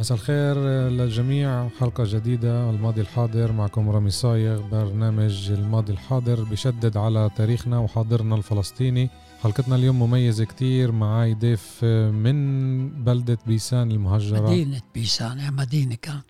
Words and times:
مساء 0.00 0.16
الخير 0.16 0.58
للجميع. 0.88 1.68
حلقة 1.68 2.04
جديدة 2.06 2.70
الماضي 2.70 3.00
الحاضر 3.00 3.52
معكم 3.52 3.90
رامي 3.90 4.10
صايغ 4.10 4.68
برنامج 4.68 5.50
الماضي 5.50 5.92
الحاضر 5.92 6.44
بشدد 6.44 6.96
على 6.96 7.30
تاريخنا 7.36 7.78
وحاضرنا 7.78 8.34
الفلسطيني. 8.34 9.10
حلقتنا 9.42 9.76
اليوم 9.76 9.98
مميزة 9.98 10.44
كتير 10.44 10.92
معي 10.92 11.34
ضيف 11.34 11.84
من 11.84 13.04
بلدة 13.04 13.38
بيسان 13.46 13.90
المهجرة. 13.90 14.40
مدينة 14.40 14.80
بيسان 14.94 15.38
يعني 15.38 15.56
مدينة 15.56 15.94
كانت 15.94 16.24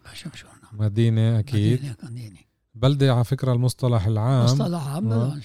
مدينة 0.73 1.39
أكيد. 1.39 1.79
مدينة 1.79 1.97
مدينة. 2.03 2.39
بلدة 2.75 3.15
على 3.15 3.25
فكرة 3.25 3.53
المصطلح 3.53 4.07
العام. 4.07 4.45
مصطلح 4.45 4.87
عام 4.87 5.13
آه. 5.13 5.39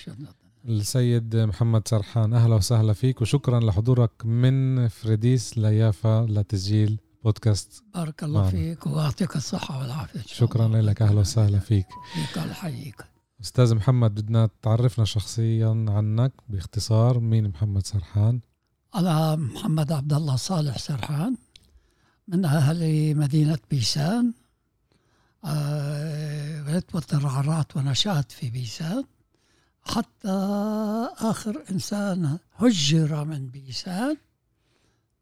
السيد 0.68 1.35
محمد 1.35 1.88
سرحان 1.88 2.34
أهلا 2.34 2.55
وسهلا 2.55 2.94
فيك 2.94 3.21
وشكرا 3.21 3.60
لحضورك 3.60 4.26
من 4.26 4.88
فريديس 4.88 5.57
ليافا 5.57 6.26
لتسجيل 6.30 6.99
بودكاست 7.25 7.84
بارك 7.95 8.23
الله 8.23 8.39
معنا. 8.39 8.52
فيك 8.52 8.88
ويعطيك 8.88 9.35
الصحة 9.35 9.79
والعافية 9.79 10.21
شكرا 10.25 10.67
لك. 10.67 11.02
أهلا 11.02 11.20
وسهلا 11.20 11.59
فيك. 11.59 11.88
فيك 12.13 12.37
الله 12.37 12.51
يحييك 12.51 13.05
أستاذ 13.41 13.76
محمد 13.76 14.15
بدنا 14.15 14.49
تعرفنا 14.62 15.05
شخصيا 15.05 15.85
عنك 15.90 16.34
باختصار. 16.49 17.20
مين 17.20 17.48
محمد 17.48 17.85
سرحان؟ 17.85 18.40
أنا 18.95 19.35
محمد 19.35 19.91
عبد 19.91 20.13
الله 20.13 20.35
صالح 20.35 20.77
سرحان 20.77 21.37
من 22.27 22.45
أهل 22.45 23.15
مدينة 23.15 23.60
بيسان. 23.71 24.34
ولدت 26.67 26.95
والترعرات 26.95 27.77
ونشأت 27.77 28.32
في 28.32 28.49
بيسان. 28.49 29.04
حتى 29.84 30.37
آخر 31.17 31.63
إنسان 31.71 32.37
هجر 32.57 33.26
من 33.26 33.48
بيسان. 33.48 34.17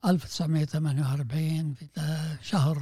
1948 0.06 1.74
في 1.74 1.88
شهر 2.42 2.78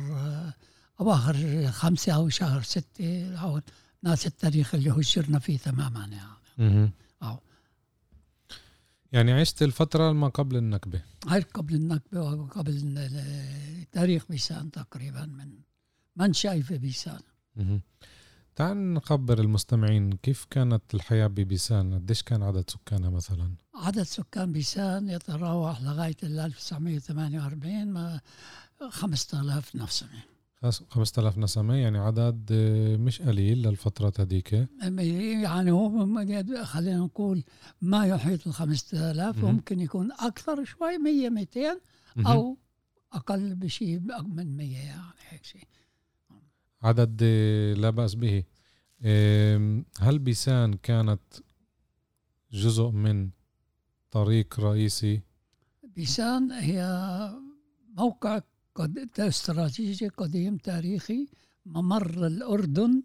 أواخر 1.01 1.67
خمسة 1.71 2.13
أو 2.13 2.29
شهر 2.29 2.61
ستة 2.61 3.35
أو 3.35 3.61
ناس 4.03 4.27
التاريخ 4.27 4.75
اللي 4.75 4.91
هجرنا 4.91 5.39
فيه 5.39 5.57
تماما 5.57 6.05
يعني. 6.05 6.91
أو. 7.23 7.39
يعني 9.11 9.31
عشت 9.31 9.63
الفترة 9.63 10.11
ما 10.11 10.27
قبل 10.27 10.57
النكبة. 10.57 11.01
هاي 11.27 11.41
قبل 11.41 11.75
النكبة 11.75 12.21
وقبل 12.21 13.09
تاريخ 13.91 14.25
بيسان 14.29 14.71
تقريبا 14.71 15.25
من 15.25 15.51
منشأي 16.15 16.63
في 16.63 16.77
بيسان. 16.77 17.19
تعال 18.55 18.93
نخبر 18.93 19.39
المستمعين 19.39 20.13
كيف 20.13 20.45
كانت 20.49 20.81
الحياة 20.93 21.27
ببيسان 21.27 21.93
قديش 21.93 22.23
كان 22.23 22.43
عدد 22.43 22.69
سكانها 22.69 23.09
مثلا؟ 23.09 23.51
عدد 23.75 24.03
سكان 24.03 24.51
بيسان 24.51 25.09
يتراوح 25.09 25.81
لغاية 25.81 26.15
1948 26.23 27.87
ما 27.87 28.21
5000 28.89 29.75
نسمة 29.75 30.09
5000 30.89 31.37
نسمة 31.37 31.75
يعني 31.75 31.97
عدد 31.97 32.49
آه، 32.51 32.97
مش 32.97 33.21
قليل 33.21 33.67
للفترة 33.67 34.13
هذيك. 34.19 34.67
يعني 34.81 35.71
هو 35.71 36.05
خلينا 36.63 36.97
نقول 36.97 37.43
ما 37.81 38.05
يحيط 38.05 38.47
ال 38.47 38.53
5000 38.53 39.43
ممكن 39.43 39.79
يكون 39.79 40.11
أكثر 40.11 40.63
شوي 40.63 40.97
100 40.97 41.29
200 41.29 41.81
أو 42.17 42.57
أقل 43.13 43.55
بشيء 43.55 43.99
من 44.23 44.57
100 44.57 44.77
يعني 44.77 45.01
هيك 45.29 45.43
شيء 45.43 45.67
عدد 46.83 47.23
لا 47.77 47.89
بأس 47.89 48.15
به. 48.15 48.43
هل 49.99 50.19
بيسان 50.19 50.73
كانت 50.73 51.21
جزء 52.51 52.89
من 52.89 53.29
طريق 54.11 54.59
رئيسي؟ 54.59 55.21
بيسان 55.83 56.51
هي 56.51 56.81
موقع 57.97 58.41
استراتيجي 59.19 60.07
قديم 60.07 60.57
تاريخي 60.57 61.27
ممر 61.65 62.27
الأردن 62.27 63.03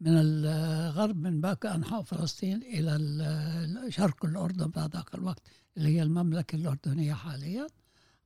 من 0.00 0.16
الغرب 0.16 1.16
من 1.16 1.40
باقي 1.40 1.74
أنحاء 1.74 2.02
فلسطين 2.02 2.62
إلى 2.62 3.86
شرق 3.88 4.24
الأردن 4.24 4.70
في 4.70 4.88
ذاك 4.92 5.14
الوقت 5.14 5.42
اللي 5.76 5.88
هي 5.88 6.02
المملكة 6.02 6.56
الأردنية 6.56 7.12
حاليا. 7.12 7.66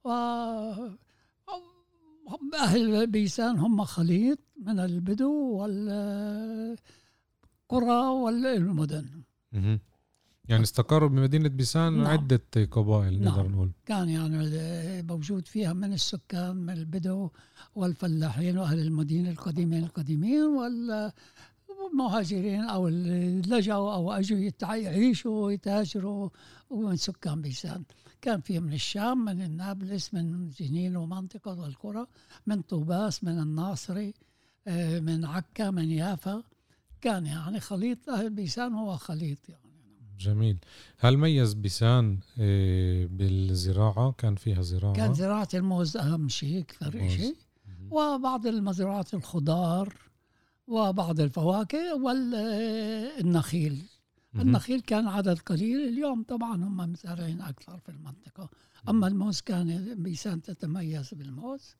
و 0.04 0.08
أهل 2.54 3.06
بيسان 3.06 3.58
هم 3.58 3.84
خليط 3.84 4.38
من 4.66 4.80
البدو 4.80 5.32
والقرى 5.32 6.76
والمدن 8.22 9.06
يعني 10.48 10.62
استقروا 10.62 11.08
بمدينة 11.08 11.48
بيسان 11.48 11.92
نعم. 11.92 12.06
عدة 12.06 12.42
قبائل 12.70 13.22
نقدر 13.22 13.42
نعم. 13.42 13.52
نقول 13.52 13.70
كان 13.86 14.08
يعني 14.08 15.02
موجود 15.02 15.48
فيها 15.48 15.72
من 15.72 15.92
السكان 15.92 16.56
من 16.56 16.72
البدو 16.72 17.30
والفلاحين 17.74 18.58
وأهل 18.58 18.78
المدينة 18.78 19.30
القديمين 19.30 19.84
القديمين 19.84 20.44
والمهاجرين 21.78 22.60
أو 22.60 22.88
اللي 22.88 23.42
لجوا 23.42 23.94
أو 23.94 24.12
أجوا 24.12 24.50
يعيشوا 24.62 25.46
ويتاجروا 25.46 26.28
ومن 26.72 26.96
سكان 26.96 27.42
بيسان 27.42 27.84
كان 28.22 28.40
في 28.40 28.60
من 28.60 28.72
الشام 28.72 29.24
من 29.24 29.42
النابلس 29.42 30.14
من 30.14 30.50
جنين 30.50 30.96
ومنطقة 30.96 31.60
والقرى 31.60 32.06
من 32.46 32.62
طوباس 32.62 33.24
من 33.24 33.38
الناصري 33.38 34.14
آه، 34.66 35.00
من 35.00 35.24
عكا 35.24 35.70
من 35.70 35.90
يافا. 35.90 36.42
كان 37.00 37.26
يعني 37.26 37.60
خليط 37.60 38.08
أهل 38.08 38.30
بيسان 38.30 38.72
هو 38.72 38.96
خليط 38.96 39.48
يعني. 39.48 39.72
جميل. 40.18 40.58
هل 40.98 41.16
ميز 41.16 41.54
بيسان 41.54 42.18
آه، 42.38 43.06
بالزراعة؟ 43.06 44.12
كان 44.18 44.34
فيها 44.34 44.62
زراعة؟ 44.62 44.94
كان 44.94 45.14
زراعة 45.14 45.48
الموز 45.54 45.96
أهم 45.96 46.28
شيء 46.28 46.60
أكثر 46.60 47.08
شيء 47.08 47.36
وبعض 47.90 48.46
المزروعات 48.46 49.14
الخضار 49.14 49.96
وبعض 50.66 51.20
الفواكه 51.20 51.94
والنخيل 51.94 53.82
النخيل 54.36 54.80
كان 54.80 55.08
عدد 55.08 55.38
قليل 55.38 55.88
اليوم 55.88 56.22
طبعا 56.22 56.56
هم 56.56 56.76
مزارعين 56.76 57.40
أكثر 57.40 57.78
في 57.78 57.88
المنطقة. 57.88 58.50
أما 58.88 59.06
الموز 59.06 59.40
كان 59.40 59.94
بيسان 60.02 60.42
تتميز 60.42 61.14
بالموز 61.14 61.74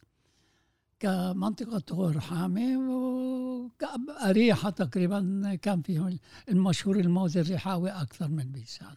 كمنطقة 1.01 1.79
طور 1.79 2.21
حامي 2.21 2.77
وأريحة 2.77 4.71
تقريبا 4.71 5.55
كان 5.63 5.83
فيهم 5.83 6.19
المشهور 6.49 7.01
الموز 7.01 7.37
الريحاوي 7.37 7.91
أكثر 7.91 8.29
من 8.29 8.53
بيسان 8.53 8.95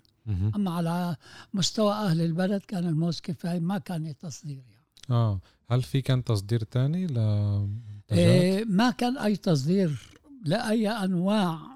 أما 0.56 0.72
على 0.72 1.16
مستوى 1.54 1.94
أهل 1.94 2.22
البلد 2.22 2.62
كان 2.62 2.88
الموز 2.88 3.22
كفاية 3.22 3.60
ما 3.60 3.78
كان 3.78 4.18
تصدير 4.18 4.64
يعني. 4.70 4.86
آه. 5.10 5.40
هل 5.70 5.82
في 5.82 6.02
كان 6.02 6.24
تصدير 6.24 6.64
تاني 6.64 7.08
ل 7.08 7.18
إيه 8.12 8.66
ما 8.66 8.92
كان 8.92 9.18
أي 9.18 9.36
تصدير 9.36 10.20
لأي 10.46 10.90
أنواع 10.90 11.75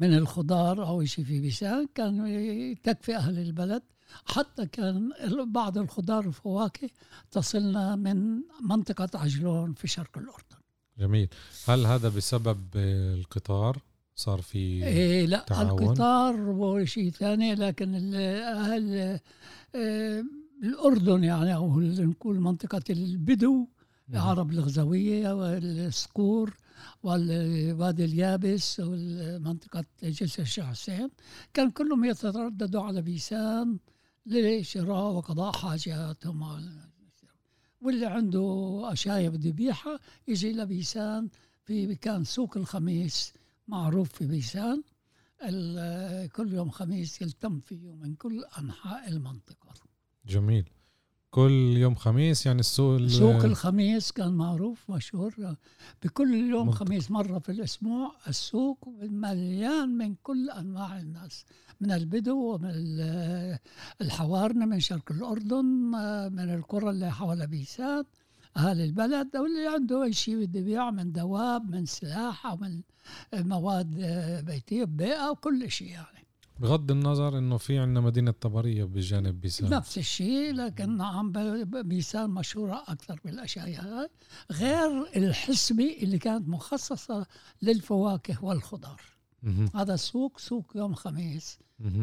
من 0.00 0.14
الخضار 0.14 0.86
أو 0.86 1.04
شيء 1.04 1.24
في 1.24 1.40
بيسان 1.40 1.88
كان 1.94 2.76
تكفي 2.82 3.16
أهل 3.16 3.38
البلد. 3.38 3.82
حتى 4.26 4.66
كان 4.66 5.12
بعض 5.46 5.78
الخضار 5.78 6.26
والفواكه 6.26 6.90
تصلنا 7.30 7.96
من 7.96 8.40
منطقة 8.60 9.08
عجلون 9.14 9.72
في 9.72 9.88
شرق 9.88 10.18
الأردن. 10.18 10.60
جميل. 10.98 11.28
هل 11.68 11.86
هذا 11.86 12.08
بسبب 12.08 12.60
القطار؟ 12.76 13.82
صار 14.14 14.40
في 14.40 14.58
إيه 14.58 15.26
لا 15.26 15.44
تعاون؟ 15.46 15.82
القطار 15.82 16.34
هو 16.40 16.84
شيء 16.84 17.10
ثاني 17.10 17.54
لكن 17.54 18.14
أهل 18.14 19.18
آه، 19.74 20.24
الأردن 20.62 21.24
يعني 21.24 21.54
أو 21.54 21.80
نقول 21.80 22.40
منطقة 22.40 22.82
البدو 22.90 23.66
العرب 24.10 24.50
الغزوية 24.50 25.32
والصقور 25.32 26.56
والوادي 27.02 28.04
اليابس 28.04 28.80
ومنطقة 28.84 29.84
جسر 30.02 30.42
الشيخ 30.42 30.64
حسين. 30.64 31.10
كان 31.54 31.70
كلهم 31.70 32.04
يترددوا 32.04 32.82
على 32.82 33.02
بيسان 33.02 33.78
لشراء 34.26 35.12
وقضاء 35.12 35.52
حاجاتهم 35.52 36.42
واللي 37.80 38.06
عنده 38.06 38.80
أشياء 38.92 39.28
بده 39.28 39.48
يبيعها 39.48 39.98
يجي 40.28 40.52
لبيسان 40.52 41.28
في 41.64 41.94
كان 41.94 42.24
سوق 42.24 42.56
الخميس 42.56 43.32
معروف 43.68 44.12
في 44.12 44.26
بيسان. 44.26 44.82
كل 46.36 46.52
يوم 46.52 46.70
خميس 46.70 47.22
يلتم 47.22 47.60
فيه 47.60 47.94
من 47.94 48.14
كل 48.14 48.44
أنحاء 48.58 49.08
المنطقة. 49.08 49.74
جميل. 50.26 50.70
كل 51.30 51.76
يوم 51.76 51.94
خميس 51.94 52.46
يعني 52.46 52.60
السوق 52.60 52.96
ال- 52.96 53.10
سوق 53.10 53.44
الخميس 53.44 54.12
كان 54.12 54.32
معروف 54.32 54.90
مشهور 54.90 55.34
بكل 56.04 56.34
يوم 56.34 56.66
منطقي. 56.66 56.86
خميس 56.86 57.10
مرة 57.10 57.38
في 57.38 57.52
الأسبوع 57.52 58.12
السوق 58.28 58.88
مليان 59.02 59.88
من 59.88 60.14
كل 60.22 60.50
أنواع 60.50 60.98
الناس 61.00 61.44
من 61.80 61.92
البدو 61.92 62.54
ومن 62.54 62.70
ال- 62.70 63.58
الحوارنة 64.00 64.66
من 64.66 64.80
شرق 64.80 65.12
الأردن 65.12 65.64
من 66.32 66.54
القرى 66.54 66.90
اللي 66.90 67.10
حول 67.12 67.46
بيسان 67.46 68.04
أهل 68.56 68.80
البلد 68.80 69.36
أو 69.36 69.46
اللي 69.46 69.66
عنده 69.74 70.04
أي 70.04 70.12
شيء 70.12 70.36
بده 70.36 70.60
يبيع 70.60 70.90
من 70.90 71.12
دواب 71.12 71.70
من 71.70 71.86
سلاح 71.86 72.46
أو 72.46 72.56
من 72.56 72.80
مواد 73.34 73.90
بيتية 74.46 74.84
بيئة 74.84 75.30
وكل 75.30 75.70
شيء 75.70 75.88
يعني 75.88 76.19
بغض 76.60 76.90
النظر 76.90 77.38
إنه 77.38 77.56
في 77.56 77.78
عندنا 77.78 78.00
مدينة 78.00 78.30
طبرية 78.30 78.84
بجانب 78.84 79.40
بيسان. 79.40 79.70
نفس 79.70 79.98
الشيء 79.98 80.54
لكن 80.54 80.96
نعم 80.96 81.32
بيسان 81.82 82.30
مشهورة 82.30 82.84
أكثر 82.88 83.20
بالأشياء 83.24 83.66
هاي. 83.68 84.08
غير 84.52 85.16
الحسبة 85.16 85.96
اللي 86.02 86.18
كانت 86.18 86.48
مخصصة 86.48 87.26
للفواكه 87.62 88.44
والخضار. 88.44 89.00
مهم. 89.42 89.70
هذا 89.74 89.94
السوق 89.94 90.38
سوق 90.38 90.72
يوم 90.74 90.94
خميس. 90.94 91.58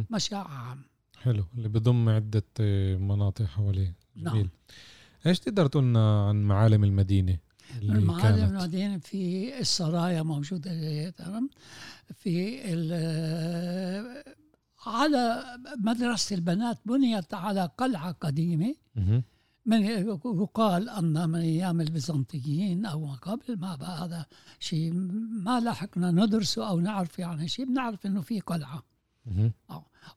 مشاع 0.09 0.47
عام. 0.47 0.81
حلو 1.17 1.43
اللي 1.57 1.69
بضم 1.69 2.09
عدة 2.09 2.43
آه، 2.59 2.97
مناطق 2.97 3.45
حواليه. 3.45 3.95
نعم. 4.15 4.33
جميل. 4.33 4.49
إيش 5.25 5.39
تقدر 5.39 5.67
تقولنا 5.67 6.27
عن 6.27 6.43
معالم 6.43 6.83
المدينة 6.83 7.37
اللي 7.81 7.93
المعالم 7.93 8.21
كانت؟ 8.37 8.51
المدينة 8.51 8.97
في 8.97 9.59
السرايا 9.59 10.23
موجودة 10.23 10.71
في 12.15 12.61
ال- 12.73 14.23
على 14.87 15.43
مدرسة 15.77 16.35
البنات 16.35 16.79
بنيت 16.85 17.33
على 17.33 17.69
قلعة 17.77 18.11
قديمة. 18.11 18.75
من 19.65 19.83
يقال 20.25 20.89
أن 20.89 21.29
من 21.29 21.39
أيام 21.39 21.81
البيزنطيين 21.81 22.85
أو 22.85 23.05
ما 23.05 23.13
قبل 23.13 23.59
ما 23.59 23.75
بقى 23.75 24.05
هذا 24.05 24.25
شيء 24.59 24.93
ما 25.43 25.59
لحقنا 25.59 26.11
ندرسه 26.11 26.69
أو 26.69 26.79
نعرف 26.79 27.19
يعني 27.19 27.47
شيء 27.47 27.65
بنعرف 27.65 28.05
إنه 28.05 28.21
في 28.21 28.39
قلعة. 28.39 28.83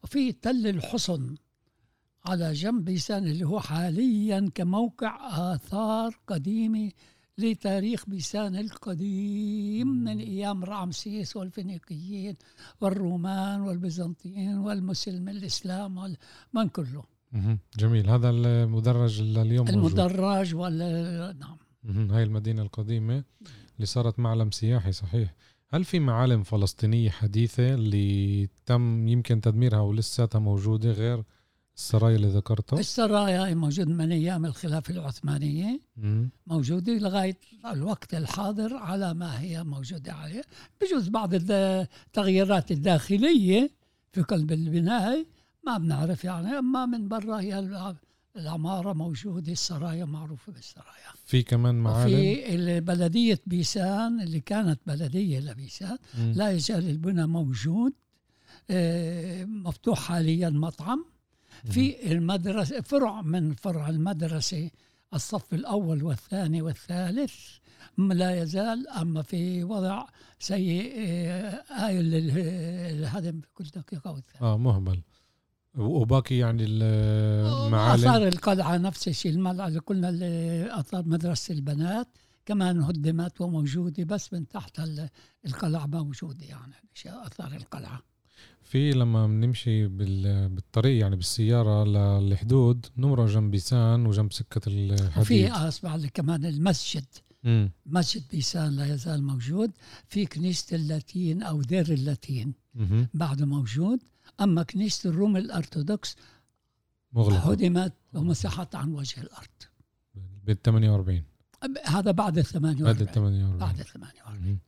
وفي 0.05 0.33
تل 0.33 0.67
الحصن 0.67 1.35
على 2.25 2.53
جنب 2.53 2.85
بيسان 2.85 3.27
اللي 3.27 3.45
هو 3.47 3.61
حاليا 3.61 4.51
كموقع 4.55 5.19
آثار 5.55 6.19
قديمة 6.27 6.91
لتاريخ 7.41 8.05
بيسان 8.09 8.57
القديم 8.57 9.89
من 10.05 10.19
أيام 10.19 10.65
رامسيس 10.65 11.37
والفينيقيين 11.37 12.35
والرومان 12.81 13.61
والبيزنطيين 13.61 14.59
والمسلم 14.59 15.29
الإسلام 15.29 15.99
وال- 15.99 16.17
من 16.53 16.69
كله. 16.69 17.03
جميل 17.79 18.11
هذا 18.11 18.31
المدرج 18.31 19.21
موجود. 19.21 19.69
المدرج 19.75 20.55
ولا 20.55 21.33
نعم. 21.41 22.11
هاي 22.11 22.23
المدينة 22.23 22.63
القديمة 22.63 23.25
اللي 23.77 23.87
صارت 23.87 24.19
معلم 24.19 24.51
سياحي 24.51 24.93
صحيح 24.93 25.35
هل 25.73 25.85
في 25.85 25.99
معالم 26.01 26.43
فلسطينية 26.43 27.11
حديثة 27.11 27.75
اللي 27.75 28.49
تم 28.67 29.09
يمكن 29.09 29.41
تدميرها 29.41 29.81
ولساتها 29.81 30.39
موجودة 30.39 30.91
غير 30.93 31.25
السرايا 31.81 32.17
اللي 32.17 32.29
ذكرتها؟ 32.29 32.79
السرايا 32.81 33.55
موجود 33.55 33.89
من 33.89 34.13
أيام 34.13 34.47
الخلافة 34.47 34.95
العثمانية 34.95 35.81
مهم. 35.97 36.31
موجودة 36.47 36.93
لغاية 36.93 37.39
الوقت 37.73 38.15
الحاضر 38.15 38.77
على 38.77 39.15
ما 39.15 39.41
هي 39.41 39.65
موجودة 39.65 40.13
عليه 40.13 40.43
بجوز 40.81 41.09
بعض 41.09 41.31
التغييرات 41.35 42.71
الداخلية 42.71 43.71
في 44.13 44.23
قلب 44.23 44.53
البناء 44.53 45.27
ما 45.67 45.79
بنعرف 45.79 46.25
يعني 46.25 46.49
أما 46.59 46.87
من 46.87 47.09
برا 47.09 47.41
هي 47.41 47.59
الع- 47.59 47.95
العمارة 48.37 48.93
موجودة 48.93 49.53
السرايا 49.53 50.05
معروفة 50.05 50.53
بالسرايا 50.53 51.11
في 51.27 51.43
كمان 51.43 51.75
معالم 51.75 52.15
وفي 52.15 52.81
بلدية 52.81 53.41
بيسان 53.47 54.21
اللي 54.21 54.41
كانت 54.41 54.81
بلدية 54.87 55.41
لبيسان. 55.41 55.99
لا 56.35 56.51
يزال 56.51 56.89
البنى 56.91 57.27
موجود 57.27 57.93
آه، 58.71 59.45
مفتوح 59.45 59.99
حاليا 60.01 60.51
مطعم 60.51 61.05
في 61.65 62.13
المدرسة 62.13 62.81
فرع 62.81 63.23
من 63.23 63.55
فرع 63.55 63.89
المدرسة 63.89 64.71
الصف 65.15 65.55
الأول 65.55 66.03
والثاني 66.03 66.63
والثالث 66.63 67.35
لا 67.99 68.43
يزال 68.43 68.89
أما 68.89 69.23
في 69.23 69.65
وضع 69.65 70.07
سيء 70.39 70.93
آه، 70.99 71.63
الهدم 71.91 73.41
في 73.41 73.47
كل 73.55 73.65
دقيقة 73.65 74.13
والثانية 74.13 74.53
آه 74.53 74.59
مهمل. 74.59 75.01
وباقي 75.75 76.37
يعني 76.37 76.65
المعالم 76.65 78.05
آثار 78.09 78.29
القلعة 78.29 78.77
نفس 78.77 79.09
الشيء 79.09 79.33
الملعب 79.33 79.69
اللي 79.69 79.79
قلنا 79.81 80.09
اللي 80.09 80.69
آثار 80.81 81.03
مدرسة 81.07 81.55
البنات 81.55 82.09
كمان 82.47 82.83
هدمت 82.83 83.41
وموجودة 83.41 84.05
بس 84.05 84.33
من 84.33 84.49
تحت 84.49 84.81
ال- 84.81 85.09
القلعة 85.47 85.87
موجودة 85.87 86.45
يعني 86.45 86.73
أشياء 86.97 87.27
آثار 87.27 87.53
القلعة. 87.53 88.01
في 88.71 88.91
لما 88.93 89.27
بنمشي 89.27 89.87
بال- 89.87 90.49
بالطريق 90.49 91.01
يعني 91.01 91.17
بالسيارة 91.17 91.85
للحدود 92.21 92.87
نمرق 92.97 93.27
جنب 93.27 93.51
بيسان 93.51 94.07
وجنب 94.07 94.33
سكة 94.33 94.61
الحديد. 94.67 95.19
وفي 95.19 95.53
أسمع 95.69 95.97
لي 95.97 96.09
كمان 96.09 96.45
المسجد. 96.45 97.05
مم. 97.45 97.71
مسجد 97.87 98.23
بيسان 98.31 98.73
لا 98.77 98.95
يزال 98.95 99.23
موجود. 99.23 99.71
في 100.09 100.27
كنيسة 100.27 100.77
اللاتين 100.77 101.43
أو 101.43 101.63
دير 101.63 101.93
اللاتين 101.93 102.53
مهم. 102.75 103.09
بعده 103.15 103.47
موجود. 103.47 104.01
أما 104.41 104.63
كنيسة 104.63 105.11
الروم 105.11 105.37
الأرثوذكس 105.37 106.17
مغلقة. 107.13 107.53
هدمت 107.53 107.93
ومسحت 108.15 108.75
عن 108.75 108.93
وجه 108.93 109.21
الأرض. 109.21 109.49
بال 110.47 110.63
48 110.63 111.23
هذا 111.87 112.11
بعد 112.11 112.11
ال 112.11 112.15
بعد 112.15 112.39
ال 112.39 112.45
48 112.47 113.07
48 113.07 113.59
بعد 113.59 113.79
ال 113.81 113.85
48 113.87 114.43
مهم. 114.43 114.59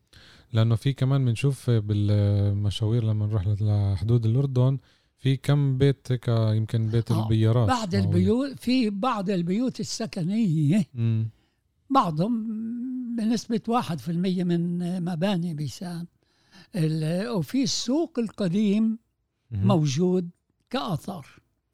لأنه 0.52 0.74
في 0.74 0.92
كمان 0.92 1.24
بنشوف 1.24 1.70
بالمشاوير 1.70 3.04
لما 3.04 3.26
نروح 3.26 3.46
لحدود 3.46 4.26
الأردن 4.26 4.78
في 5.18 5.36
كم 5.36 5.78
بيت 5.78 6.12
هيك 6.12 6.28
يمكن 6.28 6.88
بيت 6.88 7.10
آه، 7.10 7.22
البيارات 7.22 7.68
بعد 7.68 7.96
معقولة. 7.96 8.16
البيوت 8.16 8.58
في 8.60 8.90
بعض 8.90 9.30
البيوت 9.30 9.80
السكنية 9.80 10.84
مم. 10.94 11.28
بعضهم 11.90 12.62
في 13.98 14.08
المية 14.08 14.44
من 14.44 15.04
مباني 15.04 15.54
بيسان 15.54 16.06
وفي 17.28 17.62
السوق 17.62 18.18
القديم. 18.18 18.98
موجود 19.50 20.30
كآثار 20.70 21.26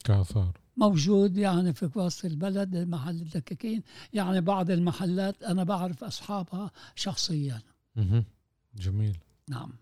كآثار 0.04 0.52
موجود 0.76 1.36
يعني 1.36 1.72
في 1.72 1.90
وسط 1.98 2.24
البلد 2.24 2.76
محل 2.76 3.20
الدكاكين 3.20 3.82
يعني 4.12 4.40
بعض 4.40 4.70
المحلات 4.70 5.42
أنا 5.42 5.64
بعرف 5.64 6.04
أصحابها 6.04 6.70
شخصيا 6.94 7.60
مهم. 7.96 8.24
جميل. 8.74 9.18
نعم. 9.48 9.72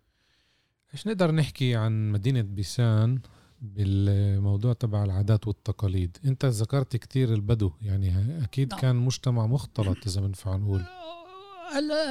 إيش 0.94 1.06
نقدر 1.06 1.30
نحكي 1.30 1.76
عن 1.76 2.12
مدينة 2.12 2.42
بيسان 2.42 3.18
بالموضوع 3.62 4.72
تبع 4.72 5.04
العادات 5.04 5.46
والتقاليد؟ 5.48 6.16
أنت 6.24 6.44
ذكرت 6.44 6.96
كتير 6.96 7.34
البدو 7.34 7.72
يعني 7.82 8.44
أكيد 8.44 8.70
نعم. 8.70 8.80
كان 8.80 8.96
مجتمع 8.96 9.46
مختلط 9.46 10.06
إذا 10.06 10.20
بنفع 10.20 10.56
نقول. 10.56 10.84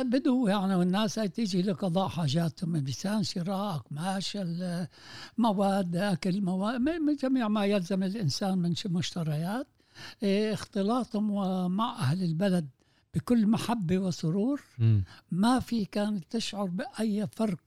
البدو 0.01 0.47
يعني 0.47 0.75
والناس 0.75 1.19
هاي 1.19 1.27
تيجي 1.27 1.61
لقضاء 1.61 2.07
حاجاتهم 2.07 2.69
من 2.69 2.83
لسان 2.85 3.23
شراء 3.23 3.77
قماش 3.77 4.37
مواد 5.37 5.95
أكل 5.95 6.41
مواد 6.41 6.81
من 6.81 7.15
جميع 7.15 7.47
ما 7.47 7.65
يلزم 7.65 8.03
الإنسان 8.03 8.57
من 8.57 8.73
مشتريات 8.85 9.67
إيه، 10.23 10.53
اختلاطهم 10.53 11.71
مع 11.71 11.99
أهل 11.99 12.23
البلد. 12.23 12.69
بكل 13.15 13.47
محبة 13.47 13.97
وسرور. 13.97 14.61
ما 15.31 15.59
في 15.59 15.85
كانت 15.85 16.23
تشعر 16.29 16.65
بأي 16.65 17.27
فرق 17.27 17.57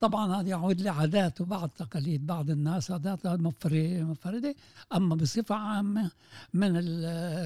طبعا 0.00 0.40
هذا 0.40 0.48
يعود 0.48 0.80
لعادات 0.80 1.40
وبعض 1.40 1.68
تقاليد 1.68 2.26
بعض 2.26 2.50
الناس 2.50 2.90
عاداتها 2.90 3.36
مفر- 3.36 4.04
منفردة 4.04 4.54
أما 4.94 5.14
بصفة 5.14 5.54
عامة 5.54 6.10
من 6.54 6.76
ال- 6.76 7.04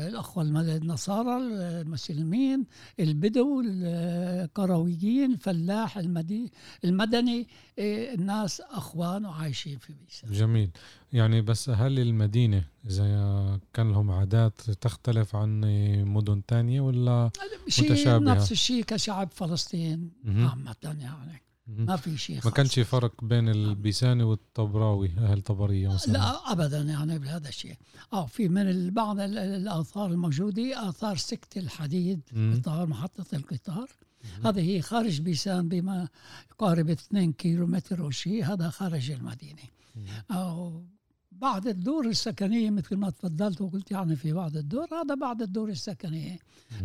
الأخوة 0.09 0.42
النصارى 0.42 1.37
المسلمين 1.37 2.64
البدو 3.00 3.61
القرويين 3.66 5.32
الفلاح 5.32 5.99
المدي 5.99 6.52
المدني 6.85 7.47
إيه، 7.78 8.14
الناس 8.14 8.61
أخوان 8.61 9.25
وعايشين 9.26 9.78
في 9.78 9.92
بيسا 9.92 10.28
جميل 10.28 10.71
يعني 11.12 11.40
بس 11.40 11.71
هل 11.71 11.99
المدينة 11.99 12.64
إذا 12.90 13.61
كان 13.73 13.92
لهم 13.92 14.11
عادات 14.11 14.61
تختلف 14.71 15.37
عن 15.37 15.61
مدن 16.06 16.42
تانية 16.47 16.80
ولا 16.80 17.30
متشابهة. 17.92 18.18
نفس 18.35 18.52
الشيء 18.52 18.85
كشعب 18.85 19.28
فلسطين. 19.32 20.11
عامة 20.26 20.76
يعني. 20.85 21.42
ما 21.66 21.97
في 21.97 22.16
شيء 22.19 22.40
ما. 22.45 22.50
كانش 22.50 22.78
فرق 22.81 23.25
بين 23.25 23.49
البيساني 23.49 24.23
والطبراوي 24.23 25.11
أهل 25.19 25.40
طبرية 25.42 25.88
مثلا 25.88 26.12
لا 26.12 26.52
ابدا 26.52 26.81
يعني 26.81 27.19
بهذا 27.19 27.49
الشيء 27.49 27.76
آه 28.12 28.26
في 28.26 28.49
من 28.49 28.90
بعض 28.90 29.21
ال- 29.21 29.38
الآثار 29.38 30.11
الموجودة 30.11 30.88
آثار 30.88 31.16
سكه 31.16 31.59
الحديد. 31.59 32.21
قطار 32.54 32.87
محطة 32.87 33.26
القطار 33.37 33.90
هذه 34.45 34.61
هي 34.61 34.83
خارج 34.83 35.21
بيسان 35.21 35.69
بما 35.69 36.09
يقارب 36.52 36.90
2 36.90 37.33
كيلو 37.33 37.66
متر 37.66 38.00
أو 38.04 38.11
شيء 38.11 38.45
هذا 38.45 38.71
خارج 38.71 39.11
المدينة. 39.11 39.62
أو 40.31 40.83
بعد 41.40 41.66
الدور 41.66 42.06
السكنية 42.06 42.70
مثل 42.70 42.96
ما 42.96 43.10
تفضلت 43.10 43.60
وقلت 43.60 43.90
يعني 43.90 44.16
في 44.16 44.32
بعض 44.32 44.56
الدور 44.56 44.86
هذا 44.92 45.14
بعد 45.14 45.42
الدور 45.42 45.68
السكنية 45.68 46.38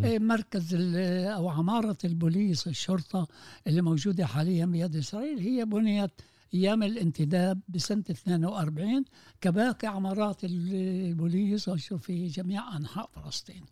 إيه، 0.03 0.19
مركز 0.19 0.75
أو 0.75 1.49
عمارة 1.49 1.97
البوليس 2.05 2.67
الشرطة 2.67 3.27
اللي 3.67 3.81
موجودة 3.81 4.25
حاليا 4.25 4.65
بيد 4.65 4.95
إسرائيل 4.95 5.39
هي 5.39 5.65
بنيت 5.65 6.11
أيام 6.53 6.83
الانتداب 6.83 7.59
بسنة 7.69 8.03
42 8.11 9.05
كباقي 9.41 9.87
عمارات 9.87 10.43
البوليس 10.43 11.69
في 11.69 12.27
جميع 12.27 12.77
أنحاء 12.77 13.09
فلسطين. 13.15 13.63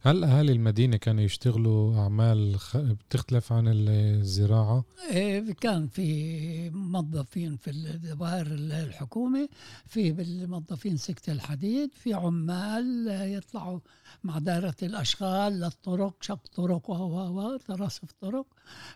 هل 0.00 0.24
أهالي 0.24 0.52
المدينة 0.52 0.96
كانوا 0.96 1.22
يشتغلوا 1.22 1.96
أعمال 1.96 2.56
بتختلف 2.74 3.52
عن 3.52 3.64
الزراعة؟ 3.68 4.84
إيه 5.10 5.52
كان 5.52 5.86
في 5.88 6.70
موظفين 6.70 7.56
في 7.56 7.70
الدوائر 7.70 8.46
الحكومة 8.46 9.48
في 9.86 10.12
بالموظفين 10.12 10.96
سكة 10.96 11.32
الحديد 11.32 11.90
في 11.94 12.14
عمال 12.14 13.08
يطلعوا 13.08 13.80
مع 14.24 14.38
دائرة 14.38 14.76
الأشغال 14.82 15.60
للطرق 15.60 16.14
شق 16.20 16.46
طرق 16.54 16.90
و 16.90 17.56
ترصف 17.56 18.12
طرق. 18.20 18.46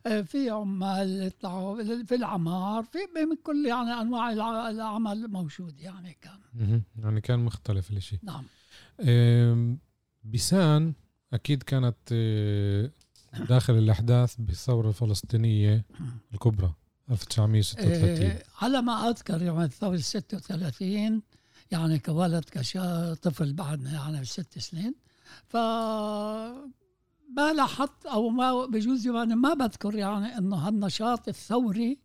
إيه، 0.06 0.22
في 0.22 0.50
عمال 0.50 1.22
يطلعوا 1.22 2.02
في 2.04 2.14
العمار 2.14 2.84
في 2.84 2.98
من 2.98 3.36
كل 3.42 3.66
يعني 3.66 4.00
أنواع 4.00 4.32
العمل 4.70 5.28
موجود 5.28 5.80
يعني 5.80 6.16
كان. 6.20 6.82
يعني 7.02 7.20
كان 7.20 7.38
مختلف 7.38 7.90
الشيء 7.90 8.18
نعم. 8.22 8.44
بيسان 10.26 10.92
أكيد 11.32 11.62
كانت 11.62 11.96
آه، 12.12 12.90
داخل 13.48 13.78
الأحداث 13.78 14.34
بالثورة 14.38 14.88
الفلسطينية 14.88 15.84
الكبرى 16.34 16.74
1936 17.10 18.26
إيه 18.26 18.42
على 18.62 18.82
ما 18.82 19.08
أذكر 19.08 19.42
يوم 19.42 19.60
الثورة 19.60 19.96
36 19.96 21.22
يعني 21.70 21.98
كولد 21.98 22.44
كطفل 22.44 23.52
بعدنا 23.52 23.92
يعني 23.92 24.24
ست 24.24 24.58
سنين. 24.58 24.94
ف 25.46 25.56
ما 27.36 27.52
لاحظت 27.56 28.06
أو 28.06 28.28
ما 28.28 28.66
بجوز 28.66 29.06
يعني 29.06 29.34
ما 29.34 29.54
بذكر 29.54 29.94
يعني 29.94 30.38
إنه 30.38 30.56
هالنشاط 30.56 31.28
الثوري 31.28 31.98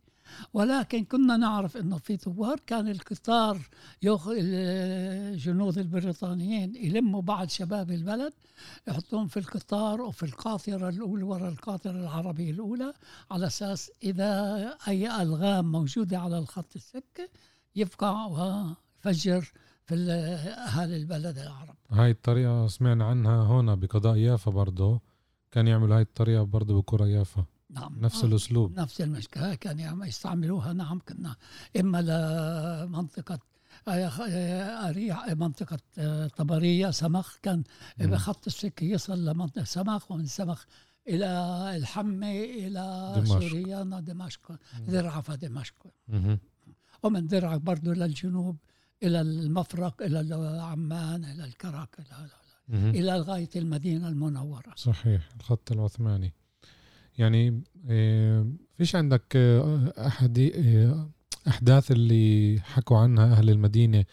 ولكن 0.52 1.04
كنا 1.04 1.36
نعرف 1.36 1.76
إنه 1.76 1.98
في 1.98 2.16
ثوار 2.16 2.60
كان 2.66 2.88
القطار 2.88 3.60
ياخذ 4.02 4.32
الجنود 4.36 5.78
البريطانيين 5.78 6.76
يلموا 6.76 7.22
بعض 7.22 7.48
شباب 7.48 7.90
البلد 7.90 8.32
يحطون 8.88 9.26
في 9.26 9.36
القطار 9.36 10.00
وفي 10.00 10.22
القاطرة 10.22 10.88
الأولى 10.88 11.22
وراء 11.22 11.48
القاطرة 11.48 11.90
العربية 11.90 12.50
الأولى 12.50 12.92
على 13.30 13.46
أساس 13.46 13.90
إذا 14.02 14.32
أي 14.88 15.22
ألغام 15.22 15.72
موجودة 15.72 16.18
على 16.18 16.38
الخط 16.38 16.76
السكه 16.76 17.28
يفقع 17.76 18.26
ويفجر 18.26 19.52
في 19.86 19.94
اهالي 19.94 20.96
البلد 20.96 21.38
العرب. 21.38 21.76
هاي 21.90 22.10
الطريقة 22.10 22.66
سمعنا 22.66 23.04
عنها 23.04 23.42
هنا 23.42 23.74
بقضاء 23.74 24.16
يافا 24.16 24.50
برضه 24.50 25.00
كان 25.50 25.66
يعملوا 25.68 25.96
هاي 25.96 26.02
الطريقة 26.02 26.42
برضه 26.42 26.80
بكرة 26.80 27.06
يافا. 27.06 27.44
نعم. 27.72 28.00
نفس 28.00 28.24
الأسلوب. 28.24 28.80
نفس 28.80 29.00
المشكلة. 29.00 29.54
كان 29.54 29.78
يعني 29.78 30.08
يستعملوها. 30.08 30.72
نعم 30.72 30.98
كنا 31.08 31.36
إما 31.80 32.02
لمنطقة 32.02 33.38
أريح 34.88 35.28
منطقة 35.28 35.78
طبرية 36.26 36.90
سمخ. 36.90 37.36
كان 37.42 37.62
بخط 37.98 38.46
السكة 38.46 38.84
يصل 38.84 39.24
لمنطقة 39.24 39.64
سمخ 39.64 40.10
ومن 40.10 40.26
سمخ 40.26 40.64
إلى 41.08 41.26
الحمة 41.76 42.30
إلى 42.30 43.12
دمشق. 43.16 43.32
سوريا 43.32 43.82
دمشق 43.82 44.58
درعا 44.88 45.20
دمشق. 45.20 45.86
ومن 47.02 47.26
درعا 47.26 47.56
برضه 47.56 47.94
للجنوب 47.94 48.56
إلى 49.02 49.20
المفرق 49.20 50.02
إلى 50.02 50.34
عمان 50.62 51.24
إلى 51.24 51.44
الكرك 51.44 52.00
إلى, 52.00 52.28
إلى 52.70 53.16
غاية 53.16 53.50
المدينة 53.56 54.08
المنورة. 54.08 54.72
صحيح. 54.76 55.28
الخط 55.36 55.72
العثماني. 55.72 56.34
يعني 57.18 57.62
آه، 57.88 58.46
فيش 58.78 58.96
عندك 58.96 59.36
آه، 59.36 59.92
أحد 60.06 60.38
آه، 60.38 61.10
أحداث 61.48 61.90
اللي 61.90 62.60
حكوا 62.60 62.98
عنها 62.98 63.32
أهل 63.32 63.50
المدينة 63.50 64.04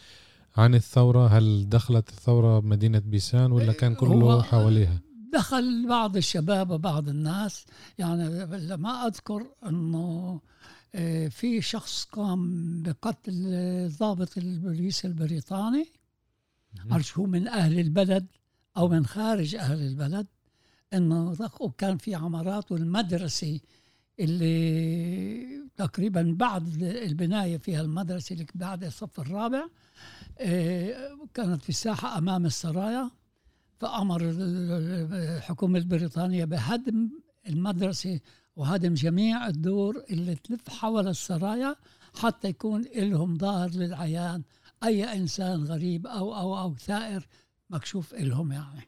عن 0.57 0.75
الثورة؟ 0.75 1.27
هل 1.27 1.69
دخلت 1.69 2.09
الثورة 2.09 2.59
بمدينة 2.59 2.99
بيسان 2.99 3.51
ولا 3.51 3.73
كان 3.73 3.95
كله 3.95 4.41
حواليها؟ 4.41 5.01
دخل 5.33 5.87
بعض 5.89 6.17
الشباب 6.17 6.69
وبعض 6.71 7.09
الناس. 7.09 7.65
يعني 7.97 8.45
لما 8.67 9.07
أذكر 9.07 9.45
أنه 9.65 10.39
في 11.29 11.61
شخص 11.61 12.03
قام 12.03 12.83
بقتل 12.83 13.89
ضابط 13.99 14.37
البوليس 14.37 15.05
البريطاني. 15.05 15.85
هو 17.17 17.25
من 17.25 17.47
أهل 17.47 17.79
البلد 17.79 18.27
أو 18.77 18.87
من 18.87 19.05
خارج 19.05 19.55
أهل 19.55 19.81
البلد. 19.81 20.27
إنه 20.93 21.49
وكان 21.59 21.97
في 21.97 22.15
عمارات 22.15 22.71
والمدرسة 22.71 23.59
اللي 24.19 25.69
تقريبا 25.77 26.35
بعد 26.37 26.83
البناية 26.83 27.57
فيها 27.57 27.81
المدرسة 27.81 28.33
اللي 28.33 28.45
بعد 28.55 28.83
الصف 28.83 29.19
الرابع 29.19 29.67
آه، 30.37 31.17
كانت 31.33 31.61
في 31.61 31.69
الساحة 31.69 32.17
أمام 32.17 32.45
السرايا 32.45 33.11
فأمر 33.79 34.21
الحكومة 34.23 35.79
البريطانية 35.79 36.45
بهدم 36.45 37.09
المدرسة 37.47 38.19
وهدم 38.55 38.93
جميع 38.93 39.47
الدور 39.47 40.03
اللي 40.09 40.35
تلف 40.35 40.69
حول 40.69 41.07
السرايا 41.07 41.75
حتى 42.15 42.47
يكون 42.47 42.85
لهم 42.95 43.37
ظاهر 43.37 43.69
للعيان 43.69 44.43
أي 44.83 45.13
إنسان 45.13 45.63
غريب 45.63 46.07
أو 46.07 46.35
أو 46.35 46.59
أو 46.59 46.75
ثائر 46.75 47.27
مكشوف 47.69 48.13
لهم 48.13 48.51
يعني. 48.51 48.87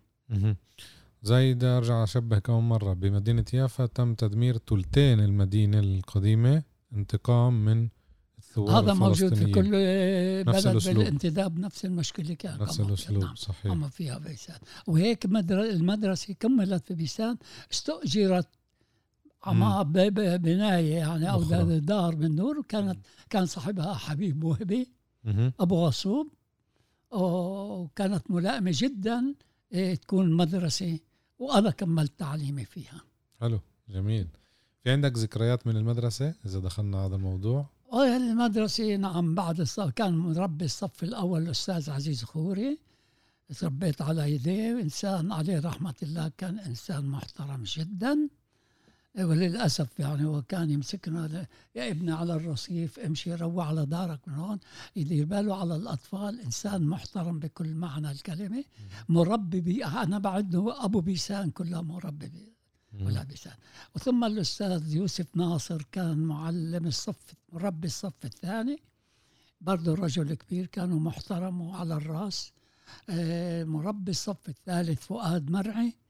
زي 1.24 1.54
ده 1.54 1.78
أرجع 1.78 2.04
أشبه 2.04 2.40
كمان 2.40 2.64
مرة. 2.64 2.94
بمدينة 2.94 3.46
يافا 3.54 3.86
تم 3.86 4.14
تدمير 4.14 4.58
ثلثين 4.58 5.20
المدينة 5.20 5.80
القديمة 5.80 6.64
انتقام 6.94 7.66
من 7.66 7.90
الثوار 8.38 8.80
هذا 8.80 8.94
موجود 8.94 9.34
في 9.34 9.52
كل 9.52 9.72
بلد 10.44 10.88
بالانتداب 10.88 11.60
نفس 11.60 11.86
المشكلة 11.86 12.34
كان. 12.34 12.60
نفس 12.60 12.80
الأسلوب 12.80 13.24
نعم. 13.24 13.36
صحيح. 13.36 13.72
اما 13.72 13.90
فيها 13.90 14.18
بيسان 14.18 14.60
وهيك 14.88 15.26
المدرسة 15.52 16.34
كملت 16.34 16.88
في 16.88 16.94
بيسان 16.94 17.38
استؤجرت 17.72 18.48
عما 19.44 19.84
بناية 20.38 20.96
يعني 20.96 21.32
أو 21.32 21.44
دار 21.80 22.16
من 22.16 22.36
نور. 22.36 22.60
وكانت 22.60 23.00
كان 23.30 23.46
صاحبها 23.46 23.94
حبيب 23.94 24.44
وهبي 24.44 24.88
أبو 25.60 25.86
غصوب. 25.86 26.28
وكانت 27.12 28.32
ملائمة 28.32 28.72
جدا 28.74 29.36
إيه، 29.74 29.96
تكون 29.96 30.34
مدرسة 30.34 31.00
وأنا 31.42 31.72
كملت 31.72 32.20
تعليمي 32.20 32.66
فيها. 32.66 33.02
حلو 33.40 33.60
جميل. 33.90 34.28
في 34.84 34.92
عندك 34.92 35.18
ذكريات 35.18 35.68
من 35.68 35.78
المدرسة 35.78 36.34
إذا 36.46 36.60
دخلنا 36.60 36.98
هذا 36.98 37.16
الموضوع؟ 37.16 37.70
آه 37.94 38.18
المدرسة 38.18 38.96
نعم 38.96 39.36
بعد 39.36 39.60
الصف 39.60 39.90
كان 39.90 40.14
مربي 40.18 40.66
الصف 40.66 41.04
الأول 41.04 41.42
الأستاذ 41.42 41.90
عزيز 41.90 42.24
خوري. 42.24 42.80
تربيت 43.60 44.02
على 44.02 44.36
يديه 44.36 44.82
إنسان 44.82 45.32
عليه 45.32 45.60
رحمة 45.60 45.96
الله 46.04 46.32
كان 46.38 46.60
إنسان 46.60 47.06
محترم 47.06 47.64
جدا. 47.64 48.30
وللأسف 49.20 50.00
يعني 50.00 50.26
هو 50.26 50.42
كان 50.42 50.70
يمسكنا 50.70 51.48
يا 51.76 51.92
ابني 51.92 52.12
على 52.12 52.34
الرصيف 52.34 53.00
امشي 53.00 53.36
روح 53.36 53.68
على 53.68 53.86
دارك 53.86 54.28
من 54.28 54.34
هون 54.34 54.60
يدير 54.96 55.26
باله 55.26 55.56
على 55.56 55.76
الأطفال. 55.76 56.40
إنسان 56.42 56.82
محترم 56.84 57.40
بكل 57.40 57.76
معنى 57.76 58.12
الكلمة. 58.12 58.64
مربي 59.10 59.62
بي 59.62 59.86
أنا 59.86 60.20
بعده 60.20 60.86
أبو 60.86 61.02
بيسان 61.02 61.50
كلها 61.50 61.82
مربي 61.82 62.30
بي 62.30 62.54
ولا 63.02 63.24
بيسان. 63.24 63.54
وثم 63.96 64.24
الأستاذ 64.24 64.96
يوسف 64.96 65.28
ناصر 65.36 65.82
كان 65.92 66.18
معلم 66.18 66.88
الصف 66.88 67.34
مربي 67.54 67.88
الصف 67.88 68.26
الثاني. 68.26 68.80
برضه 69.62 69.94
رجل 69.94 70.34
كبير 70.34 70.66
كان 70.66 70.90
محترم 70.90 71.62
وعلى 71.62 71.94
الرأس. 71.96 72.52
آه، 73.10 73.64
مربي 73.64 74.12
الصف 74.12 74.50
الثالث 74.50 75.06
فؤاد 75.06 75.50
مرعي. 75.50 76.01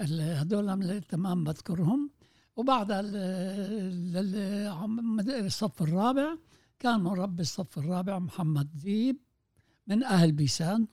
هذول 0.00 1.00
تمام 1.00 1.44
بذكرهم. 1.44 2.10
وبعد 2.56 2.86
الصف 5.28 5.82
الرابع 5.82 6.36
كان 6.78 7.00
مربي 7.00 7.42
الصف 7.42 7.78
الرابع 7.78 8.18
محمد 8.18 8.68
ذيب 8.76 9.16
من 9.86 10.04
أهل 10.04 10.32
بيسان. 10.32 10.86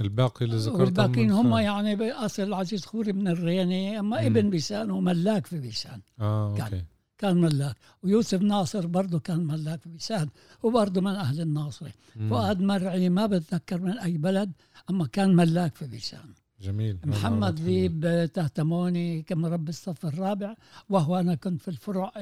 الباقي 0.00 0.44
اللي 0.44 0.56
ذكرتهم 0.56 0.80
والباقيين 0.80 1.30
هم 1.30 1.56
يعني 1.56 1.96
بأصل 1.96 2.54
عزيز 2.54 2.84
خوري 2.84 3.12
من 3.12 3.28
الريني 3.28 3.98
أما 3.98 4.20
مم. 4.20 4.26
ابن 4.26 4.50
بيسان 4.50 4.90
وملاك 4.90 5.46
في 5.46 5.58
بيسان. 5.58 6.00
آه 6.20 6.54
كان 6.54 6.64
أوكي. 6.64 6.84
كان 7.18 7.40
ملاك. 7.40 7.76
ويوسف 8.02 8.42
ناصر 8.42 8.86
برضه 8.86 9.18
كان 9.18 9.46
ملاك 9.46 9.82
في 9.82 9.88
بيسان 9.88 10.28
وبرضه 10.62 11.00
من 11.00 11.10
أهل 11.10 11.40
الناصري 11.40 11.92
فؤاد 12.30 12.60
مرعي 12.60 13.08
ما 13.08 13.26
بتذكر 13.26 13.80
من 13.80 13.98
أي 13.98 14.18
بلد 14.18 14.52
أما 14.90 15.06
كان 15.06 15.36
ملاك 15.36 15.74
في 15.76 15.86
بيسان. 15.86 16.34
جميل. 16.60 16.98
محمد 17.04 17.60
ذيب 17.60 18.30
تهتموني 18.34 19.22
كمربي 19.22 19.68
الصف 19.68 20.06
الرابع 20.06 20.54
وهو 20.88 21.20
أنا 21.20 21.34
كنت 21.34 21.62
في 21.62 21.68
الفرع 21.68 22.12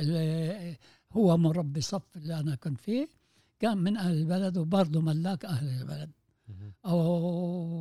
هو 1.13 1.37
مربي 1.37 1.81
صف 1.81 2.17
اللي 2.17 2.41
أنا 2.41 2.55
كنت 2.55 2.81
فيه. 2.81 3.09
كان 3.61 3.79
من 3.79 3.97
أهل 3.97 4.17
البلد 4.17 4.59
وبرضه 4.59 5.01
ملاك 5.01 5.45
أهل 5.45 5.69
البلد. 5.69 6.11
مهم. 6.49 6.73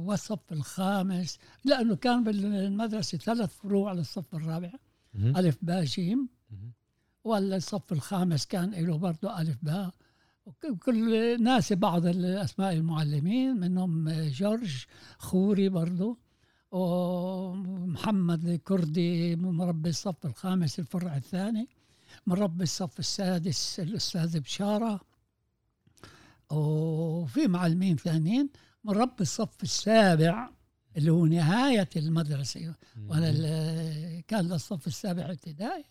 والصف 0.08 0.52
الخامس 0.52 1.38
لأنه 1.66 1.96
كان 1.96 2.24
بالمدرسة 2.24 3.18
ثلاث 3.18 3.56
فروع 3.56 3.94
للصف 3.94 4.36
الرابع. 4.36 4.72
ألف 5.16 5.58
باء 5.62 5.84
جيم. 5.84 6.30
مهم. 6.52 6.72
والصف 7.24 7.92
الخامس 7.92 8.46
كان 8.46 8.72
له 8.72 8.98
برضه 8.98 9.42
ألف 9.42 9.58
باء. 9.64 9.94
وكل 10.46 11.44
ناس 11.44 11.74
بعض 11.74 12.06
الأسماء 12.06 12.74
المعلمين 12.74 13.56
منهم 13.56 14.10
جورج 14.10 14.86
خوري 15.18 15.70
برضه. 15.70 16.18
ومحمد 16.74 18.46
الكردي 18.46 19.36
مربي 19.36 19.90
الصف 19.90 20.26
الخامس 20.26 20.80
الفرع 20.80 21.18
الثاني 21.18 21.70
مربي 22.28 22.64
الصف 22.64 23.00
السادس 23.00 23.80
الأستاذ 23.80 24.40
بشارة 24.40 25.02
وفي 26.52 27.48
معلمين 27.48 27.96
ثانيين 27.96 28.50
مربي 28.84 29.22
الصف 29.22 29.64
السابع 29.64 30.50
اللي 30.98 31.12
هو 31.12 31.26
نهاية 31.26 31.90
المدرسة 31.96 32.74
وأنا 33.08 33.32
كان 34.28 34.46
للصف 34.46 34.88
السابع 34.88 35.24
ابتدائي 35.26 35.86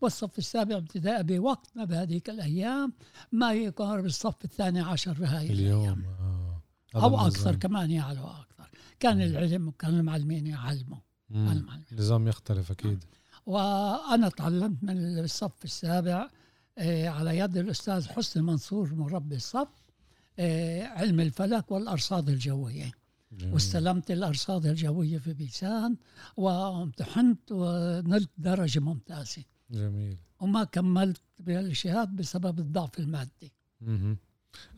والصف 0.00 0.38
السابع 0.38 0.76
ابتدائي 0.76 1.22
بوقتنا 1.22 1.84
بهذيك 1.84 2.30
الأيام 2.30 2.92
ما 3.32 3.52
يقارب 3.52 4.04
الصف 4.06 4.44
الثاني 4.44 4.80
عشر 4.80 5.14
في 5.14 5.24
هاي 5.24 5.50
اليوم 5.50 5.82
الأيام 5.82 6.04
آه. 6.04 6.62
هذا 6.94 7.04
أو. 7.04 7.26
أكثر 7.26 7.56
كمان 7.56 7.90
يعلو 7.90 8.26
أكثر 8.26 8.53
كان. 9.00 9.22
العلم 9.22 9.68
وكان 9.68 9.98
المعلمين 9.98 10.46
يعلموا. 10.46 10.98
النظام 11.92 12.28
يختلف 12.28 12.70
أكيد 12.70 13.04
وأنا 13.46 14.28
تعلمت 14.28 14.84
من 14.84 15.18
الصف 15.18 15.64
السابع 15.64 16.28
آه، 16.78 17.08
على 17.08 17.38
يد 17.38 17.56
الأستاذ 17.56 18.08
حسني 18.08 18.42
منصور 18.42 18.94
مربي 18.94 19.36
الصف 19.36 19.68
آه، 20.38 20.82
علم 20.82 21.20
الفلك 21.20 21.70
والأرصاد 21.70 22.28
الجوية 22.28 22.92
جميل. 23.32 23.54
واستلمت 23.54 24.10
الأرصاد 24.10 24.66
الجوية 24.66 25.18
في 25.18 25.32
بيسان 25.32 25.96
وامتحنت 26.36 27.52
ونلت 27.52 28.30
درجة 28.38 28.80
ممتازة 28.80 29.42
جميل 29.70 30.16
وما 30.40 30.64
كملت 30.64 31.22
بالشهاد 31.38 32.16
بسبب 32.16 32.58
الضعف 32.58 32.98
المادي 32.98 33.52
مهم. 33.80 34.18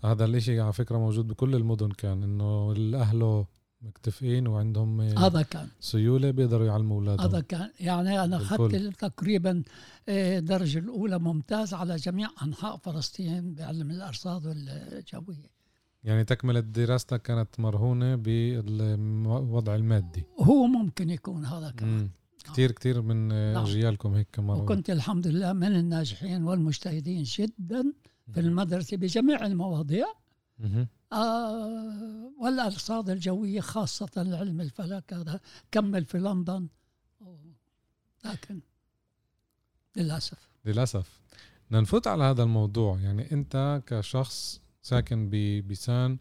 هذا 0.05 0.25
الإشي 0.25 0.61
على 0.61 0.73
فكرة 0.73 0.99
موجود 0.99 1.29
بكل 1.29 1.55
المدن 1.55 1.91
كان 1.91 2.23
إنه 2.23 2.73
الاهله 2.73 3.47
مكتفئين 3.83 4.47
وعندهم 4.47 5.01
هذا 5.01 5.43
كان. 5.43 5.69
سيولة 5.81 6.31
بيقدروا 6.31 6.67
يعلموا 6.67 6.97
أولادهم. 6.97 7.27
هذا 7.27 7.41
كان. 7.41 7.71
يعني 7.81 8.25
أنا 8.25 8.39
بالكل. 8.39 8.55
أخذت 8.55 9.01
تقريبا 9.01 9.63
آه، 10.09 10.39
الدرجة 10.39 10.79
الأولى 10.79 11.19
ممتاز 11.19 11.75
على 11.75 11.97
جميع 11.97 12.29
أنحاء 12.43 12.77
فلسطين 12.77 13.55
بعلم 13.55 13.91
الأرصاد 13.91 14.47
والجوية. 14.47 15.51
يعني 16.05 16.25
تكملة 16.25 16.61
دراستك 16.61 17.23
كانت 17.23 17.61
مرهونة 17.61 18.15
بالوضع 18.15 19.75
المادي. 19.75 20.25
وهو 20.39 20.67
ممكن 20.67 21.11
يكون 21.11 21.45
هذا 21.45 21.71
كمان. 21.71 22.11
كتير 22.45 22.73
كتير 22.73 23.03
من 23.03 23.29
نعم. 23.29 23.65
أجيالكم 23.65 24.15
هيك 24.15 24.29
كمان 24.33 24.61
وكنت 24.61 24.91
الحمد 24.91 25.27
لله 25.27 25.53
من 25.53 25.77
الناجحين 25.77 26.45
والمجتهدين 26.45 27.23
جدا 27.23 27.93
في 28.33 28.41
المدرسة 28.41 28.97
بجميع 28.97 29.47
المواضيع. 29.47 30.07
آه 31.13 32.33
والأرصاد 32.41 33.11
الجوية 33.11 33.61
خاصة 33.61 34.11
علم 34.17 34.61
الفلك 34.61 35.13
هذا 35.13 35.41
كمل 35.71 36.05
في 36.05 36.19
لندن. 36.19 36.69
لكن 38.25 38.61
للأسف. 39.97 40.49
للأسف. 40.65 41.21
بدنا 41.67 41.81
نفوت 41.81 42.07
على 42.07 42.25
هذا 42.25 42.43
الموضوع. 42.43 42.99
يعني 43.01 43.33
أنت 43.33 43.83
كشخص 43.87 44.61
ساكن 44.83 45.29
ببيسان 45.31 46.19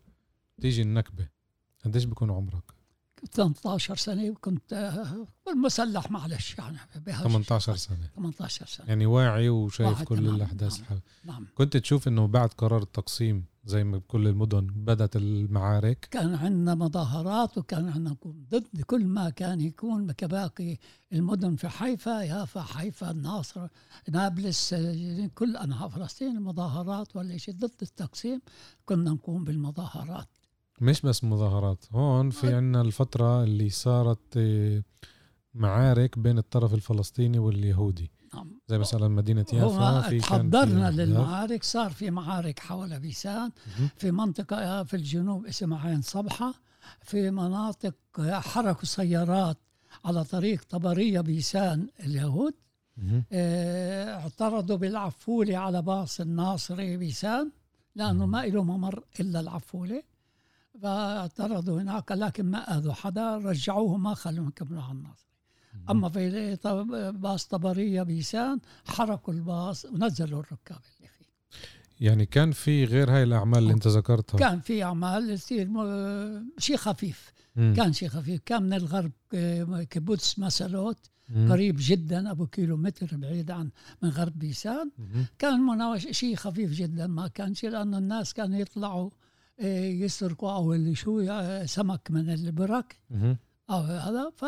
تيجي 0.62 0.82
النكبة. 0.82 1.28
قديش 1.86 2.04
بيكون 2.04 2.32
عمرك؟ 2.32 2.64
كنت 3.20 3.36
18 3.36 3.96
سنة 3.96 4.30
وكنت 4.30 4.74
آه 4.74 5.28
والمسلح 5.46 6.12
معلش 6.12 6.58
يعني 6.58 6.78
بهالشي. 6.96 7.24
18 7.24 7.76
سنة. 7.76 8.10
18 8.16 8.66
سنة. 8.66 8.88
يعني 8.88 9.06
واعي 9.06 9.50
وشايف 9.50 10.04
كل 10.04 10.18
تمام، 10.18 10.36
الأحداث 10.36 10.82
نعم. 10.90 11.00
نعم. 11.26 11.48
كنت 11.56 11.78
تشوف 11.78 12.08
إنه 12.08 12.28
بعد 12.28 12.50
قرار 12.50 12.82
التقسيم 12.82 13.46
زي 13.66 13.84
ما 13.84 13.98
بكل 13.98 14.28
المدن 14.28 14.68
بدت 14.68 15.16
المعارك. 15.16 16.08
كان 16.12 16.36
عندنا 16.36 16.76
مظاهرات 16.76 17.58
وكان 17.58 17.90
عندنا 17.90 18.16
ضد 18.28 18.82
كل 18.82 19.06
ما 19.06 19.30
كان 19.30 19.62
يكون 19.62 20.12
كباقي 20.12 20.78
المدن 21.14 21.56
في 21.56 21.70
حيفا 21.70 22.22
يافا 22.22 22.62
حيفا 22.62 23.12
الناصر 23.12 23.68
نابلس 24.10 24.74
كل 25.36 25.58
أنحاء 25.58 25.90
فلسطين 25.90 26.38
المظاهرات 26.38 27.16
ولا 27.16 27.38
شيء 27.38 27.54
ضد 27.54 27.82
التقسيم 27.82 28.42
كنا 28.86 29.12
نقوم 29.12 29.44
بالمظاهرات. 29.44 30.28
مش 30.82 31.02
بس 31.02 31.24
مظاهرات 31.24 31.86
هون 31.92 32.30
في 32.30 32.54
عنا 32.54 32.82
الفترة 32.82 33.44
اللي 33.44 33.70
صارت 33.70 34.38
آه، 34.38 34.84
معارك 35.54 36.20
بين 36.20 36.38
الطرف 36.38 36.74
الفلسطيني 36.74 37.40
واليهودي. 37.40 38.12
نعم 38.36 38.60
زي 38.68 38.78
مثلا 38.78 39.08
مدينة 39.08 39.46
يافا 39.54 40.02
في 40.02 40.10
كان 40.10 40.20
في 40.20 40.20
تحضرنا. 40.20 40.92
للمعارك 40.92 41.64
صار 41.64 41.92
في 41.92 42.12
معارك 42.12 42.60
حول 42.60 43.00
بيسان. 43.00 43.52
في 43.98 44.12
منطقة 44.12 44.84
في 44.84 44.94
الجنوب 44.96 45.46
اسمها 45.46 45.90
عين 45.90 46.02
صبحة 46.02 46.54
في 47.02 47.32
مناطق 47.32 47.96
حركوا 48.22 48.86
سيارات 48.86 49.58
على 50.06 50.24
طريق 50.24 50.64
طبرية 50.70 51.22
بيسان 51.22 51.88
اليهود. 52.00 52.54
آه، 53.32 54.14
اعترضوا 54.16 54.76
بالعفولة 54.78 55.58
على 55.58 55.82
باص 55.82 56.22
الناصري 56.22 56.98
بيسان 56.98 57.52
لأنه 57.96 58.26
ما 58.26 58.46
له 58.46 58.64
ممر 58.64 59.04
إلا 59.20 59.40
العفولة 59.40 60.04
فاعترضوا 60.82 61.82
هناك 61.82 62.12
لكن 62.12 62.46
ما 62.46 62.78
أذوا 62.78 62.94
حدا 62.94 63.38
رجعوه 63.38 63.98
ما 63.98 64.14
خلوهم 64.14 64.48
يكملوا 64.48 64.84
على 64.84 64.92
الناصري 64.92 65.35
أما 65.90 66.10
في 66.10 66.58
باص 67.16 67.46
طبرية 67.48 68.04
بيسان 68.04 68.60
حركوا 68.86 69.34
الباص 69.34 69.86
ونزلوا 69.86 70.40
الركاب 70.40 70.78
اللي 70.98 71.10
فيه. 71.10 71.26
يعني 72.08 72.26
كان 72.26 72.52
في 72.52 72.86
غير 72.86 73.12
هاي 73.12 73.24
الأعمال 73.24 73.60
اللي 73.60 73.74
أنت 73.74 73.88
ذكرتها؟ 73.88 74.38
كان 74.38 74.60
في 74.60 74.84
أعمال 74.84 75.30
يصير 75.30 75.68
م- 75.70 76.50
شيء 76.58 76.78
خفيف. 76.78 77.34
مم. 77.56 77.74
كان 77.78 77.94
شيء 77.94 78.10
خفيف. 78.10 78.42
كان 78.46 78.64
من 78.64 78.74
الغرب 78.74 79.12
ك- 79.32 79.88
كيبوتس 79.90 80.40
مسلوت 80.40 80.98
مم. 81.30 81.52
قريب 81.52 81.76
جدا 81.80 82.32
أبو 82.32 82.46
كيلو 82.48 82.78
متر 82.78 83.08
بعيد 83.18 83.52
عن 83.52 83.70
من 84.02 84.10
غرب 84.10 84.40
بيسان. 84.40 84.92
مهم. 84.98 85.26
كان 85.40 85.60
مناوش 85.60 86.08
شيء 86.08 86.36
خفيف 86.36 86.72
جدا. 86.72 87.08
ما 87.08 87.28
كان 87.28 87.54
شيء 87.56 87.70
لأنه 87.70 87.98
الناس 87.98 88.34
كانوا 88.34 88.60
يطلعوا 88.60 89.10
آه، 89.60 89.86
يسرقوا 89.86 90.52
أو 90.52 90.74
اللي 90.74 90.96
شو 90.96 91.20
آه، 91.20 91.66
سمك 91.66 92.02
من 92.12 92.30
البرك. 92.30 92.96
أو 93.70 93.80
هذا. 93.82 94.32
ف 94.36 94.46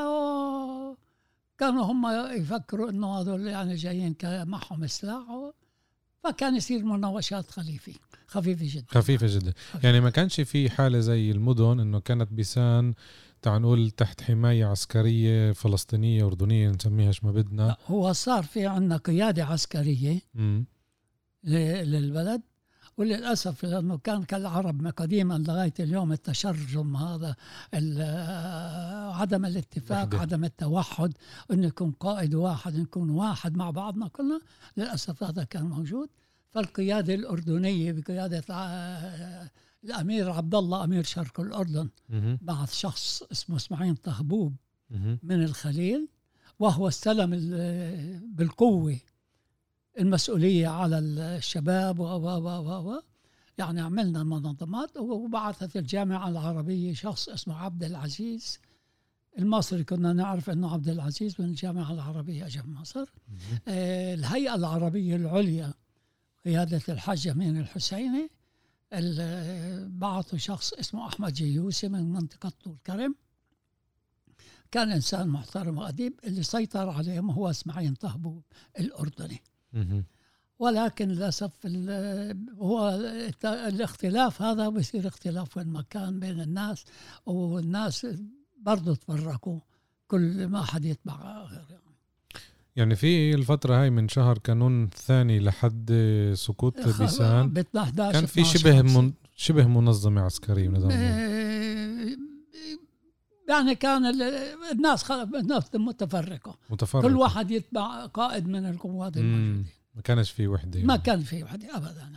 كانوا 1.57 1.83
هم 1.83 2.07
يفكروا 2.41 2.89
إنه 2.89 3.19
هذول 3.19 3.47
يعني 3.47 3.75
جايين 3.75 4.15
معهم 4.23 4.87
سلاح 4.87 5.51
فكان 6.23 6.55
يصير 6.55 6.85
مناوشات 6.85 7.51
خفيفه 7.51 7.93
خفيفة 8.27 8.65
جدا. 8.69 8.85
خفيفة 8.87 9.27
جدا. 9.27 9.53
يعني 9.83 9.99
ما 10.01 10.09
كانش 10.09 10.41
في 10.41 10.69
حالة 10.69 10.99
زي 10.99 11.31
المدن 11.31 11.79
إنه 11.79 11.99
كانت 11.99 12.33
بيسان 12.33 12.93
تعال 13.41 13.61
نقول 13.61 13.91
تحت 13.91 14.21
حماية 14.21 14.65
عسكرية 14.65 15.51
فلسطينية 15.51 16.25
أردنية 16.25 16.69
نسميها 16.69 17.11
ما 17.23 17.31
بدنا. 17.31 17.77
هو 17.87 18.13
صار 18.13 18.43
في 18.43 18.65
عندنا 18.67 18.97
قيادة 18.97 19.45
عسكرية. 19.45 20.19
ل- 20.35 21.91
للبلد 21.91 22.41
وللأسف 22.97 23.65
لأنه 23.65 23.97
كان 23.97 24.23
كالعرب 24.23 24.81
ما 24.81 24.89
قديما 24.89 25.33
لغاية 25.47 25.73
اليوم 25.79 26.11
التشرذم 26.11 26.97
هذا 26.97 27.35
ال- 27.73 28.01
عدم 29.17 29.45
الاتفاق 29.45 30.03
وحدة. 30.07 30.19
عدم 30.19 30.43
التوحد 30.45 31.13
انه 31.51 31.67
يكون 31.67 31.91
قائد 31.91 32.35
واحد 32.35 32.75
نكون 32.75 33.09
واحد 33.09 33.55
مع 33.57 33.69
بعضنا 33.71 34.07
كلنا 34.07 34.41
للأسف 34.77 35.23
هذا 35.23 35.43
كان 35.43 35.63
موجود 35.65 36.09
فالقيادة 36.51 37.13
الأردنية 37.13 37.91
بقيادة 37.91 38.43
ع- 38.55 39.47
الأمير 39.83 40.29
عبد 40.31 40.55
الله 40.55 40.83
أمير 40.83 41.03
شرق 41.03 41.39
الأردن 41.39 41.89
مهم. 42.09 42.39
بعث 42.41 42.73
شخص 42.73 43.23
اسمه 43.31 43.55
إسماعيل 43.55 43.95
طهبوب. 43.97 44.55
من 45.23 45.43
الخليل 45.43 46.07
وهو 46.59 46.87
استلم 46.87 47.33
ال- 47.33 48.19
بالقوة 48.35 48.97
المسؤولية 49.99 50.67
على 50.67 50.99
الشباب 50.99 51.99
و 51.99 52.03
و 52.03 52.27
و 52.27 52.47
و 52.49 52.91
و 52.91 53.01
يعني 53.57 53.81
عملنا 53.81 54.21
المنظمات 54.21 54.97
وبعثت 54.97 55.75
الجامعة 55.77 56.29
العربية 56.29 56.93
شخص 56.93 57.29
اسمه 57.29 57.55
عبد 57.57 57.83
العزيز 57.83 58.59
المصري 59.39 59.83
كنا 59.83 60.13
نعرف 60.13 60.49
أنه 60.49 60.73
عبد 60.73 60.89
العزيز 60.89 61.35
من 61.39 61.45
الجامعة 61.45 61.93
العربية 61.93 62.45
اجى 62.45 62.61
مصر. 62.65 63.05
آه، 63.67 64.13
الهيئة 64.13 64.55
العربية 64.55 65.15
العليا 65.15 65.73
قيادة 66.45 66.81
الحاج 66.89 67.27
أمين 67.27 67.57
الحسيني 67.57 68.29
ال- 68.93 69.89
بعثوا 69.89 70.37
شخص 70.37 70.73
اسمه 70.73 71.07
أحمد 71.07 71.33
جيوسي 71.33 71.87
من 71.89 72.03
منطقة 72.13 72.49
طول 72.63 72.77
كرم 72.85 73.15
كان 74.71 74.91
إنسان 74.91 75.27
محترم 75.27 75.77
وأديب 75.77 76.19
اللي 76.23 76.43
سيطر 76.43 76.89
عليهم 76.89 77.31
هو 77.31 77.49
إسماعيل 77.49 77.95
طهبوب 77.95 78.43
الأردني 78.79 79.41
مهم. 79.73 80.03
ولكن 80.59 81.07
للأسف 81.07 81.51
ال- 81.65 82.55
هو 82.59 82.89
الاختلاف 83.45 84.41
هذا 84.41 84.69
بصير 84.69 85.07
اختلاف 85.07 85.57
وين 85.57 85.67
ما 85.67 85.81
كان 85.89 86.19
بين 86.19 86.41
الناس 86.41 86.85
والناس 87.25 88.07
برضه 88.61 88.95
تفرقوا 88.95 89.59
كل 90.07 90.47
ما 90.47 90.61
حد 90.63 90.85
يتبع 90.85 91.41
غير 91.45 91.65
يعني. 91.69 91.81
يعني 92.75 92.95
في 92.95 93.33
الفترة 93.35 93.81
هاي 93.81 93.89
من 93.89 94.09
شهر 94.09 94.37
كانون 94.37 94.89
ثاني 94.89 95.39
لحد 95.39 95.91
سقوط 96.33 96.87
بيسان 96.99 97.49
ب 97.49 97.57
11 97.77 98.11
كان 98.13 98.25
في 98.25 98.41
12 98.41 98.59
شبه. 98.59 98.81
من 98.81 99.13
شبه 99.35 99.67
منظمة 99.67 100.21
عسكرية. 100.21 100.69
آه، 100.91 102.17
يعني 103.49 103.75
كان 103.75 104.05
ال- 104.05 104.21
الناس 104.71 105.11
الناس 105.11 105.63
متفرقة 105.75 106.57
متفرق 106.69 107.01
كل 107.01 107.15
واحد 107.15 107.51
يتبع 107.51 108.05
قائد 108.05 108.47
من 108.47 108.65
القوات. 108.69 109.17
الموجودين 109.17 109.65
ما 109.95 110.01
كانش 110.01 110.31
في 110.31 110.47
وحدة 110.47 110.83
ما 110.83 110.97
كان 110.97 111.19
في 111.21 111.43
واحد 111.43 111.63
ابدا 111.63 112.11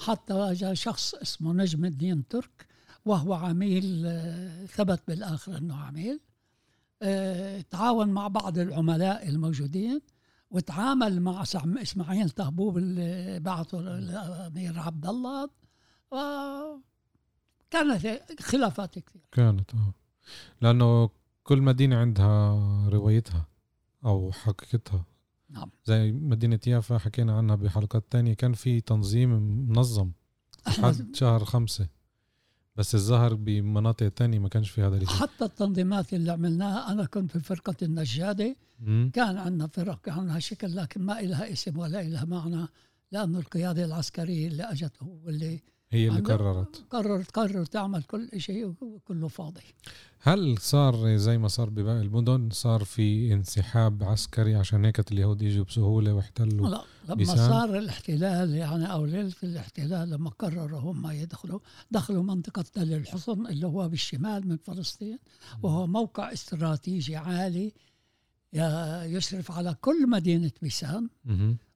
حتى 0.00 0.52
جاء 0.54 0.74
شخص 0.74 1.14
اسمه 1.14 1.52
نجم 1.52 1.84
الدين 1.84 2.28
ترك 2.28 2.66
وهو 3.04 3.34
عميل 3.34 4.02
آه، 4.06 4.66
ثبت 4.66 5.02
بالآخر 5.08 5.58
إنه 5.58 5.76
عميل. 5.76 6.20
آه، 7.02 7.60
تعاون 7.60 8.08
مع 8.08 8.28
بعض 8.28 8.58
العملاء 8.58 9.28
الموجودين 9.28 10.00
وتعامل 10.50 11.20
مع 11.20 11.42
إسماعيل 11.56 12.30
طهبوب 12.30 12.78
اللي 12.78 13.40
بعثه 13.40 13.80
الامير 13.80 14.78
عبد 14.78 15.06
الله. 15.06 15.50
وكانت 16.10 16.82
خلافات 18.40 18.98
كثير 18.98 19.22
كانت 19.32 19.74
آه. 19.74 19.94
لأنه 20.60 21.10
كل 21.42 21.62
مدينة 21.62 21.96
عندها 21.96 22.58
روايتها 22.88 23.46
أو 24.04 24.32
حقيقتها. 24.32 25.04
نعم. 25.50 25.70
زي 25.84 26.12
مدينة 26.12 26.60
يافا 26.66 26.98
حكينا 26.98 27.36
عنها 27.36 27.56
بحلقات 27.56 28.04
تانية. 28.10 28.34
كان 28.34 28.52
في 28.52 28.80
تنظيم 28.80 29.30
منظم 29.70 30.12
لحد 30.66 31.16
شهر 31.16 31.44
خمسة. 31.44 31.88
بس 32.76 32.94
الظهر 32.94 33.34
بمناطق 33.34 34.08
تانية 34.08 34.38
ما 34.38 34.48
كانش 34.48 34.70
في 34.70 34.82
هذا 34.82 34.96
الشيء 34.96 35.16
حتى 35.16 35.44
التنظيمات 35.44 36.14
اللي 36.14 36.32
عملناها 36.32 36.92
أنا 36.92 37.04
كنت 37.04 37.30
في 37.30 37.40
فرقة 37.40 37.74
النجادة 37.82 38.56
مم. 38.80 39.10
كان 39.14 39.38
عندنا 39.38 39.66
فرق 39.66 40.08
عندها 40.08 40.38
شكل 40.38 40.76
لكن 40.76 41.02
ما 41.02 41.20
إلها 41.20 41.52
اسم 41.52 41.78
ولا 41.78 42.00
إلها 42.00 42.24
معنى 42.24 42.66
لأنه 43.12 43.38
القيادة 43.38 43.84
العسكرية 43.84 44.48
اللي 44.48 44.62
أجت 44.62 45.02
هو 45.02 45.28
اللي 45.28 45.60
هي 45.92 46.08
اللي 46.08 46.20
قررت. 46.20 46.84
قررت 46.90 47.30
قرر 47.30 47.64
تعمل 47.64 48.02
كل 48.02 48.28
شيء 48.40 48.74
وكله 48.80 49.28
فاضي. 49.28 49.60
هل 50.20 50.58
صار 50.58 51.16
زي 51.16 51.38
ما 51.38 51.48
صار 51.48 51.70
بباقي 51.70 52.00
المدن؟ 52.02 52.48
صار 52.50 52.84
في 52.84 53.32
انسحاب 53.32 54.02
عسكري 54.04 54.54
عشان 54.54 54.84
هيك 54.84 55.12
اليهود 55.12 55.42
يجوا 55.42 55.64
بسهولة 55.64 56.14
واحتلوا 56.14 56.68
لا 56.68 56.82
لما 57.04 57.14
بيسان؟ 57.14 57.36
صار 57.36 57.78
الاحتلال 57.78 58.54
يعني 58.54 58.92
أو 58.92 59.04
ليلة 59.04 59.32
الاحتلال 59.42 60.10
لما 60.10 60.30
قرروا 60.30 60.80
هم 60.80 61.10
يدخلوا 61.10 61.58
دخلوا 61.90 62.22
منطقة 62.22 62.62
تل 62.62 62.92
الحصن 62.94 63.46
اللي 63.46 63.66
هو 63.66 63.88
بالشمال 63.88 64.48
من 64.48 64.56
فلسطين 64.56 65.18
وهو 65.62 65.86
موقع 65.86 66.32
استراتيجي 66.32 67.16
عالي 67.16 67.72
يا- 68.52 69.04
يشرف 69.04 69.50
على 69.50 69.76
كل 69.80 70.08
مدينة 70.08 70.50
بيسان. 70.62 71.08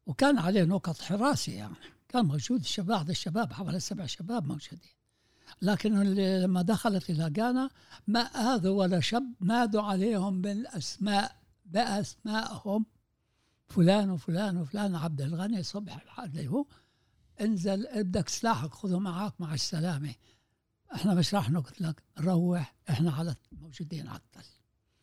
وكان 0.07 0.39
عليه 0.39 0.65
نقط 0.65 0.99
حراسة 0.99 1.53
يعني. 1.53 1.75
كان 2.17 2.25
موجود 2.25 2.61
الشباب 2.61 2.87
بعض 2.87 3.11
الشباب 3.11 3.53
حوالي 3.53 3.81
سبع 3.81 4.07
شباب 4.07 4.47
موجودين. 4.47 4.97
لكن 5.63 6.03
لما 6.15 6.63
دخلت 6.63 7.11
إلى 7.11 7.33
غانا 7.39 7.71
ما 8.07 8.21
آذوا 8.21 8.79
ولا 8.79 9.01
شب 9.01 9.25
نادوا 9.41 9.83
عليهم 9.83 10.41
بالأسماء 10.41 11.37
بأسمائهم. 11.67 12.87
فلان 13.69 14.11
وفلان 14.11 14.57
وفلان 14.57 14.95
عبد 14.95 15.21
الغني 15.21 15.63
صبح 15.63 16.19
اللي 16.19 16.49
هو 16.49 16.65
انزل 17.41 18.03
بدك 18.03 18.29
سلاحك 18.29 18.75
خذه 18.75 18.99
معك 18.99 19.41
مع 19.41 19.55
السلامة. 19.55 20.15
إحنا 20.95 21.15
مش 21.15 21.35
راح 21.35 21.51
نقتلك 21.51 22.03
روح 22.21 22.75
إحنا 22.91 23.13
على 23.13 23.35
موجودين 23.53 24.09
على 24.09 24.19
التل 24.19 24.49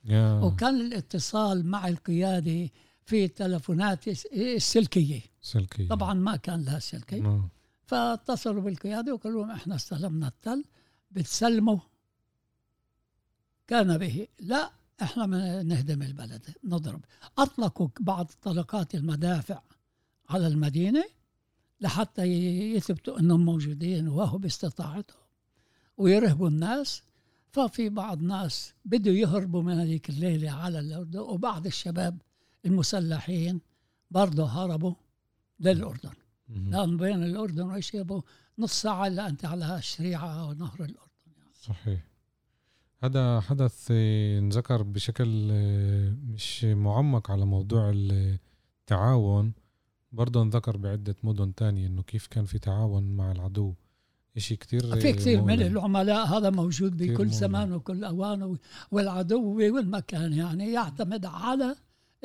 يا. 0.04 0.42
وكان 0.42 0.82
الاتصال 0.82 1.66
مع 1.66 1.88
القيادة 1.88 2.70
في 3.06 3.28
تلفونات 3.28 4.08
الس- 4.08 4.26
السلكية. 4.26 5.22
سلكي 5.42 5.88
طبعا 5.88 6.14
ما 6.14 6.36
كان 6.36 6.64
لها 6.64 6.80
سلكي 6.80 7.22
آه. 7.26 7.50
فاتصلوا 7.86 8.62
بالقيادة 8.62 9.14
وقالوا 9.14 9.42
لهم 9.46 9.52
إحنا 9.52 9.76
استلمنا 9.76 10.28
التل 10.28 10.64
بتسلموا. 11.12 11.80
كان 13.68 13.98
به 13.98 14.28
لا 14.40 14.72
إحنا 15.02 15.26
نهدم 15.64 16.02
البلد 16.02 16.46
نضرب. 16.64 17.02
أطلقوا 17.38 17.88
بعض 18.00 18.32
طلقات 18.42 18.96
المدافع 18.96 19.62
على 20.30 20.48
المدينة 20.48 21.04
لحتى 21.82 22.24
يثبتوا 22.76 23.20
إنهم 23.20 23.46
موجودين 23.46 24.08
وهو 24.08 24.38
باستطاعتهم 24.38 25.18
ويرهبوا 25.98 26.48
الناس. 26.48 27.04
ففي 27.52 27.90
بعض 27.90 28.22
ناس 28.22 28.74
بدوا 28.86 29.14
يهربوا 29.14 29.62
من 29.62 29.80
هذيك 29.80 30.10
الليلة 30.10 30.52
على 30.52 30.80
الأردن 30.80 31.20
وبعض 31.20 31.66
الشباب 31.66 32.22
المسلحين 32.66 33.62
برضه 34.12 34.46
هربوا 34.46 34.94
للأردن. 35.60 36.12
لأن 36.50 36.98
بين 36.98 37.24
الأردن 37.24 37.82
يبقوا 37.94 38.22
نص 38.60 38.82
ساعة 38.82 39.08
إلا 39.08 39.28
أنت 39.30 39.46
على 39.46 39.78
الشريعة 39.78 40.28
أو 40.44 40.54
نهر 40.54 40.76
الأردن 40.76 41.32
يعني. 41.38 41.50
صحيح 41.62 42.08
هذا 43.04 43.40
حدث 43.40 43.88
آه، 43.92 44.40
انذكر 44.40 44.82
بشكل 44.84 45.48
آه، 45.52 46.16
مش 46.28 46.64
معمق 46.66 47.32
على 47.32 47.46
موضوع 47.46 47.92
التعاون 47.96 49.54
برضه 50.12 50.42
انذكر 50.42 50.78
بعدة 50.78 51.16
مدن 51.24 51.56
تانية 51.56 51.88
إنه 51.88 52.02
كيف 52.04 52.28
كان 52.28 52.46
في 52.46 52.60
تعاون 52.60 53.04
مع 53.16 53.32
العدو 53.32 53.74
إشي 54.38 54.56
كتير 54.56 54.96
في 55.00 55.12
كثير 55.14 55.42
من. 55.42 55.62
العملاء 55.62 56.26
هذا 56.28 56.50
موجود 56.50 56.98
بكل. 56.98 57.30
زمان 57.30 57.74
وكل 57.74 58.04
أوان 58.04 58.44
و- 58.44 58.58
والعدو 58.92 59.54
بكل 59.58 59.86
مكان 59.90 60.34
يعني 60.34 60.72
يعتمد 60.74 61.26
على 61.26 61.76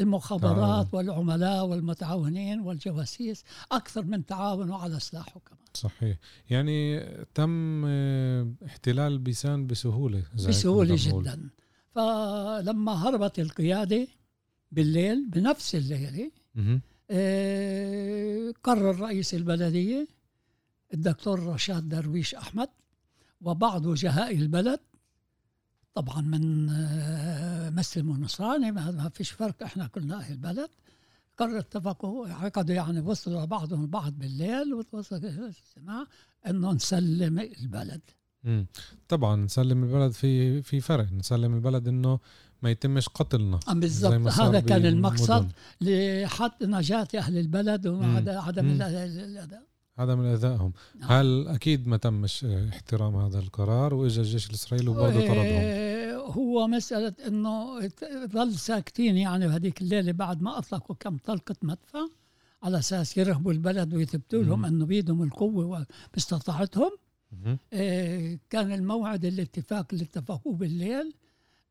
المخابرات 0.00 0.86
تعاون. 0.86 1.08
والعملاء 1.08 1.66
والمتعاونين 1.66 2.60
والجواسيس 2.60 3.44
أكثر 3.72 4.04
من 4.04 4.26
تعاونه 4.26 4.76
على 4.76 5.00
سلاحه 5.00 5.40
كمان 5.40 5.64
صحيح 5.74 6.16
يعني 6.50 7.06
تم 7.34 7.84
آه، 7.86 8.52
احتلال 8.66 9.18
بيسان 9.18 9.66
بسهولة 9.66 10.22
زي 10.34 10.48
بسهولة. 10.48 10.96
جدا 10.96 11.50
فلما 11.94 12.92
هربت 12.92 13.38
القيادة 13.38 14.06
بالليل 14.72 15.26
بنفس 15.30 15.74
الليلة. 15.74 16.30
آه، 17.10 18.52
قرر 18.62 19.00
رئيس 19.00 19.34
البلدية 19.34 20.08
الدكتور 20.94 21.46
رشاد 21.46 21.88
درويش 21.88 22.34
أحمد 22.34 22.68
وبعض 23.40 23.86
وجهاء 23.86 24.36
البلد 24.36 24.80
طبعا 25.98 26.20
من 26.20 26.68
آه، 26.70 27.70
مسلم 27.70 28.10
ونصراني 28.10 28.72
ما 28.72 29.10
فيش 29.14 29.30
فرق 29.30 29.62
إحنا 29.62 29.86
كلنا 29.86 30.16
أهل 30.16 30.32
البلد. 30.32 30.70
قرر 31.38 31.58
اتفقوا 31.58 32.28
عقدوا 32.28 32.74
يعني 32.74 33.00
وصلوا 33.00 33.44
بعضهم 33.44 33.82
البعض 33.82 34.12
بالليل 34.12 34.74
وتوصل 34.74 35.16
الاجتماع 35.16 36.06
إنه 36.46 36.72
نسلم 36.72 37.38
البلد. 37.38 38.00
مم. 38.44 38.66
طبعا 39.08 39.36
نسلم 39.36 39.84
البلد 39.84 40.12
في 40.12 40.62
في 40.62 40.80
فرق. 40.80 41.12
نسلم 41.12 41.54
البلد 41.54 41.88
إنه 41.88 42.18
ما 42.62 42.70
يتمش 42.70 43.08
قتلنا. 43.08 43.60
ما 43.68 43.74
بالضبط 43.74 44.40
هذا 44.40 44.60
كان. 44.60 44.86
المقصد 44.86 45.50
لحد 45.80 46.64
نجاة 46.64 47.08
أهل 47.14 47.38
البلد 47.38 47.86
وعدم 47.86 48.38
عدم 48.38 48.82
هذا 49.98 50.14
من 50.14 50.24
أذائهم 50.24 50.72
نعم. 51.00 51.10
هل 51.12 51.48
أكيد 51.48 51.88
ما 51.88 51.96
تمش 51.96 52.44
احترام 52.44 53.16
هذا 53.16 53.38
القرار 53.38 53.94
وإجا 53.94 54.22
الجيش 54.22 54.48
الإسرائيلي 54.50 54.90
وبرضه 54.90 55.20
طردهم 55.20 55.36
آه، 55.62 56.14
هو 56.16 56.66
مسألة 56.68 57.14
إنه 57.26 57.86
ت- 57.86 58.04
ظل 58.32 58.54
ساكتين 58.54 59.16
يعني 59.16 59.48
بهذيك 59.48 59.80
الليلة 59.82 60.12
بعد 60.12 60.42
ما 60.42 60.58
أطلقوا 60.58 60.96
كم 61.00 61.16
طلقة 61.16 61.56
مدفع 61.62 62.00
على 62.62 62.78
أساس 62.78 63.16
يرهبوا 63.18 63.52
البلد 63.52 63.94
ويثبتوا 63.94 64.42
لهم. 64.42 64.64
إنه 64.64 64.86
بيدهم 64.86 65.22
القوة 65.22 65.86
باستطاعتهم. 66.14 66.90
آه، 67.72 68.38
كان 68.50 68.72
الموعد 68.72 69.24
الاتفاق 69.24 69.86
اللي 69.92 70.04
اتفقوه 70.04 70.54
بالليل 70.56 71.14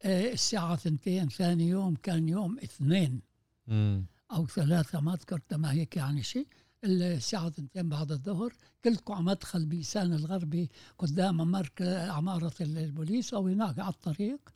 آه، 0.03 0.31
الساعة 0.33 0.75
ثنتين 0.75 1.29
ثاني 1.29 1.67
يوم 1.67 1.95
كان 1.95 2.29
يوم 2.29 2.57
اثنين 2.63 3.21
مم. 3.67 4.05
أو 4.31 4.47
ثلاثة 4.47 4.99
ما 5.01 5.13
ذكرت 5.15 5.53
ما 5.53 5.71
هيك 5.71 5.97
يعني 5.97 6.23
شيء 6.23 6.47
الساعة 6.83 7.49
ثنتين 7.49 7.89
بعد 7.89 8.11
الظهر 8.11 8.53
كلكم 8.83 9.13
على 9.13 9.23
مدخل 9.23 9.65
بيسان 9.65 10.13
الغربي 10.13 10.69
قدام 10.97 11.37
ممر 11.37 11.69
عمارة 11.81 12.53
البوليس 12.61 13.33
أو 13.33 13.47
هناك 13.47 13.79
على 13.79 13.89
الطريق 13.93 14.49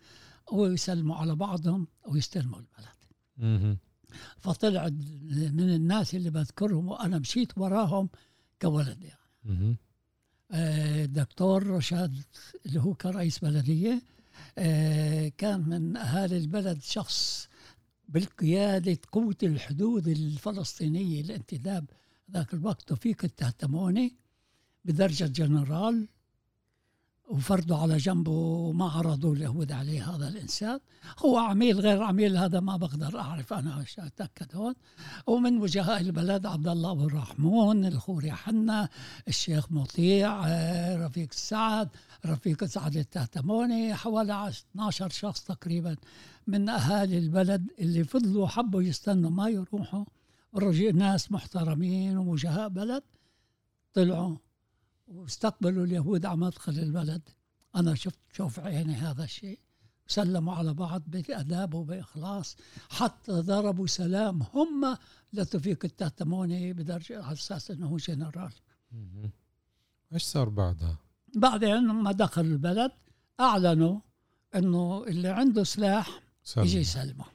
ويسلموا 0.51 1.15
على 1.15 1.35
بعضهم 1.35 1.87
ويستلموا 2.07 2.59
البلد 2.59 2.95
مهم. 3.37 3.77
فطلع 4.37 4.89
من 5.51 5.73
الناس 5.75 6.15
اللي 6.15 6.29
بذكرهم 6.29 6.87
وأنا 6.87 7.19
مشيت 7.19 7.57
وراهم 7.57 8.09
كولد 8.61 9.03
يعني 9.03 9.19
مهم. 9.43 9.77
آه، 10.51 11.03
الدكتور 11.05 11.67
رشاد 11.67 12.23
اللي 12.65 12.79
هو 12.79 12.93
كان 12.93 13.11
رئيس 13.13 13.39
بلدية 13.39 14.01
آه، 14.57 15.27
كان 15.37 15.69
من 15.69 15.97
أهالي 15.97 16.37
البلد 16.37 16.81
شخص 16.81 17.47
بالقيادة 18.09 18.97
قوة 19.11 19.37
الحدود 19.43 20.07
الفلسطينية 20.07 21.21
الانتداب 21.21 21.85
ذاك 22.33 22.53
الوقت 22.53 22.81
توفيق 22.81 23.17
التهتموني 23.23 24.15
بدرجة 24.85 25.25
جنرال 25.25 26.07
وفردوا 27.31 27.77
على 27.77 27.97
جنبه 27.97 28.31
وما 28.31 28.89
عرضوا 28.89 29.35
اليهود 29.35 29.71
عليه 29.71 30.15
هذا 30.15 30.27
الإنسان. 30.27 30.79
هو 31.19 31.37
عميل 31.37 31.79
غير 31.79 32.03
عميل 32.03 32.37
هذا 32.37 32.59
ما 32.59 32.77
بقدر 32.77 33.19
أعرف 33.19 33.53
أنا 33.53 33.85
أتأكد 33.99 34.55
هون. 34.55 34.73
ومن 35.27 35.57
وجهاء 35.57 36.01
البلد 36.01 36.45
عبد 36.45 36.67
الله 36.67 36.91
أبو 36.91 37.07
الرحمون 37.07 37.85
الخوري 37.85 38.31
حنا 38.31 38.89
الشيخ 39.27 39.71
مطيع 39.71 40.47
آه، 40.47 41.05
رفيق 41.05 41.29
السعد 41.31 41.89
رفيق 42.25 42.63
سعد 42.63 42.97
التهتموني 42.97 43.95
حوالي 43.95 44.49
12 44.49 45.09
شخص 45.09 45.43
تقريبا 45.43 45.95
من 46.47 46.69
أهالي 46.69 47.17
البلد 47.17 47.71
اللي 47.79 48.03
فضلوا 48.03 48.47
حبوا 48.47 48.81
يستنوا 48.81 49.29
ما 49.29 49.49
يروحوا. 49.49 50.05
الرجل 50.55 50.97
ناس 50.97 51.31
محترمين 51.31 52.17
ووجهاء 52.17 52.69
بلد 52.69 53.03
طلعوا 53.93 54.37
واستقبلوا 55.07 55.85
اليهود 55.85 56.25
على 56.25 56.37
مدخل 56.37 56.79
البلد. 56.79 57.29
أنا 57.75 57.95
شفت 57.95 58.19
شوف 58.33 58.59
عيني 58.59 58.93
هذا 58.93 59.23
الشيء. 59.23 59.59
سلموا 60.07 60.53
على 60.53 60.73
بعض 60.73 61.01
بأداب 61.07 61.73
وبإخلاص. 61.73 62.55
حتى 62.89 63.31
ضربوا 63.31 63.87
سلام 63.87 64.43
هم 64.53 64.97
لتوفيق 65.33 65.85
التهتموني 65.85 66.73
بدرجة 66.73 67.23
على 67.23 67.33
أساس 67.33 67.71
أنه 67.71 67.97
جنرال. 67.97 68.53
إيش 70.13 70.23
صار 70.23 70.49
بعدها؟ 70.49 70.97
بعدين 71.35 71.87
لما 71.87 72.11
دخلوا 72.11 72.51
البلد 72.51 72.91
أعلنوا 73.39 73.99
أنه 74.55 75.03
اللي 75.03 75.27
عنده 75.29 75.63
سلاح 75.63 76.21
سلم. 76.43 76.63
يجي 76.63 76.79
يسلمه. 76.79 77.25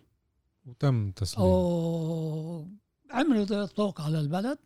وتم 0.67 1.11
تسليمه. 1.11 1.47
وعملوا 3.11 3.67
طوق 3.67 4.01
على 4.01 4.21
البلد 4.21 4.59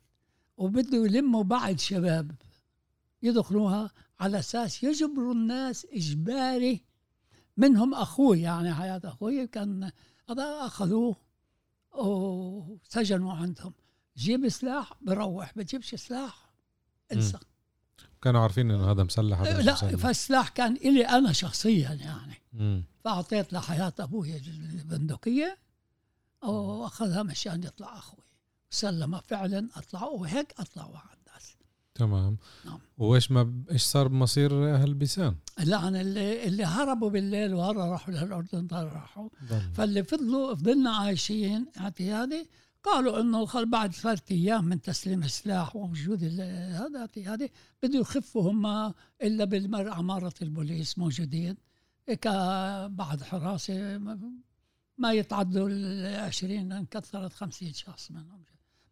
وبده 0.57 0.97
يلموا 0.97 1.43
بعض 1.43 1.77
شباب 1.77 2.31
يدخلوها 3.23 3.91
على 4.19 4.39
أساس 4.39 4.83
يجبروا 4.83 5.33
الناس 5.33 5.87
إجباري 5.93 6.83
منهم 7.57 7.93
أخوي 7.93 8.41
يعني 8.41 8.73
حياة 8.73 9.01
أخوي 9.03 9.47
كان 9.47 9.91
هذا 10.29 10.65
أخذوه 10.65 11.15
وسجنوا 11.91 13.33
عندهم. 13.33 13.73
جيب 14.17 14.49
سلاح 14.49 14.93
بروح 15.01 15.57
بتجيبش 15.57 15.95
سلاح 15.95 16.51
انسى. 17.13 17.37
كانوا 18.21 18.41
عارفين 18.41 18.71
إنه 18.71 18.91
هذا 18.91 19.03
مسلح 19.03 19.41
هذا 19.41 19.61
لا 19.61 19.75
فالسلاح 19.75 20.49
كان 20.49 20.75
إلي 20.75 21.05
أنا 21.05 21.31
شخصيا 21.31 21.93
يعني. 21.93 22.41
مم. 22.53 22.83
فأعطيت 23.03 23.53
لحياة 23.53 23.93
أبوي 23.99 24.37
البندقية 24.37 25.57
وأخذها 26.43 27.23
مشان 27.23 27.63
يطلع 27.63 27.97
أخوي. 27.97 28.30
سلم 28.71 29.19
فعلا 29.19 29.69
أطلعوا 29.75 30.19
وهيك 30.19 30.53
أطلعوا 30.59 30.97
تمام. 31.95 32.37
نعم. 32.65 32.79
وإيش 32.97 33.31
ما 33.31 33.63
إيش 33.71 33.83
صار 33.83 34.07
بمصير 34.07 34.75
أهل 34.75 34.93
بيسان؟ 34.93 35.35
لا 35.59 35.87
أنا 35.87 36.01
اللي 36.01 36.47
اللي 36.47 36.65
هربوا 36.65 37.09
بالليل 37.09 37.53
وهربوا 37.53 37.85
راحوا 37.85 38.13
للأردن 38.13 38.67
راحوا. 38.71 39.29
فاللي 39.73 40.03
فضلوا 40.03 40.55
فضلنا 40.55 40.91
عايشين 40.91 41.65
اعتيادي 41.79 42.49
قالوا 42.83 43.21
إنه 43.21 43.45
خل 43.45 43.69
بعد 43.69 43.93
ثلاث 43.93 44.31
أيام 44.31 44.65
من 44.65 44.81
تسليم 44.81 45.23
السلاح 45.23 45.75
ووجود 45.75 46.23
هذا 46.23 46.99
اعتيادي 46.99 47.51
بده 47.83 47.99
يخفوا 47.99 48.51
هم 48.51 48.93
إلا 49.21 49.45
بالعماره 49.45 50.33
البوليس 50.41 50.97
موجودين. 50.97 51.57
بعد 52.87 53.23
حراسة 53.23 53.97
ما 54.97 55.13
يتعدوا 55.13 55.69
ال 55.69 56.05
20 56.19 56.71
انكثرت 56.71 57.33
50 57.33 57.73
شخص 57.73 58.11
منهم. 58.11 58.43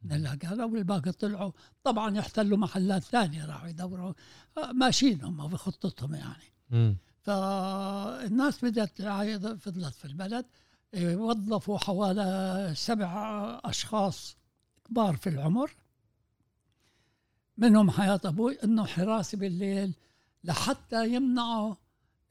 من 0.04 0.12
الهجرة 0.12 0.66
والباقي 0.66 1.12
طلعوا 1.12 1.52
طبعا 1.84 2.18
يحتلوا 2.18 2.58
محلات 2.58 3.04
ثانية 3.04 3.46
راحوا 3.46 3.70
يدوروا. 3.70 4.14
آه، 4.58 4.72
ماشيين 4.72 5.24
هم 5.24 5.48
بخطتهم 5.48 6.16
يعني. 6.16 6.54
م. 6.70 6.96
فالناس 7.22 8.66
بدأت 8.66 9.02
فضلت 9.62 9.96
في 9.96 10.06
البلد. 10.06 10.46
آه، 10.94 11.16
وظفوا 11.16 11.78
حوالي 11.78 12.74
سبع 12.76 13.12
أشخاص 13.66 14.38
كبار 14.86 15.16
في 15.16 15.30
العمر. 15.30 15.72
منهم 17.58 17.92
حياة 17.92 18.22
أبوي 18.26 18.58
إنه 18.64 18.86
حراسة 18.86 19.38
بالليل 19.38 19.94
لحتى 20.44 21.14
يمنعوا 21.14 21.76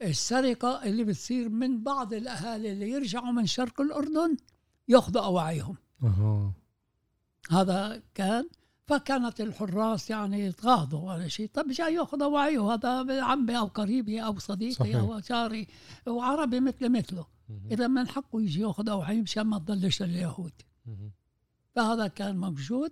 السرقة 0.01 0.83
اللي 0.83 1.03
بتصير 1.03 1.49
من 1.49 1.83
بعض 1.83 2.13
الأهالي 2.13 2.71
اللي 2.71 2.89
يرجعوا 2.89 3.31
من 3.31 3.45
شرق 3.45 3.81
الأردن 3.81 4.37
ياخذوا 4.87 5.25
أواعيهم 5.25 5.75
أه. 6.03 6.53
هذا 7.51 8.01
كان 8.13 8.49
فكانت 8.87 9.41
الحراس 9.41 10.09
يعني 10.09 10.45
يتغاضوا 10.45 11.13
ولا 11.13 11.27
شيء. 11.27 11.49
طب 11.53 11.67
جاي 11.67 11.93
يأخذ 11.93 12.23
وعيه 12.23 12.73
هذا 12.73 13.23
عمي 13.23 13.57
أو 13.57 13.65
قريبي 13.65 14.23
أو 14.23 14.39
صديقي 14.39 14.73
صحيح. 14.73 14.95
أو 14.95 15.19
جاري 15.19 15.67
وعربي 16.07 16.59
مثل 16.59 16.89
مثله. 16.89 17.25
إذا 17.71 17.87
من 17.87 18.07
حقه 18.07 18.41
يجي 18.41 18.61
يأخذ 18.61 18.91
وعيه 18.91 19.21
مشان 19.21 19.43
ما 19.43 19.59
تضلش 19.59 20.01
اليهود. 20.01 20.53
فهذا 21.75 22.07
كان 22.07 22.37
موجود 22.37 22.91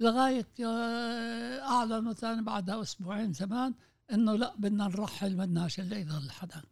لغاية 0.00 0.48
آه، 0.64 1.60
اعلنوا 1.60 2.12
ثاني 2.12 2.42
بعدها 2.42 2.82
أسبوعين 2.82 3.32
زمان 3.32 3.74
إنه 4.12 4.36
لا 4.36 4.54
بدنا 4.58 4.88
نرحل 4.88 5.34
بدناش 5.34 5.80
إلا 5.80 5.98
يضل 5.98 6.30
حدا 6.30 6.62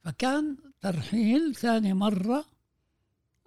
فكان 0.00 0.56
ترحيل 0.80 1.54
ثاني 1.54 1.94
مرة 1.94 2.44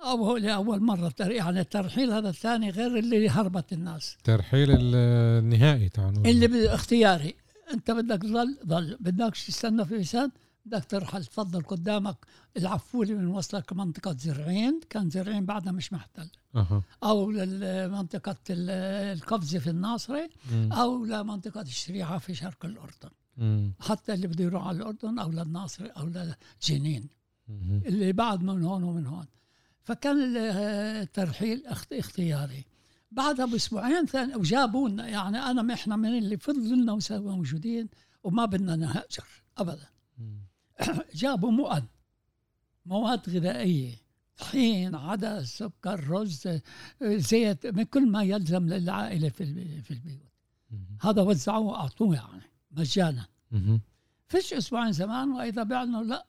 أو 0.04 0.38
لأول 0.38 0.84
مرة 0.84 1.14
يعني 1.20 1.60
الترحيل 1.60 2.12
هذا 2.12 2.30
الثاني 2.30 2.70
غير 2.70 2.98
اللي 2.98 3.30
هربت 3.30 3.74
الناس. 3.74 4.18
ترحيل 4.24 4.68
النهائي 4.72 5.90
تعنون 5.90 6.26
اللي 6.26 6.74
اختياري 6.74 7.36
أنت 7.74 7.92
بدك 7.92 8.22
تظل 8.22 8.58
ظل. 8.68 8.98
بدك 9.00 9.34
تستنى 9.34 9.86
في 9.86 9.96
لسان؟ 9.96 10.32
بدك 10.66 10.86
ترحل. 10.86 11.26
تفضل 11.26 11.62
قدامك. 11.62 12.18
العفولي 12.58 13.14
من 13.14 13.28
وصلك 13.28 13.74
منطقة 13.74 14.16
زرعين. 14.18 14.80
كان 14.90 15.10
زرعين 15.10 15.46
بعدها 15.46 15.72
مش 15.74 15.94
محتل. 15.94 16.30
أه. 16.56 16.84
أو 17.04 17.32
لمنطقة 17.32 18.36
القفزة 18.50 19.60
في 19.60 19.70
الناصرة. 19.70 20.30
م. 20.52 20.74
أو 20.74 21.06
لمنطقة 21.06 21.62
الشريعة 21.62 22.18
في 22.18 22.36
شرق 22.36 22.66
الأردن. 22.66 23.10
م. 23.38 23.72
حتى 23.80 24.14
اللي 24.14 24.28
بده 24.28 24.44
يروح 24.44 24.68
على 24.68 24.78
الأردن 24.78 25.20
أو 25.20 25.32
للناصرة 25.32 25.88
أو 25.88 26.12
لجنين 26.64 27.10
اللي 27.86 28.14
بعد 28.14 28.44
من 28.44 28.64
هون 28.64 28.84
ومن 28.84 29.06
هون. 29.06 29.26
فكان 29.84 30.38
الترحيل 30.38 31.63
اختياري. 31.94 32.65
بعدها 33.12 33.46
باسبوعين 33.46 34.06
ثاني 34.06 34.36
وجابونا 34.36 35.08
يعني 35.08 35.38
أنا 35.38 35.74
إحنا 35.74 35.96
من 35.96 36.17
اللي 36.17 36.38
فضلنا 36.38 37.00
موجودين 37.12 37.89
وما 38.24 38.46
بدنا 38.46 38.76
نهاجر 38.76 39.26
ابدا. 39.58 39.89
جابوا 41.15 41.52
مواد 41.52 41.86
مواد 42.86 43.30
غذائية 43.30 43.96
طحين 44.38 44.96
عدس 44.96 45.58
سكر 45.58 46.10
رز 46.10 46.48
زيت 47.04 47.67
من 47.67 47.84
كل 47.84 48.10
ما 48.12 48.24
يلزم 48.24 48.67
للعائلة 48.67 49.30
في 49.30 49.82
في 49.82 49.91
البيوت. 49.91 50.32
هذا 51.02 51.22
وزعوه 51.22 51.76
أعطوه 51.76 52.15
يعني 52.15 52.44
مجانا. 52.72 53.26
فيش 54.28 54.54
أسبوعين 54.54 54.91
زمان 54.91 55.32
وإذا 55.32 55.63
بيعلنوا 55.63 56.04
لا 56.04 56.26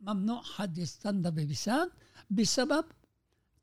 ممنوع 0.00 0.42
حد 0.42 0.78
يستنى 0.78 1.30
ببسان 1.30 1.90
بسبب 2.30 2.84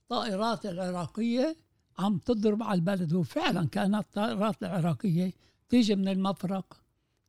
الطائرات 0.02 0.66
العراقية 0.66 1.56
عم 2.00 2.18
تضرب 2.18 2.64
على 2.64 2.76
البلد. 2.76 3.14
وفعلا 3.14 3.68
كانت 3.68 3.96
الطائرات 3.96 4.64
العراقية 4.64 5.34
تيجي 5.70 5.96
من 5.96 6.08
المفرق 6.08 6.82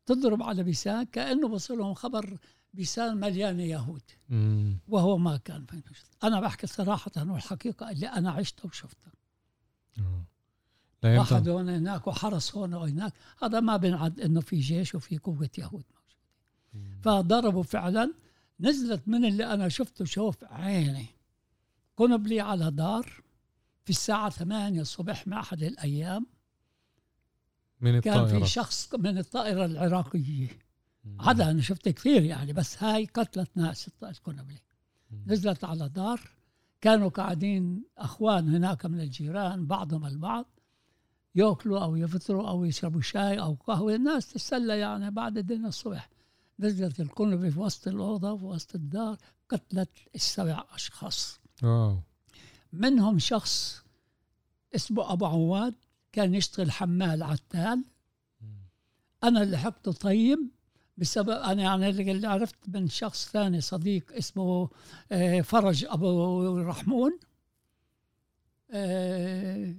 تضرب 0.06 0.42
على 0.42 0.62
بيسان 0.62 1.02
كأنه 1.02 1.48
بصلهم 1.48 1.94
خبر 1.94 2.38
بيسان 2.74 3.16
مليانة 3.16 3.62
يهود 3.62 4.02
مم. 4.28 4.78
وهو 4.88 5.18
ما 5.18 5.36
كان 5.36 5.66
أنا 6.24 6.40
بحكي 6.40 6.66
صراحة 6.66 7.10
والحقيقة 7.16 7.90
اللي 7.90 8.06
أنا 8.06 8.30
عشتها 8.30 8.66
وشفتها. 8.66 9.12
لا 11.02 11.18
واحد 11.18 11.48
هون 11.48 11.68
هناك 11.68 12.06
وحرس 12.06 12.56
هون 12.56 12.74
وهناك. 12.74 13.12
هذا 13.42 13.60
ما 13.60 13.76
بنعد 13.76 14.20
إنه 14.20 14.40
في 14.40 14.60
جيش 14.60 14.94
وفي 14.94 15.18
قوة 15.18 15.50
يهود 15.58 15.84
موجودة. 15.94 17.00
فضربوا 17.02 17.62
فعلا. 17.62 18.14
نزلت 18.60 19.02
من 19.06 19.24
اللي 19.24 19.54
أنا 19.54 19.68
شفته 19.68 20.04
شوف 20.04 20.44
عيني. 20.44 21.06
قنبلي 21.98 22.40
على 22.40 22.70
دار 22.70 23.22
في 23.84 23.90
الساعة 23.90 24.30
8 24.30 24.80
الصبح 24.80 25.26
مع 25.26 25.40
أحد 25.40 25.62
الأيام. 25.62 26.26
من 27.80 27.96
الطائرة 27.96 28.28
كان 28.28 28.40
في 28.40 28.46
شخص 28.46 28.94
من 28.94 29.18
الطائرة 29.18 29.64
العراقية. 29.64 30.48
هذا 31.20 31.50
أنا 31.50 31.60
شفت 31.60 31.88
كثير 31.88 32.22
يعني 32.22 32.52
بس 32.52 32.82
هاي 32.82 33.04
قتلت 33.04 33.50
ناس 33.56 33.90
القنبلة 34.02 34.58
نزلت 35.26 35.64
على 35.64 35.88
دار. 35.88 36.20
كانوا 36.80 37.08
قاعدين 37.08 37.84
أخوان 37.98 38.54
هناك 38.54 38.86
من 38.86 39.00
الجيران 39.00 39.66
بعضهم 39.66 40.06
البعض 40.06 40.46
يأكلوا 41.34 41.84
أو 41.84 41.96
يفطروا 41.96 42.48
أو 42.48 42.64
يشربوا 42.64 43.00
شاي 43.00 43.40
أو 43.40 43.54
قهوة. 43.54 43.94
الناس 43.94 44.32
تتسلى 44.32 44.78
يعني 44.78 45.10
بعد 45.10 45.38
الدين 45.38 45.66
الصبح. 45.66 46.10
نزلت 46.58 47.00
القنبلة 47.00 47.50
في 47.50 47.58
وسط 47.58 47.88
الأوضة 47.88 48.36
في 48.36 48.44
وسط 48.44 48.74
الدار 48.74 49.16
قتلت 49.48 49.90
السبع 50.14 50.64
أشخاص. 50.74 51.40
أوه. 51.64 52.02
منهم 52.72 53.18
شخص 53.18 53.82
اسمه 54.74 55.12
أبو 55.12 55.26
عواد 55.26 55.74
كان 56.12 56.34
يشتغل 56.34 56.70
حمال 56.70 57.22
عتال. 57.22 57.84
أنا 59.24 59.42
اللي 59.42 59.58
حقته 59.58 59.92
طيب 59.92 60.50
بسبب 60.96 61.30
أنا 61.30 61.62
يعني 61.62 61.88
اللي 61.88 62.26
عرفت 62.26 62.56
من 62.68 62.88
شخص 62.88 63.30
ثاني 63.30 63.60
صديق 63.60 64.12
اسمه 64.12 64.68
آه، 65.12 65.40
فرج 65.40 65.84
أبو 65.84 66.58
رحمون. 66.58 67.18
آه، 68.70 69.74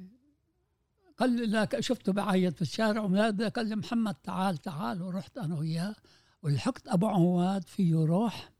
قال 1.18 1.52
لك 1.52 1.80
شفته 1.80 2.14
بعيط 2.14 2.56
في 2.56 2.62
الشارع 2.62 3.06
قال 3.50 3.68
لي 3.68 3.76
محمد 3.76 4.16
تعال 4.16 4.58
تعال 4.58 5.02
ورحت 5.02 5.38
أنا 5.38 5.60
وياه 5.60 5.96
ولحقت 6.44 6.88
أبو 6.88 7.08
عواد 7.08 7.68
فيه 7.68 7.96
روح. 7.96 8.52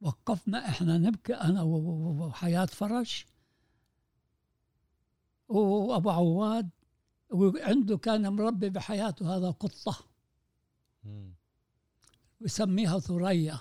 وقفنا 0.00 0.68
إحنا 0.68 0.98
نبكي 0.98 1.34
أنا 1.34 1.62
وحياة 1.62 2.64
فرج. 2.64 3.24
وأبو 5.48 6.10
عواد 6.10 6.70
وعنده 7.30 7.98
كان 7.98 8.32
مربي 8.32 8.70
بحياته 8.70 9.36
هذا 9.36 9.50
قطة. 9.50 9.96
ويسميها 12.40 12.98
ثريا. 12.98 13.58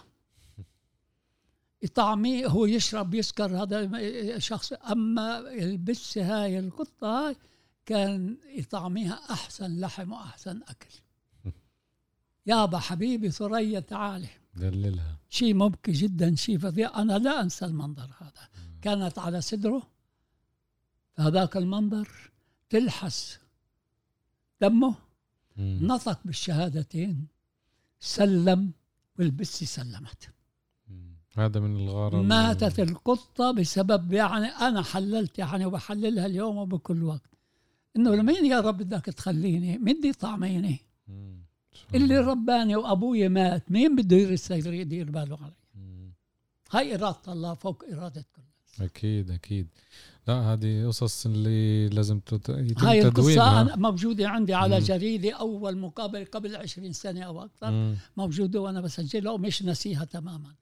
يطعميه 1.84 2.48
هو 2.48 2.66
يشرب 2.66 3.14
يسكر 3.14 3.64
هذا 3.64 4.40
شخص. 4.40 4.74
أما 4.74 5.40
البس 5.40 6.18
هاي 6.18 6.60
القطة 6.60 7.08
هاي 7.08 7.36
كان 7.86 8.38
يطعميها 8.46 9.20
أحسن 9.30 9.80
لحم 9.80 10.12
وأحسن 10.12 10.62
أكل. 10.64 10.96
يابا 12.46 12.80
حبيبي 12.80 13.32
ثريا 13.32 13.80
تعالي. 13.80 14.30
دللها 14.58 15.18
شيء 15.30 15.54
مبكي 15.54 15.92
جدا 15.92 16.36
شيء 16.36 16.58
فظيع. 16.58 17.02
أنا 17.02 17.18
لا 17.18 17.42
أنسى 17.42 17.66
المنظر 17.66 18.10
هذا. 18.22 18.50
كانت 18.82 19.20
على 19.20 19.42
صدره. 19.42 19.84
هذاك 21.16 21.58
المنظر 21.58 22.32
تلحس 22.70 23.40
دمه. 24.62 24.96
نطق 25.58 26.20
بالشهادتين. 26.26 27.28
سلم 28.00 28.72
والبسي 29.20 29.66
سلمت. 29.66 30.30
هذا 31.38 31.60
من 31.60 31.76
الغارة 31.76 32.22
ماتت 32.22 32.80
القطة 32.80 33.52
بسبب 33.52 34.14
يعني 34.14 34.46
أنا 34.46 34.82
حللت 34.82 35.40
يعني 35.40 35.66
وبحللها 35.66 36.26
اليوم 36.26 36.58
وبكل 36.58 37.04
وقت. 37.04 37.32
إنه 37.96 38.16
لمين 38.16 38.46
يا 38.46 38.60
رب 38.60 38.78
بدك 38.78 39.06
تخليني 39.06 39.78
مدي 39.78 40.14
طعميني. 40.14 40.80
اللي 41.96 42.18
رباني 42.18 42.76
وأبوي 42.76 43.30
مات. 43.30 43.72
مين 43.72 43.96
بده 43.96 44.18
يصير 44.18 44.74
يدير 44.74 45.12
باله 45.12 45.38
علي؟ 45.42 45.54
هاي 46.72 46.96
إرادة 46.96 47.18
الله 47.34 47.54
فوق 47.54 47.84
إرادة 47.94 48.26
كل 48.36 48.42
أكيد 48.84 49.32
أكيد. 49.32 49.68
لا 50.28 50.34
هذه 50.34 50.88
قصص 50.88 51.26
اللي 51.26 51.90
لازم 51.90 52.20
يتم 52.50 52.88
هاي 52.88 53.02
القصة 53.02 53.76
موجودة 53.76 54.30
عندي 54.30 54.54
على 54.54 54.80
مم. 54.80 54.86
جريدة 54.86 55.32
أول 55.32 55.78
مقابل 55.78 56.26
قبل 56.26 56.56
20 56.56 56.94
سنة 56.94 57.22
أو 57.22 57.44
أكثر. 57.44 57.72
مم. 57.72 57.96
موجودة 58.18 58.62
وأنا 58.62 58.82
بسجلها 58.82 59.32
ومش 59.32 59.64
نسيها 59.64 60.06
تماما. 60.06 60.56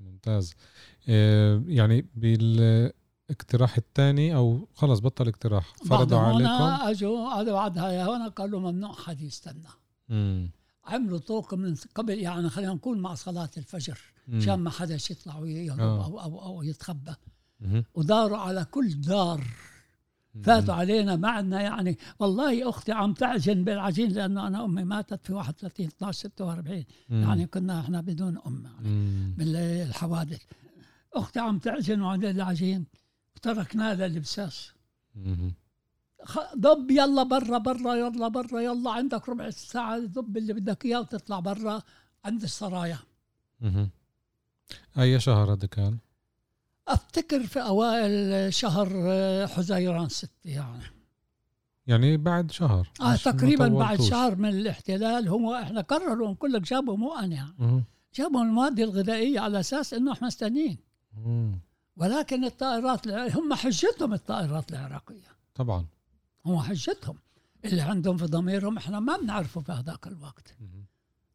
ممتاز. 0.00 0.54
آه، 1.08 1.62
يعني 1.66 2.06
بالاقتراح 2.14 3.76
الثاني 3.76 4.34
أو 4.34 4.68
خلص 4.74 5.00
بطل 5.00 5.28
اقتراح 5.28 5.74
فرضوا 5.86 6.18
عليكم. 6.18 6.88
أجوا 6.88 7.28
على 7.28 7.52
بعدها 7.52 8.04
هون 8.04 8.28
قالوا 8.28 8.60
ممنوع 8.60 8.92
حد 8.92 9.20
يستنى 9.20 9.68
عملوا 10.84 11.18
طوق 11.18 11.54
من 11.54 11.74
قبل 11.94 12.18
يعني 12.18 12.48
خلينا 12.48 12.72
نقول 12.72 12.98
مع 12.98 13.14
صلاة 13.14 13.50
الفجر. 13.56 13.98
عشان 14.32 14.54
ما 14.54 14.70
حدا 14.70 14.94
يطلع 15.10 15.38
ويهرب 15.38 15.80
آه. 15.80 16.04
أو, 16.04 16.20
أو, 16.20 16.42
أو 16.42 16.62
يتخبى. 16.62 17.14
وداروا 17.94 18.38
على 18.38 18.64
كل 18.64 19.00
دار. 19.00 19.44
فاتوا 20.42 20.74
علينا 20.74 21.16
معنا 21.16 21.60
يعني. 21.60 21.98
والله 22.18 22.68
أختي 22.68 22.92
عم 22.92 23.12
تعجن 23.12 23.64
بالعجين 23.64 24.12
لأنه 24.12 24.46
أنا 24.46 24.64
أمي 24.64 24.84
ماتت 24.84 25.26
في 25.26 25.32
31 25.32 25.86
12 25.86 26.28
46 26.28 26.84
يعني 27.10 27.46
كنا 27.46 27.80
إحنا 27.80 28.00
بدون 28.00 28.38
أم 28.46 28.64
يعني. 28.64 29.34
بالحوادث 29.38 30.42
أختي 31.14 31.38
عم 31.40 31.58
تعجن 31.58 32.00
وعند 32.00 32.24
العجين. 32.24 32.86
وتركناه 33.36 33.94
للبساس. 33.94 34.72
ضب 36.56 36.90
يلا 36.90 37.22
برا 37.22 37.58
برا 37.58 37.94
يلا 37.94 38.28
برا 38.28 38.60
يلا 38.60 38.90
عندك 38.90 39.28
ربع 39.28 39.50
ساعة 39.50 39.98
ضب 39.98 40.36
اللي 40.36 40.52
بدك 40.52 40.84
إياه 40.84 41.00
وتطلع 41.00 41.40
برا 41.40 41.82
عند 42.24 42.42
السرايا. 42.42 42.98
أي 44.98 45.20
شهر 45.20 45.52
هذا 45.52 45.66
كان؟ 45.66 45.98
أفتكر 46.88 47.46
في 47.46 47.60
أوائل 47.60 48.54
شهر 48.54 48.88
آه، 48.94 49.46
حزيران 49.46 50.08
ستة 50.08 50.30
يعني. 50.44 50.82
يعني 51.86 52.16
بعد 52.16 52.50
شهر. 52.50 52.90
آه 53.00 53.16
تقريبا 53.16 53.68
بعد 53.68 54.00
شهر 54.00 54.36
من 54.36 54.48
الاحتلال 54.48 55.28
هم 55.28 55.48
إحنا 55.48 55.80
قرروا 55.80 56.34
كلك 56.34 56.62
جابوا 56.62 56.96
مو 56.96 57.14
أنا 57.14 57.34
يعني 57.34 57.84
جابوا 58.14 58.42
المواد 58.42 58.80
الغذائية 58.80 59.40
على 59.40 59.60
أساس 59.60 59.94
إنه 59.94 60.12
إحنا 60.12 60.26
مستنيين. 60.26 60.78
ولكن 61.96 62.44
الطائرات 62.44 63.08
هم 63.08 63.54
حجتهم 63.54 64.12
الطائرات 64.12 64.72
العراقية. 64.72 65.28
طبعا. 65.54 65.86
هم 66.46 66.58
حجتهم. 66.58 67.18
اللي 67.64 67.80
عندهم 67.80 68.16
في 68.16 68.24
ضميرهم 68.24 68.76
إحنا 68.76 69.00
ما 69.00 69.16
بنعرفه 69.16 69.60
في 69.60 69.72
هذاك 69.72 70.06
الوقت. 70.06 70.56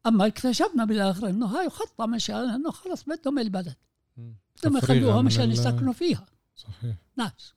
أما 0.06 0.26
اكتشفنا 0.26 0.84
بالآخر 0.84 1.28
إنه 1.28 1.46
هاي 1.46 1.70
خطة 1.70 2.06
مشان 2.06 2.50
إنه 2.50 2.70
خلص 2.70 3.02
بدهم 3.02 3.38
البلد. 3.38 3.76
ثم 4.56 4.76
يخلوها 4.76 5.22
مشان 5.22 5.50
يسكنوا 5.50 5.92
فيها. 5.92 6.26
صحيح. 6.56 6.96
ناس. 7.16 7.54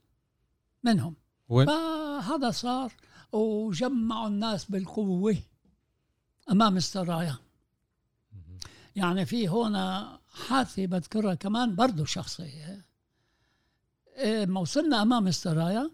منهم. 0.83 1.15
وين؟ 1.49 1.67
فهذا 1.67 2.51
صار 2.51 2.93
وجمعوا 3.31 4.27
الناس 4.27 4.65
بالقوة 4.65 5.37
أمام 6.51 6.77
السرايا. 6.77 7.35
يعني 8.95 9.25
في 9.25 9.49
هنا 9.49 10.19
حادثة 10.29 10.85
بذكرها 10.85 11.33
كمان 11.33 11.75
برضو 11.75 12.05
شخصية. 12.05 12.85
إيه، 14.17 14.45
ما 14.45 14.59
وصلنا 14.59 15.01
أمام 15.01 15.27
السرايا. 15.27 15.91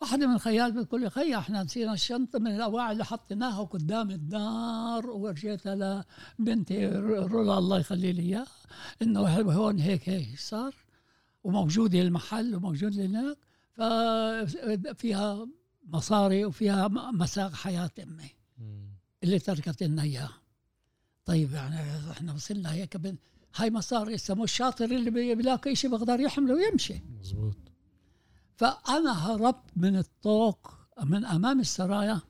واحدة 0.00 0.26
من 0.26 0.34
الخيال 0.34 0.72
بتقول 0.72 1.00
لي 1.00 1.10
خي 1.10 1.38
إحنا 1.38 1.62
نسينا 1.62 1.92
الشنطة 1.92 2.38
من 2.38 2.54
الأواعي 2.54 2.92
اللي 2.92 3.04
حطيناها 3.04 3.64
قدام 3.64 4.10
الدار 4.10 5.10
وورجيتها 5.10 6.04
لبنتي 6.38 6.86
رولا 6.86 7.58
الله 7.58 7.78
يخلي 7.78 8.12
لي 8.12 8.22
إياها. 8.22 8.46
إنه 9.02 9.20
هون 9.52 9.78
هيك 9.78 10.08
هيك 10.08 10.38
صار 10.38 10.74
وموجودة 11.44 12.00
المحل 12.00 12.56
وموجود 12.56 12.98
هناك 12.98 13.36
ففيها 13.74 15.48
مصاري 15.86 16.44
وفيها 16.44 16.88
مساق 16.88 17.52
حياة 17.52 17.90
أمي 18.02 18.30
اللي 19.24 19.38
تركت 19.38 19.82
لنا 19.82 20.02
إياها. 20.02 20.40
طيب 21.24 21.52
يعني 21.52 21.76
إحنا 22.10 22.32
وصلنا 22.34 22.72
هيك 22.72 23.00
هاي 23.56 23.70
مصاري 23.70 24.16
مو 24.30 24.44
الشاطر 24.44 24.84
اللي 24.84 25.34
بيلاقي 25.34 25.74
شيء 25.74 25.90
بيقدر 25.90 26.20
يحمله 26.20 26.54
ويمشي. 26.54 27.00
مزبوط 27.20 27.56
فأنا 28.56 29.12
هربت 29.26 29.70
من 29.76 29.96
الطوق 29.96 30.74
من 31.02 31.24
أمام 31.24 31.60
السرايا 31.60 32.20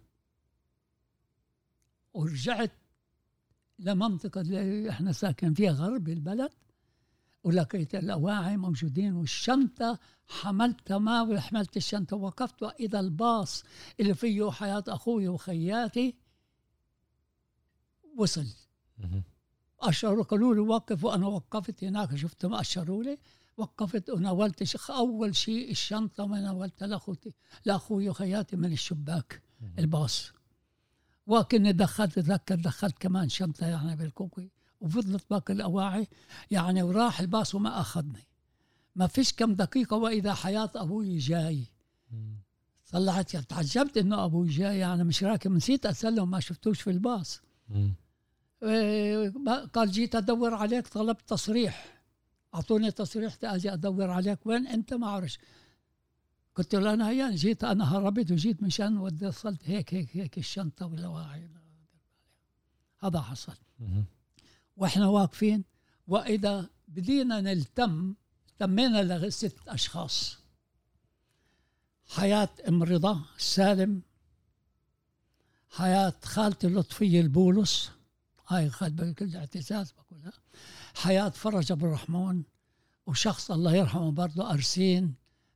ورجعت 2.15 2.73
لمنطقة 3.79 4.41
اللي 4.41 4.91
إحنا 4.91 5.13
ساكن 5.13 5.55
فيها 5.55 5.73
غرب 5.73 6.09
البلد 6.09 6.51
ولقيت 7.45 7.95
الأواعي 7.95 8.57
موجودين 8.57 9.15
والشنطة 9.15 9.99
حملتها 10.29 10.99
ما 10.99 11.23
وحملت 11.23 11.77
الشنطة 11.77 12.17
وقفت 12.17 12.63
وإذا 12.63 13.01
الباص 13.01 13.65
اللي 14.01 14.15
فيه 14.15 14.51
حياة 14.51 14.85
أخوي 14.89 15.29
وخياتي. 15.29 16.15
وصل 18.17 18.47
أشروا 19.81 20.25
قالوا 20.25 20.55
لي 20.55 20.61
وقف 20.61 21.05
وأنا 21.05 21.27
وقفت 21.27 21.85
هناك 21.85 22.17
شفتهم 22.17 22.55
أشروا 22.55 23.03
لي. 23.05 23.19
وقفت 23.57 24.11
وناولت 24.11 24.91
أول 24.91 25.37
شيء 25.37 25.71
الشنطة 25.71 26.27
ما 26.27 26.41
ناولتها 26.41 26.87
لاخوتي 26.87 27.35
لاخوي 27.65 28.09
وخياتي 28.09 28.57
من 28.57 28.73
الشباك 28.73 29.43
الباص. 29.79 30.33
وكني 31.27 31.73
دخلت 31.73 32.19
اتذكر 32.19 32.55
دخلت 32.55 32.99
كمان 32.99 33.29
شنطة 33.29 33.67
يعني 33.67 33.97
بالكوكي 33.97 34.51
وفضلت 34.81 35.25
باقي 35.31 35.55
الأواعي 35.55 36.09
يعني 36.51 36.83
وراح 36.83 37.21
الباص 37.21 37.55
وما 37.55 37.81
أخذني. 37.81 38.27
ما 38.97 39.07
فيش 39.07 39.33
كم 39.33 39.55
دقيقة 39.55 39.97
وإذا 39.97 40.35
حياة 40.35 40.71
أبوي 40.75 41.19
جاي. 41.19 41.67
طلعت 42.91 43.37
تعجبت 43.37 43.97
إنه 43.97 44.25
أبوي 44.25 44.49
جاي 44.49 44.79
يعني 44.79 45.05
مش 45.05 45.25
راكب 45.25 45.51
نسيت 45.51 45.87
اساله 45.87 46.25
ما 46.25 46.41
شفتوش 46.41 46.81
في 46.81 46.91
الباص. 46.91 47.41
إيه، 48.63 49.33
قال 49.73 49.91
جيت 49.91 50.15
أدور 50.15 50.55
عليك 50.55 50.89
طلبت 50.89 51.29
تصريح. 51.29 51.94
أعطوني 52.55 52.91
تصريح 52.91 53.37
أجي 53.43 53.73
أدور 53.73 54.11
عليك. 54.11 54.47
وين 54.47 54.67
أنت؟ 54.67 54.95
ما 54.95 55.07
أعرفش. 55.07 55.39
قلت 56.55 56.75
له 56.75 56.95
أنا 56.95 57.09
هيا 57.09 57.31
جيت 57.31 57.65
أنا 57.65 57.97
هربت 57.97 58.31
وجيت 58.31 58.63
مشان 58.63 58.99
وصلت 58.99 59.61
هيك 59.65 59.95
هيك 59.95 60.17
هيك 60.17 60.39
الشنطة 60.39 60.87
واللواعي 60.87 61.49
هذا 63.03 63.21
حصل. 63.21 63.57
وإحنا 64.77 65.07
واقفين. 65.07 65.65
وإذا 66.07 66.71
بدينا 66.89 67.41
نلتم 67.41 68.15
تمينا 68.59 69.27
لست 69.27 69.57
أشخاص. 69.69 70.39
حياة 72.09 72.49
أم 72.69 72.83
رضا 72.83 73.25
السالم 73.37 74.03
حياة 75.71 76.15
خالتي 76.25 76.67
لطفية 76.67 77.21
البولس. 77.21 77.91
هاي 78.49 78.71
خالد 78.71 79.05
بكل 79.05 79.37
اعتزاز 79.37 79.93
بقولها 79.93 80.33
حياة 80.95 81.29
فرج 81.29 81.73
أبو 81.73 81.87
الرحمن 81.87 82.43
وشخص 83.07 83.51
الله 83.51 83.77
يرحمه 83.77 84.11
برضه 84.11 84.51
أرسين 84.53 85.15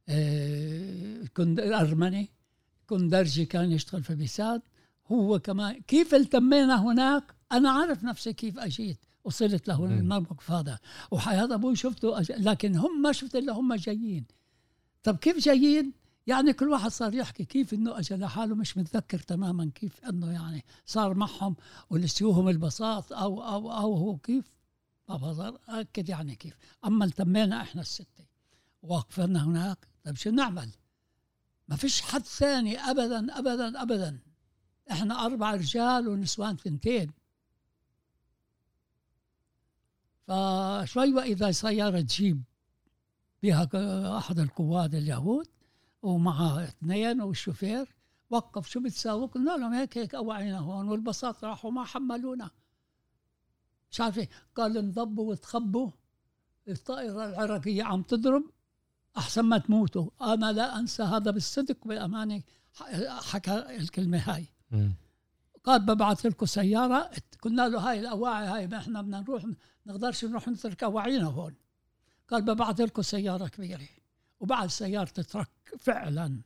آه 0.09 1.24
كند 1.36 1.61
أرمني. 1.61 2.30
كندرجي 2.86 3.45
كان 3.45 3.72
يشتغل 3.72 4.03
في 4.03 4.14
بيساد. 4.14 4.62
هو 5.12 5.39
كمان 5.39 5.80
كيف 5.80 6.14
التمينا 6.14 6.82
هناك؟ 6.82 7.34
أنا 7.53 7.70
عارف 7.70 8.05
نفسي 8.05 8.32
كيف 8.32 8.59
أجيت 8.59 8.99
وصلت 9.24 9.68
له 9.68 9.84
الموقف 9.84 10.51
هذا. 10.51 10.78
وحياة 11.11 11.55
أبوي 11.55 11.76
شفته 11.76 12.20
أج... 12.20 12.32
لكن 12.32 12.76
هم 12.76 13.03
ما 13.03 13.12
شفت 13.12 13.36
إلا 13.36 13.53
هم 13.53 13.74
جايين. 13.74 14.24
طب 15.03 15.16
كيف 15.16 15.39
جايين؟ 15.39 15.93
يعني 16.29 16.53
كل 16.53 16.68
واحد 16.68 16.91
صار 16.91 17.14
يحكي 17.14 17.45
كيف 17.45 17.74
إنه 17.74 17.99
اجى 17.99 18.14
لحاله 18.14 18.55
مش 18.55 18.76
متذكر 18.76 19.18
تماما 19.18 19.70
كيف 19.74 20.05
إنه 20.05 20.33
يعني 20.33 20.64
صار 20.87 21.14
معهم 21.14 21.57
ونسيوهم 21.91 22.49
البساط 22.49 23.12
أو 23.12 23.43
أو 23.43 23.72
أو 23.72 23.95
هو 23.95 24.16
كيف؟ 24.16 24.53
ما 25.09 25.16
بقدر 25.16 25.59
أكد 25.68 26.09
يعني 26.09 26.35
كيف. 26.35 26.57
أما 26.85 27.05
التمينا 27.05 27.62
إحنا 27.62 27.81
الستة. 27.81 28.24
وقفنا 28.83 29.45
هناك. 29.45 29.89
طيب 30.05 30.16
شو 30.16 30.31
نعمل؟ 30.31 30.70
ما 31.68 31.76
فيش 31.76 32.01
حد 32.01 32.22
ثاني 32.22 32.79
ابدا 32.79 33.39
ابدا 33.39 33.83
ابدا. 33.83 34.18
إحنا 34.91 35.26
أربع 35.26 35.55
رجال 35.55 36.09
ونسوان 36.09 36.57
ثنتين. 36.57 37.11
فشوي 40.26 41.14
وإذا 41.14 41.53
سياره 41.53 42.01
جيب 42.01 42.43
بها 43.43 43.68
أحد 44.18 44.39
القواد 44.39 44.95
اليهود. 44.95 45.58
ومعه 46.03 46.64
اثنين 46.64 47.20
والشوفير 47.20 47.94
وقف 48.30 48.68
شو 48.68 48.80
بتساوي؟ 48.80 49.26
قلنا 49.26 49.51
لهم 49.51 49.72
هيك 49.72 49.99
هيك 49.99 50.14
أوعينا 50.14 50.59
هون 50.59 50.88
والبساط 50.88 51.44
راحوا 51.44 51.70
ما 51.70 51.84
حملونا. 51.84 52.51
مش 53.90 54.01
عارف. 54.01 54.28
قال 54.55 54.76
انضبوا 54.76 55.30
وتخبوا. 55.30 55.90
الطائرة 56.68 57.24
العراقية 57.28 57.82
عم 57.82 58.03
تضرب 58.03 58.42
أحسن 59.18 59.42
ما 59.42 59.59
تموتوا. 59.59 60.11
أنا 60.20 60.53
لا 60.53 60.78
أنسى 60.78 61.03
هذا 61.03 61.30
بالصدق 61.30 61.88
بالأمانة 61.88 62.42
حكى 63.09 63.76
الكلمة 63.76 64.18
هاي. 64.18 64.46
م. 64.70 64.90
قال 65.64 65.80
ببعث 65.80 66.26
لكم 66.26 66.46
سيارة. 66.46 67.11
قلنا 67.42 67.68
له 67.68 67.90
هاي 67.90 68.01
الأواعي 68.01 68.46
هاي 68.46 68.66
ما 68.66 68.78
إحنا 68.78 69.03
بدنا 69.03 69.20
نروح 69.20 69.46
نقدرش 69.86 70.24
نروح 70.24 70.49
نترك 70.49 70.82
أواعينا 70.82 71.24
هون. 71.24 71.55
قال 72.28 72.42
ببعث 72.42 72.80
لكم 72.80 73.03
سيارة 73.03 73.49
كبيرة. 73.49 73.88
وبعد 74.41 74.68
سيارة 74.68 75.11
ترك 75.11 75.51
فعلا. 75.78 76.41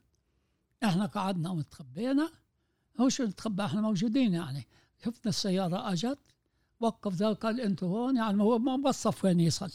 إحنا 0.84 1.06
قعدنا 1.06 1.50
وتخبينا 1.50 2.32
هو 3.00 3.08
شو 3.08 3.24
نتخبى؟ 3.24 3.64
إحنا 3.64 3.80
موجودين 3.80 4.34
يعني. 4.34 4.66
شفنا 5.04 5.28
السيارة 5.30 5.92
اجت 5.92 6.18
وقف 6.80 7.14
ذا 7.14 7.32
قال 7.32 7.60
أنتوا 7.60 7.88
هون؟ 7.88 8.16
يعني 8.16 8.42
هو 8.42 8.58
ما 8.58 8.88
وصف 8.88 9.24
وين 9.24 9.40
يصل. 9.40 9.72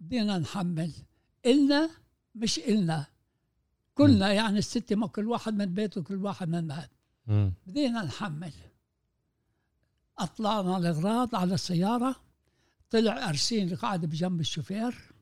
بدينا 0.00 0.38
نحمل. 0.38 0.92
إلنا 1.46 1.90
مش 2.34 2.58
إلنا. 2.58 3.06
كلنا 3.94 4.32
يعني 4.32 4.58
الستة 4.58 4.96
ما 4.96 5.06
كل 5.06 5.28
واحد 5.28 5.54
من 5.54 5.74
بيته 5.74 6.02
كل 6.02 6.24
واحد 6.24 6.48
من 6.48 6.68
بيت 6.68 6.90
بدينا 7.66 8.04
نحمل. 8.04 8.52
أطلعنا 10.18 10.76
الأغراض 10.76 11.34
على 11.34 11.54
السيارة. 11.54 12.16
طلع 12.90 13.28
أرسين 13.28 13.76
قاعد 13.76 14.04
بجنب 14.04 14.40
الشوفير. 14.40 15.13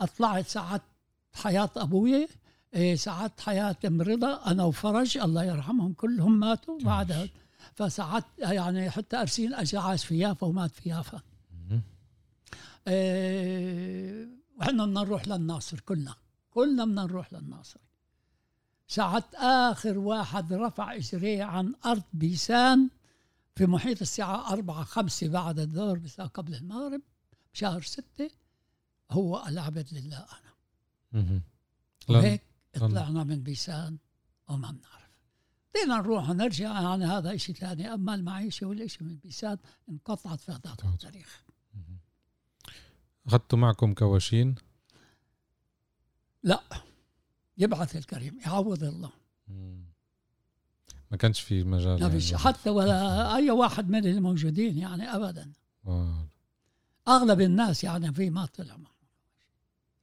أطلعت 0.00 0.46
ساعات 0.46 0.82
حياة 1.34 1.70
أبوي 1.76 2.28
إيه 2.74 2.96
ساعات 2.96 3.40
حياة 3.40 3.76
أم 3.86 4.02
رضا 4.02 4.46
أنا 4.46 4.64
وفرج 4.64 5.18
الله 5.18 5.44
يرحمهم 5.44 5.92
كلهم 5.92 6.40
ماتوا 6.40 6.80
بعدها 6.80 7.28
فساعات 7.74 8.24
يعني 8.38 8.90
حتى 8.90 9.16
أرسين 9.20 9.54
أجى 9.54 9.78
عاش 9.78 10.04
في 10.04 10.18
يافا 10.18 10.46
ومات 10.46 10.70
في 10.70 10.88
يافا. 10.88 11.20
إيه 12.88 14.28
وحنا 14.56 14.86
بدنا 14.86 15.00
نروح 15.00 15.28
للناصر 15.28 15.80
كلنا. 15.80 16.14
كلنا 16.50 16.84
بدنا 16.84 17.02
نروح 17.02 17.32
للناصر. 17.32 17.80
ساعات 18.88 19.34
آخر 19.34 19.98
واحد 19.98 20.52
رفع 20.52 20.94
إجريه 20.94 21.44
عن 21.44 21.74
أرض 21.86 22.02
بيسان 22.12 22.88
في 23.56 23.66
محيط 23.66 24.00
الساعة 24.00 24.52
أربعة 24.52 24.84
خمسة 24.84 25.28
بعد 25.28 25.58
الظهر 25.58 26.00
قبل 26.34 26.54
المغرب 26.54 27.00
بشهر 27.54 27.82
ستة. 27.82 28.30
هو 29.10 29.46
العبد 29.46 29.86
لله 29.92 30.26
أنا. 31.12 31.42
وهيك 32.08 32.42
طلعنا 32.74 33.24
من 33.24 33.42
بيسان 33.42 33.98
وما 34.48 34.70
بنعرف. 34.70 35.08
بدينا 35.74 35.96
نروح 35.96 36.30
ونرجع 36.30 36.80
يعني 36.80 37.04
هذا 37.04 37.36
شيء 37.36 37.54
ثاني. 37.54 37.94
أما 37.94 38.14
المعيشة 38.14 38.66
والشيء 38.66 39.02
من 39.02 39.16
بيسان 39.16 39.58
انقطعت 39.88 40.40
في 40.40 40.52
هذا 40.52 40.76
التاريخ. 40.84 41.44
أخذتوا 43.26 43.58
معكم 43.58 43.94
كواشين؟ 43.94 44.54
لا. 46.42 46.62
يبعث 47.58 47.96
الكريم 47.96 48.40
يعوض 48.40 48.84
الله. 48.84 49.10
ما 51.10 51.16
كانش 51.18 51.40
في 51.40 51.64
مجال 51.64 52.10
فيش 52.10 52.30
يعني 52.30 52.42
حتى 52.42 52.70
ولا 52.70 53.36
أي 53.36 53.50
واحد 53.50 53.90
من 53.90 54.06
الموجودين 54.06 54.78
يعني 54.78 55.04
ابدا. 55.04 55.52
أغلب 57.08 57.40
الناس 57.40 57.84
يعني 57.84 58.12
في 58.12 58.30
ما 58.30 58.46
طلع 58.46 58.76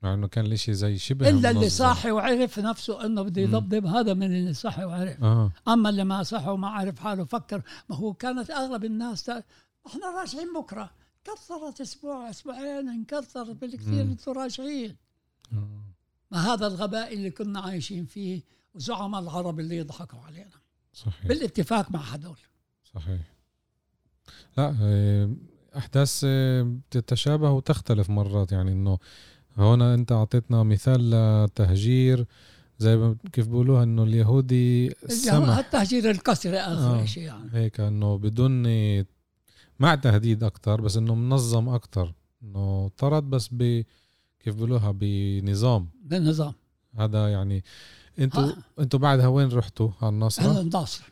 مع 0.05 0.13
إنه 0.13 0.27
كان 0.27 0.45
الإشي 0.45 0.73
زي 0.73 0.97
شبه 0.97 1.29
إلا 1.29 1.49
اللي 1.49 1.69
صاحي 1.69 2.11
وعرف 2.11 2.59
نفسه 2.59 3.05
إنه 3.05 3.21
بده 3.21 3.41
يضبضب 3.41 3.85
هذا 3.85 4.13
من 4.13 4.35
اللي 4.35 4.53
صاحي 4.53 4.83
وعرف. 4.83 5.23
آه. 5.23 5.51
أما 5.67 5.89
اللي 5.89 6.03
ما 6.03 6.23
صحي 6.23 6.49
وما 6.49 6.67
عرف 6.67 6.99
حاله 6.99 7.23
فكر. 7.25 7.61
ما 7.89 7.95
هو 7.95 8.13
كانت 8.13 8.49
أغلب 8.51 8.85
الناس 8.85 9.23
تا... 9.23 9.43
إحنا 9.87 10.19
راجعين 10.19 10.53
بكرة. 10.53 10.91
كثرت 11.23 11.81
أسبوع 11.81 12.29
أسبوعين 12.29 12.89
انكثرت 12.89 13.49
بالكثير 13.49 14.01
أنتم 14.01 14.31
راجعين 14.31 14.95
آه. 15.53 15.83
ما 16.31 16.53
هذا 16.53 16.67
الغباء 16.67 17.13
اللي 17.13 17.31
كنا 17.31 17.59
عايشين 17.59 18.05
فيه 18.05 18.43
وزعماء 18.73 19.21
العرب 19.21 19.59
اللي 19.59 19.77
يضحكوا 19.77 20.19
علينا. 20.19 20.59
صحيح. 20.93 21.27
بالاتفاق 21.27 21.91
مع 21.91 21.99
هذول 21.99 22.37
صحيح. 22.93 23.21
لا 24.57 24.75
آه، 24.81 25.35
أحداث 25.77 26.21
آه، 26.25 26.77
تتشابه 26.91 27.51
وتختلف 27.51 28.09
مرات 28.09 28.51
يعني 28.51 28.71
إنه 28.71 28.97
هون 29.57 29.81
انت 29.81 30.11
اعطيتنا 30.11 30.63
مثال 30.63 31.09
لتهجير 31.09 32.25
زي 32.79 33.15
كيف 33.33 33.47
بيقولوها 33.47 33.83
إنه 33.83 34.03
اليهودي 34.03 34.95
سمح. 35.07 35.57
التهجير 35.57 36.11
القسري 36.11 36.59
آخر 36.59 37.01
آه. 37.01 37.05
شيء 37.05 37.23
يعني. 37.23 37.49
هيك 37.53 37.79
إنه 37.79 38.17
بدون 38.17 38.63
مع 39.79 39.95
تهديد 39.95 40.43
أكثر 40.43 40.81
بس 40.81 40.97
إنه 40.97 41.15
منظم 41.15 41.69
أكثر 41.69 42.13
إنه 42.43 42.91
طرد 42.97 43.23
بس 43.23 43.49
ب 43.51 43.83
كيف 44.39 44.55
بيقولوها 44.55 44.91
بنظام. 44.91 45.89
بنظام. 46.03 46.53
هذا 46.95 47.29
يعني 47.29 47.63
أنتوا 48.19 48.51
أنتوا 48.79 48.99
بعدها 48.99 49.27
وين 49.27 49.49
رحتوا؟ 49.49 49.89
على 50.01 50.09
الناصرة؟ 50.09 50.61
الناصر 50.61 51.03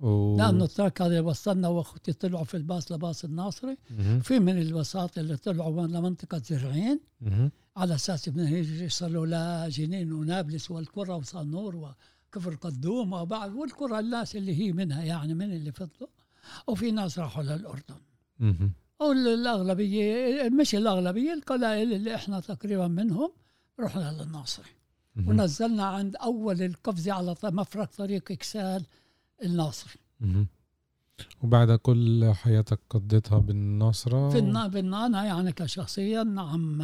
و... 0.00 0.36
لأنه 0.36 0.64
ال 0.64 0.70
truck 0.70 1.02
هذا 1.02 1.20
وصلنا 1.20 1.68
وأخوتي 1.68 2.12
طلعوا 2.12 2.44
في 2.44 2.56
الباص 2.56 2.92
لباص 2.92 3.24
الناصري 3.24 3.76
في 4.22 4.38
من 4.38 4.58
الباصات 4.58 5.18
اللي 5.18 5.36
طلعوا 5.36 5.86
لمنطقة 5.86 6.42
زرعين. 6.44 7.00
على 7.76 7.94
أساس 7.94 8.28
يصلوا 8.28 9.26
لجنين 9.66 10.12
ونابلس 10.12 10.70
والقرى 10.70 11.12
وصنور 11.12 11.76
وكفر 11.76 12.54
قدوم 12.54 13.12
وبعد 13.12 13.52
والقرى 13.54 13.98
الناس 13.98 14.36
اللي 14.36 14.60
هي 14.60 14.72
منها 14.72 15.02
يعني 15.02 15.34
من 15.34 15.52
اللي 15.52 15.72
فضلوا 15.72 16.08
وفي 16.66 16.90
ناس 16.90 17.18
راحوا 17.18 17.42
للأردن. 17.42 17.96
والأغلبية 19.00 20.48
مش 20.48 20.74
الأغلبية 20.74 21.32
القلائل 21.32 21.92
اللي 21.92 22.14
إحنا 22.14 22.40
تقريبا 22.40 22.88
منهم 22.88 23.32
رحنا 23.80 24.22
للناصري 24.22 24.70
ونزلنا 25.26 25.84
عند 25.84 26.16
أول 26.16 26.62
القفزة 26.62 27.12
على 27.12 27.34
مفرق 27.44 27.90
طريق 27.96 28.32
إكسال 28.32 28.86
الناصري 29.42 30.00
وبعد 31.42 31.72
كل 31.72 32.32
حياتك 32.34 32.80
قضيتها 32.90 33.38
بالناصرة؟ 33.38 34.30
في 34.30 34.38
النا... 34.38 35.06
أنا 35.06 35.24
يعني 35.24 35.52
كشخصيا 35.52 36.22
نعم 36.22 36.82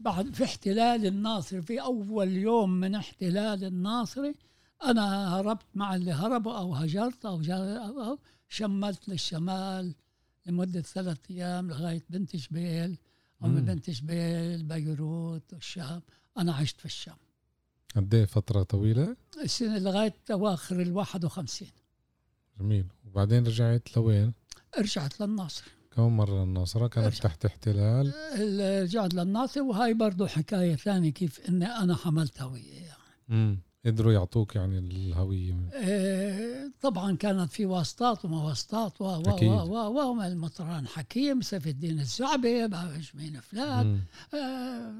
بعد 0.00 0.34
في 0.34 0.44
احتلال 0.44 1.06
الناصري 1.06 1.62
في 1.62 1.80
أول 1.82 2.28
يوم 2.28 2.70
من 2.70 2.94
احتلال 2.94 3.64
الناصري 3.64 4.34
أنا 4.84 5.36
هربت 5.36 5.66
مع 5.74 5.94
اللي 5.94 6.12
هربوا 6.12 6.58
أو 6.58 6.74
هجرت 6.74 7.26
أو, 7.26 7.40
أو 7.40 8.18
شملت 8.48 9.08
للشمال 9.08 9.94
لمدة 10.46 10.80
ثلاثة 10.80 11.20
أيام 11.30 11.68
لغاية 11.68 12.04
بنت 12.10 12.36
جبيل. 12.36 12.98
ومن 13.40 13.64
بنت 13.64 13.90
جبيل 13.90 14.62
بيروت 14.62 15.52
والشام. 15.52 16.02
أنا 16.38 16.54
عشت 16.54 16.78
في 16.80 16.84
الشام. 16.84 17.16
قد 17.96 18.14
إيه 18.14 18.24
فترة 18.24 18.62
طويلة؟ 18.62 19.16
السنة 19.42 19.78
لغاية 19.78 20.14
أواخر 20.30 20.82
ال 20.82 20.92
51 20.92 21.68
جميل. 22.60 22.86
وبعدين 23.06 23.46
رجعت 23.46 23.96
لوين؟ 23.96 24.32
رجعت 24.78 25.20
للناصر. 25.20 25.64
كم 25.98 26.16
مرة 26.16 26.42
الناصرة 26.42 26.88
كانت. 26.88 27.14
تحت 27.14 27.44
احتلال؟ 27.44 28.12
رجعت 28.82 29.14
للناصر 29.14 29.62
وهاي 29.62 29.94
برضو 29.94 30.26
حكاية 30.26 30.76
ثانية 30.76 31.10
كيف 31.10 31.48
إني 31.48 31.66
أنا 31.66 31.96
حملت 31.96 32.42
هوية 32.42 32.72
يعني 32.74 32.98
امم 33.30 33.60
قدروا 33.86 34.12
يعطوك 34.12 34.56
يعني 34.56 34.78
الهوية 34.78 35.70
إيه 35.72 36.72
طبعا 36.80 37.16
كانت 37.16 37.52
في 37.52 37.66
واسطات 37.66 38.24
وما 38.24 38.44
واسطات 38.44 39.00
و 39.00 39.04
و. 39.04 39.20
و 39.42 40.18
و 40.18 40.22
المطران 40.22 40.86
حكيم 40.86 41.40
سيف 41.40 41.66
الدين 41.66 42.00
الزعبي 42.00 42.68
باش 42.68 43.14
مين 43.14 43.40
فلان. 43.40 44.00
آه 44.34 44.94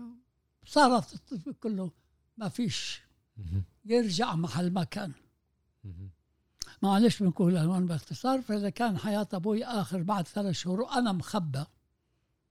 صارت 0.67 1.21
كله 1.61 1.91
ما 2.37 2.49
فيش. 2.49 3.03
يرجع 3.85 4.35
محل 4.35 4.71
ما 4.71 4.85
كان. 4.85 5.13
معلش 6.83 7.23
بنقول 7.23 7.57
هون 7.57 7.87
باختصار 7.87 8.43
فإذا 8.43 8.71
كان 8.71 8.99
حياة 8.99 9.29
أبوي 9.33 9.65
آخر 9.65 10.03
بعد 10.03 10.27
ثلاث 10.27 10.55
شهور 10.55 10.81
وأنا 10.81 11.13
مخبى 11.13 11.65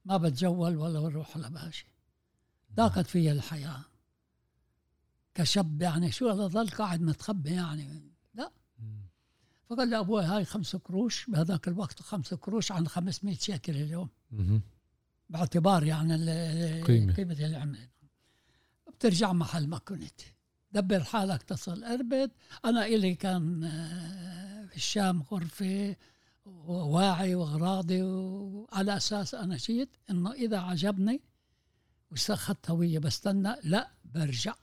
ما 0.05 0.17
بتجول 0.17 0.77
ولا 0.77 0.99
بروح 0.99 1.37
ولا 1.37 1.49
بأشي. 1.49 1.87
ضاقت 2.75 3.07
فيا 3.07 3.31
الحياة. 3.31 3.81
كشاب 5.33 5.81
يعني 5.81 6.11
شو 6.11 6.29
هذا 6.29 6.47
ضل 6.47 6.69
قاعد 6.69 7.01
متخبي 7.01 7.51
يعني. 7.51 8.11
لا. 8.33 8.51
فقال 9.69 9.89
لي 9.89 9.99
أبوي 9.99 10.23
هاي 10.23 10.45
خمس 10.45 10.75
قروش 10.75 11.25
بهذاك 11.29 11.67
الوقت 11.67 12.01
خمس 12.01 12.33
قروش 12.33 12.71
عن 12.71 12.87
500 12.87 13.35
شيكل 13.35 13.75
اليوم. 13.75 14.09
باعتبار 15.29 15.83
يعني 15.83 16.81
قيمة. 16.81 17.13
قيمة 17.13 17.33
العملة. 17.39 17.87
بترجع 18.87 19.33
محل 19.33 19.67
ما 19.67 19.77
كنت 19.77 20.21
دبر 20.71 21.03
حالك 21.03 21.43
تصل 21.43 21.83
أربد 21.83 22.31
أنا 22.65 22.85
إلي 22.85 23.15
كان 23.15 23.63
آه، 23.63 24.65
في 24.65 24.75
الشام 24.75 25.21
غرفة 25.21 25.95
وواعي 26.45 27.35
وأغراضي 27.35 28.01
وعلى 28.01 28.97
أساس 28.97 29.35
أنا 29.35 29.57
جيت 29.57 29.89
إنه 30.09 30.31
إذا 30.31 30.57
عجبني 30.57 31.21
واستخدت 32.11 32.69
هوية 32.69 32.99
بستنى 32.99 33.55
لا 33.63 33.91
برجع 34.05 34.55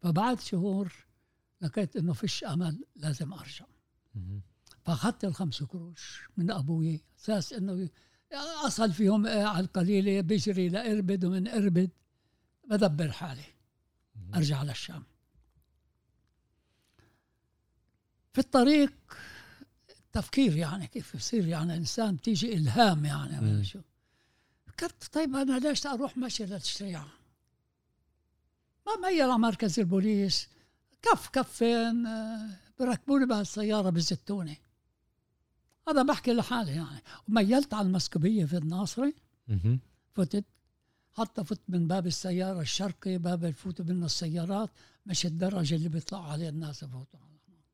فبعد 0.00 0.40
شهور 0.40 0.92
لقيت 1.60 1.96
إنه 1.96 2.12
فيش 2.12 2.44
أمل 2.44 2.84
لازم 2.96 3.34
مهم. 4.14 4.40
فأخذت 4.84 5.24
الخمس 5.24 5.62
قروش 5.62 6.22
من 6.36 6.50
أبوي 6.50 7.04
أساس 7.18 7.52
إنه 7.52 7.88
أصل 8.66 8.92
فيهم 8.92 9.26
آه، 9.26 9.44
على 9.44 9.64
القليلة 9.64 10.20
بيجري 10.20 10.68
لأربد 10.68 11.24
ومن 11.24 11.48
أربد 11.48 11.90
بدبر 12.70 13.12
حالي. 13.12 13.57
أرجع 14.34 14.62
للشام 14.62 15.02
في 18.32 18.38
الطريق 18.38 18.92
تفكير 20.12 20.56
يعني 20.56 20.86
كيف 20.86 21.14
يصير 21.14 21.46
يعني 21.46 21.76
إنسان 21.76 22.16
بتيجي 22.16 22.54
إلهام 22.54 23.04
يعني 23.04 23.64
شو. 23.64 23.80
فكرت 24.66 25.04
طيب 25.12 25.36
أنا 25.36 25.58
ليش 25.58 25.86
أروح 25.86 26.16
مشي 26.16 26.44
للشريعة؟ 26.44 27.08
ما 28.86 29.08
ميل 29.08 29.22
على 29.22 29.38
مركز 29.38 29.80
البوليس. 29.80 30.48
كف 31.02 31.28
كفين 31.28 32.08
بركبوني 32.78 33.26
بهالسياره 33.26 33.90
بزتوني. 33.90 34.58
هذا 35.88 36.02
بحكي 36.02 36.32
لحالي 36.32 36.72
يعني. 36.76 37.02
وميلت 37.28 37.74
على 37.74 37.86
المسكوبية 37.86 38.44
في 38.44 38.56
الناصري. 38.56 39.14
فتت 40.14 40.44
حتى 41.18 41.44
فت 41.44 41.60
من 41.68 41.88
باب 41.88 42.06
السيارة 42.06 42.60
الشرقي 42.60 43.18
باب 43.18 43.44
الفوت 43.44 43.80
من 43.82 44.04
السيارات 44.04 44.70
مش 45.06 45.26
الدرج 45.26 45.72
اللي 45.72 45.88
بيطلعوا 45.88 46.24
عليه 46.24 46.48
الناس 46.48 46.82
يفوتوا 46.82 47.20
على 47.20 47.38
هناك. 47.48 47.64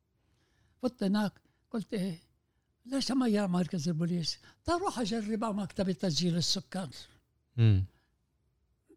فت 0.81 1.03
هناك 1.03 1.33
قلت 1.71 1.93
إيه 1.93 2.19
ليش 2.85 3.11
ما 3.11 3.27
يا 3.27 3.47
مركز 3.47 3.87
البوليس 3.89 4.37
تروح 4.65 4.99
أجرب 4.99 5.43
على 5.43 5.53
مكتب 5.53 5.91
تسجيل 5.91 6.35
السكان 6.37 6.89
مم. 7.57 7.85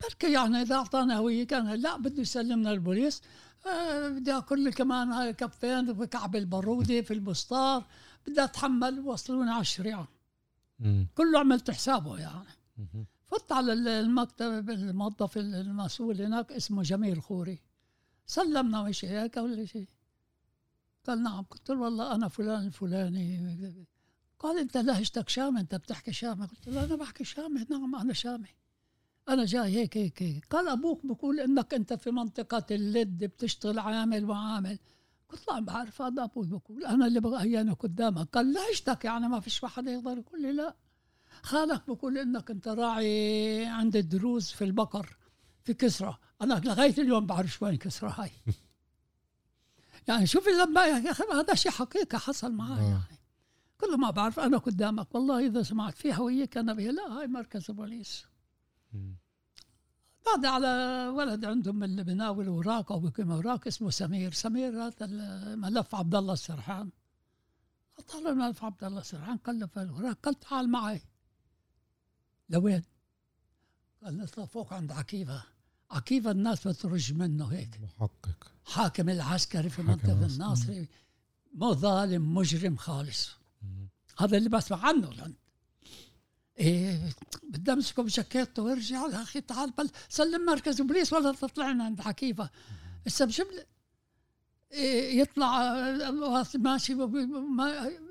بركي 0.03 0.33
يعني 0.33 0.63
إذا 0.63 0.75
أعطانا 0.75 1.17
هوية 1.17 1.47
كان 1.47 1.75
لا 1.75 1.97
بده 1.97 2.23
يسلمنا 2.23 2.71
البوليس 2.73 3.23
آه 3.67 4.09
بدي 4.09 4.33
أكل 4.39 4.73
كمان 4.73 5.09
هاي 5.09 5.33
كفين 5.33 5.93
بكعب 5.93 6.37
البارودي 6.37 7.03
في 7.03 7.15
البسطار 7.15 7.85
بدي 8.27 8.45
أتحمل 8.45 9.01
وصلوني 9.01 9.51
على 9.51 9.61
الشريعه 9.61 10.09
مم. 10.79 11.07
كله 11.15 11.39
عملت 11.39 11.71
حسابه 11.71 12.19
يعني 12.19 12.45
مهم. 12.79 13.07
فت 13.29 13.53
على 13.53 13.73
المكتب 13.73 14.71
الموظف 14.71 15.39
المسؤول 15.39 16.23
هناك 16.23 16.53
اسمه 16.53 16.83
جميل 16.83 17.23
خوري. 17.23 17.63
سلمنا 18.27 18.81
وش 18.81 19.05
هيك 19.05 19.37
ولا 19.37 19.65
شيء. 19.65 19.89
قال 21.07 21.23
نعم. 21.23 21.45
قلت 21.45 21.71
له 21.71 21.81
والله 21.81 22.15
أنا 22.15 22.29
فلان 22.29 22.67
الفلاني. 22.67 23.87
قال 24.39 24.59
أنت 24.59 24.77
لهجتك 24.77 25.29
شامي 25.29 25.61
أنت 25.61 25.75
بتحكي 25.75 26.13
شامي. 26.13 26.47
قلت 26.47 26.69
له 26.69 26.85
أنا 26.85 26.97
بحكي 26.97 27.25
شامي. 27.25 27.67
نعم 27.71 27.97
أنا 27.97 28.13
شامي. 28.13 28.49
أنا 29.29 29.45
جاي 29.45 29.77
هيك 29.77 29.97
هيك 29.97 30.23
هيك. 30.23 30.47
قال 30.51 30.69
أبوك 30.69 31.07
بقول 31.07 31.41
إنك 31.41 31.75
أنت 31.75 31.93
في 31.95 32.11
منطقة 32.11 32.67
اللد 32.71 33.25
بتشتغل 33.25 33.79
عامل 33.79 34.25
وعامل. 34.31 34.79
قلت 35.29 35.49
له 35.49 35.61
بعرف 35.61 36.03
هذا 36.03 36.25
أبوي 36.25 36.47
بقول 36.47 36.85
أنا 36.85 37.07
اللي 37.07 37.21
بغيانك 37.21 37.77
قدامك. 37.77 38.29
قال 38.29 38.53
لهجتك 38.53 39.05
يعني 39.05 39.29
ما 39.29 39.41
فيش 39.41 39.63
واحد 39.63 39.87
يقدر 39.87 40.19
يقول 40.19 40.43
لي 40.43 40.53
لا. 40.53 40.77
خالك 41.43 41.83
بقول 41.89 42.19
إنك 42.19 42.51
أنت 42.51 42.69
راعي 42.69 43.67
عند 43.67 43.97
الدروز 43.97 44.51
في 44.51 44.65
البقر 44.65 45.17
في 45.63 45.75
كسرى. 45.75 46.17
أنا 46.43 46.55
لغاية 46.65 46.95
اليوم 46.99 47.27
بعرف 47.27 47.63
وين 47.63 47.77
كسرى 47.77 48.15
هاي. 48.19 48.31
يعني 50.09 50.27
شوف 50.27 50.49
لما 50.49 50.87
يا 50.87 51.11
أخي 51.11 51.25
هذا 51.33 51.55
شيء 51.55 51.73
حقيقة 51.73 52.19
حصل 52.19 52.53
معي 52.53 52.81
آه. 52.81 52.89
يعني. 52.89 53.19
كل 53.79 53.99
ما 54.01 54.11
بعرف 54.11 54.41
أنا 54.41 54.59
قدامك 54.59 55.15
والله 55.15 55.47
إذا 55.47 55.63
سمعت 55.63 55.99
في 55.99 56.15
هوية 56.15 56.45
كان 56.45 56.75
بها 56.75 56.93
لا 56.93 57.03
هاي 57.03 57.27
مركز 57.27 57.71
البوليس. 57.71 58.27
بعد 60.27 60.45
على 60.45 60.69
ولد 61.15 61.45
عندهم 61.45 61.85
اللي 61.85 62.05
بناول 62.05 62.47
اوراق 62.47 62.93
أو 62.93 63.01
بكم 63.01 63.31
اوراق 63.31 63.67
اسمه 63.67 63.91
سمير. 63.91 64.33
سمير 64.33 64.83
هذا 64.83 64.95
الملف 65.03 65.95
عبد 65.95 66.15
الله 66.15 66.33
السرحان. 66.33 66.91
طلع 68.09 68.31
الملف 68.31 68.65
عبد 68.65 68.85
الله 68.85 69.01
السرحان 69.01 69.37
قال 69.37 69.61
له 69.61 69.67
في 69.67 69.83
الاوراق 69.83 70.19
قال 70.23 70.35
تعال 70.41 70.71
معي. 70.71 71.01
لوين؟ 72.49 72.83
قال 74.05 74.17
نطلع 74.17 74.45
فوق 74.45 74.73
عند 74.73 74.93
عكيفة. 74.93 75.43
عكيفة 75.91 76.31
الناس 76.31 76.69
بترج 76.69 77.13
منه 77.13 77.47
هيك. 77.47 77.81
محقق. 77.83 78.53
حاكم 78.65 79.09
العسكري 79.09 79.71
في 79.71 79.83
العسكري. 79.83 80.13
الناصري. 80.13 80.89
مو 81.55 81.75
ظالم 81.75 82.35
مجرم 82.35 82.77
خالص. 82.77 83.31
مم. 83.63 83.89
هذا 84.19 84.37
اللي 84.37 84.49
بسمع 84.49 84.87
عنه 84.87 85.11
لأن 85.13 85.35
إيه 86.59 87.13
بدي 87.43 87.73
أمسكه 87.73 88.03
بجاكيته 88.03 88.63
ويرجع. 88.63 88.97
يا 89.07 89.23
أخي 89.23 89.41
تعال 89.41 89.71
بل 89.71 89.91
سلم 90.09 90.47
مركز 90.47 90.81
البوليس 90.81 91.13
ولا 91.13 91.33
تطلعنا 91.33 91.85
عند 91.85 92.01
حكيفه 92.01 92.51
هسه 93.07 93.25
بجيب 93.25 93.47
لي- 93.47 93.67
إيه 94.73 95.21
يطلع 95.21 95.63
آه، 95.63 96.47
ماشي 96.55 96.95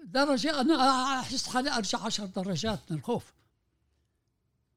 درجة 0.05 0.61
أنا 0.61 0.75
أحس 1.19 1.47
حالي 1.47 1.71
أرجع 1.71 1.99
عشر 1.99 2.25
درجات 2.25 2.91
من 2.91 2.97
الخوف. 2.97 3.33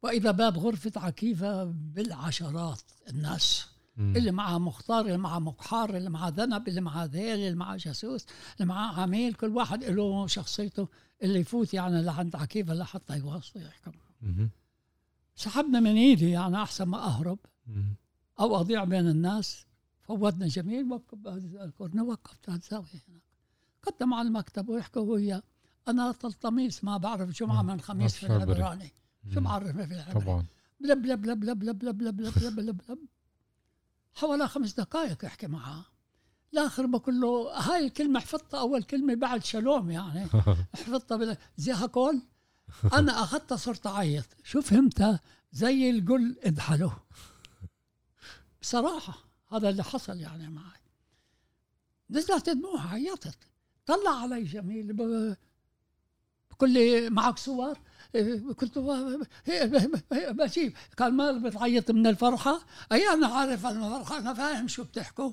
وإذا 0.02 0.30
باب 0.30 0.58
غرفة 0.58 0.92
عكيفة 0.96 1.64
بالعشرات 1.64 2.82
الناس 3.08 3.66
مم. 3.96 4.16
اللي 4.16 4.30
معاه 4.30 4.58
مختار 4.58 5.06
اللي 5.06 5.18
معاه 5.18 5.38
مقحار 5.38 5.96
اللي 5.96 6.10
معاه 6.10 6.28
ذنب 6.30 6.68
اللي 6.68 6.80
معاه 6.80 7.04
ذيل 7.06 7.38
اللي 7.38 7.54
معاه 7.54 7.76
جاسوس 7.76 8.26
اللي 8.56 8.66
معاه 8.66 9.00
عميل 9.00 9.34
كل 9.34 9.56
واحد 9.56 9.84
له 9.84 10.26
شخصيته 10.26 10.88
اللي 11.22 11.40
يفوت 11.40 11.74
يعني 11.74 12.02
لعند 12.02 12.36
عكيفة 12.36 12.74
لحتى 12.74 13.18
يواصل 13.18 13.60
يحكم. 13.62 13.92
سحبنا 15.36 15.80
من 15.80 15.96
إيدي 15.96 16.30
يعني 16.30 16.56
أحسن 16.62 16.84
ما 16.84 16.98
أهرب 16.98 17.38
مم. 17.66 17.94
أو 18.40 18.56
أضيع 18.60 18.84
بين 18.84 19.08
الناس 19.08 19.66
فوتنا 20.02 20.46
جميل 20.46 20.92
وقف 20.92 21.18
الكورنر 21.64 22.02
وقفت 22.02 22.48
على 22.48 22.58
الزاويه 22.58 22.86
هناك 23.08 23.22
قدم 23.82 24.14
على 24.14 24.28
المكتب 24.28 24.68
ويحكوا 24.68 25.02
وياه 25.12 25.42
أنا 25.88 26.12
طلطميس 26.12 26.84
ما 26.84 26.96
بعرف 26.96 27.30
جمعة 27.30 27.62
من 27.62 27.80
خميس 27.80 28.14
في. 28.14 28.26
العبراني 28.26 28.92
شو 29.34 29.40
مم. 29.40 29.44
بعرفني 29.46 29.86
في 29.86 30.12
طبعا 30.20 30.46
بلب 30.80 31.02
بلب 31.02 31.20
بلب 31.22 31.40
بلب 31.40 31.58
بلب 31.58 31.78
بلب 31.78 31.98
بلب 31.98 32.16
بلب 32.16 32.34
بلب 32.34 32.56
بلب 32.56 32.80
بلب 32.88 32.98
حوالي 34.14 34.48
خمس 34.48 34.72
دقائق 34.72 35.24
يحكي 35.24 35.46
معها 35.46 35.84
الآخر 36.52 36.86
بقول 36.86 37.20
له 37.20 37.52
هاي 37.58 37.86
الكلمة 37.86 38.20
حفظتها 38.20 38.60
اول 38.60 38.82
كلمه 38.82 39.14
بعد 39.14 39.44
شلوم 39.44 39.90
يعني 39.90 40.26
حفظتها 40.74 41.16
بال- 41.16 41.36
زي 41.56 41.72
هكول 41.72 42.22
أنا 42.94 43.22
اخذتها 43.22 43.56
صرت 43.56 43.86
اعيط 43.86 44.24
شو 44.44 44.60
فهمتها 44.60 45.20
زي 45.52 45.90
القل 45.90 46.36
اذحله 46.46 46.96
بصراحه 48.62 49.14
هذا 49.52 49.68
اللي 49.68 49.82
حصل 49.84 50.20
يعني 50.20 50.48
معي 50.48 50.80
نزلت 52.10 52.50
دموع 52.50 52.86
عيطت 52.92 53.38
طلع 53.86 54.10
علي 54.22 54.44
جميل 54.44 54.92
بقول 54.92 56.70
لي 56.70 57.10
معك 57.10 57.38
صور 57.38 57.78
له 58.14 59.26
بجيب 60.32 60.76
قال 60.98 61.14
ما 61.14 61.32
بتعيط 61.32 61.90
من 61.90 62.06
الفرحة. 62.06 62.60
أي 62.92 63.08
أنا 63.08 63.26
عارف 63.26 63.66
الفرحة 63.66 64.18
أنا 64.18 64.34
فاهم 64.34 64.68
شو 64.68 64.84
بتحكوا. 64.84 65.32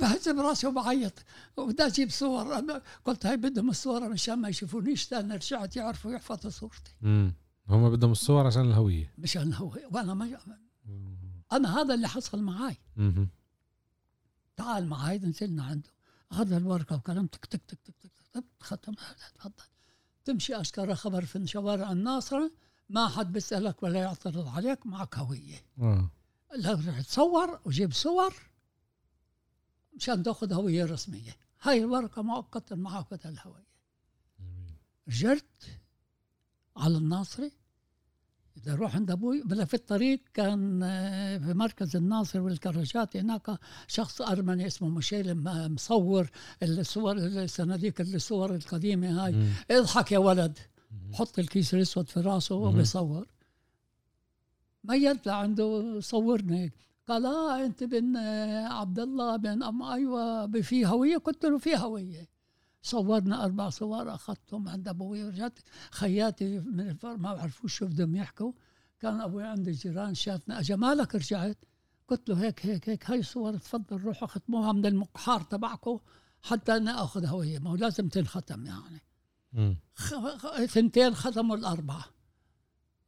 بهز 0.00 0.28
براسي 0.28 0.66
وبعيط. 0.66 1.12
وبدي 1.56 1.86
أجيب 1.86 2.10
صور. 2.10 2.58
أنا 2.58 2.82
قلت 3.04 3.26
هاي 3.26 3.36
بدهم 3.36 3.70
الصورة 3.70 4.08
مشان 4.08 4.34
ما 4.34 4.48
يشوفونيش 4.48 5.06
تاني 5.06 5.34
رجعت 5.34 5.76
يعرفوا 5.76 6.12
يحفظوا 6.12 6.50
صورتي. 6.50 6.94
مم. 7.00 7.34
هم 7.68 7.90
بدهم 7.90 8.12
الصور 8.12 8.46
عشان 8.46 8.62
الهوية. 8.62 9.14
مشان 9.18 9.54
هو 9.54 9.78
وأنا 9.90 10.14
ما 10.14 10.38
أنا 11.52 11.80
هذا 11.80 11.94
اللي 11.94 12.08
حصل 12.08 12.42
معي. 12.42 12.76
تعال 14.56 14.86
معي 14.86 15.18
نزلنا 15.18 15.64
عنده. 15.64 15.90
اخذ 16.32 16.52
الورقة 16.52 16.96
وكلام 16.96 17.26
تك 17.26 17.46
تك 17.46 17.60
تك 17.68 17.78
تك 17.84 17.94
تك, 18.02 18.12
تك 18.32 18.44
ختم 18.60 18.94
تفضل. 19.34 19.64
تمشي 20.24 20.60
اشكر 20.60 20.94
خبر 20.94 21.24
في 21.24 21.46
شوارع 21.46 21.92
الناصرة 21.92 22.52
ما 22.88 23.08
حد 23.08 23.32
بيسألك 23.32 23.82
ولا 23.82 24.00
يعترض 24.00 24.48
عليك 24.48 24.86
معك 24.86 25.18
هوية. 25.18 25.64
آه. 25.78 26.10
لا 26.56 26.72
رح 26.88 27.00
تصور 27.00 27.60
وجيب 27.64 27.92
صور 27.92 28.34
مشان 29.96 30.22
تأخذ 30.22 30.52
هوية 30.52 30.84
رسمية. 30.84 31.36
هاي 31.62 31.78
الورقة 31.78 32.22
مؤقتا 32.22 32.74
معك 32.74 33.10
بدل 33.10 33.30
الهوية. 33.30 33.72
رجعت 35.08 35.64
على 36.76 36.96
الناصري 36.96 37.52
بدي 38.56 38.72
أروح 38.72 38.96
عند 38.96 39.10
أبوي 39.10 39.42
بلا 39.42 39.64
في 39.64 39.74
الطريق 39.74 40.20
كان 40.34 40.82
آه، 40.82 41.38
في 41.38 41.54
مركز 41.54 41.96
الناصر 41.96 42.40
والكراجات 42.40 43.16
هناك 43.16 43.58
شخص 43.86 44.22
أرمني 44.22 44.66
اسمه 44.66 44.88
مشيلم 44.88 45.48
آه، 45.48 45.68
مصور 45.68 46.30
الصور 46.62 47.16
الصناديق 47.18 48.00
الصور 48.00 48.54
القديمة 48.54 49.24
هاي. 49.24 49.32
مم. 49.32 49.48
اضحك 49.70 50.12
يا 50.12 50.18
ولد. 50.18 50.58
حط 51.12 51.38
الكيس 51.38 51.74
الأسود 51.74 52.08
في 52.08 52.20
راسه. 52.20 52.54
وبيصور 52.54 53.26
ميلت 54.84 55.26
لعنده 55.26 56.00
صورني. 56.00 56.72
قال 57.08 57.26
آه 57.26 57.64
أنت 57.64 57.84
بن 57.84 58.16
آه، 58.16 58.66
عبد 58.68 58.98
الله 58.98 59.36
بن 59.36 59.62
أم 59.62 59.82
أيوه 59.82 60.46
في 60.62 60.86
هوية. 60.86 61.16
قلت 61.16 61.44
له 61.44 61.58
في 61.58 61.76
هوية. 61.76 62.31
صورنا 62.82 63.44
أربع 63.44 63.70
صور 63.70 64.14
أخذتهم 64.14 64.68
عند 64.68 64.88
أبوي 64.88 65.24
ورجعت 65.24 65.58
خياتي 65.90 66.58
من 66.58 66.88
الفرق 66.88 67.16
ما 67.16 67.34
بعرفوش 67.34 67.74
شو 67.78 67.86
بدهم 67.86 68.16
يحكوا. 68.16 68.52
كان 69.00 69.20
أبوي 69.20 69.44
عند 69.44 69.68
الجيران 69.68 70.14
شافنا 70.14 70.60
أجا 70.60 70.76
مالك 70.76 71.14
رجعت؟ 71.14 71.64
قلت 72.08 72.28
له 72.28 72.42
هيك 72.42 72.66
هيك 72.66 72.88
هيك 72.88 73.10
هاي 73.10 73.22
صور 73.22 73.56
تفضل 73.56 73.96
روحوا 73.96 74.28
ختموها 74.28 74.72
من 74.72 74.86
المقحار 74.86 75.40
تبعكم 75.40 75.98
حتى 76.42 76.76
أنا 76.76 77.04
أخذ 77.04 77.26
هوية 77.26 77.58
ما 77.58 77.70
هو 77.70 77.76
لازم 77.76 78.08
تنختم 78.08 78.66
يعني. 78.66 79.00
ثنتين 80.66 81.14
ختموا 81.14 81.56
الأربعة. 81.56 82.04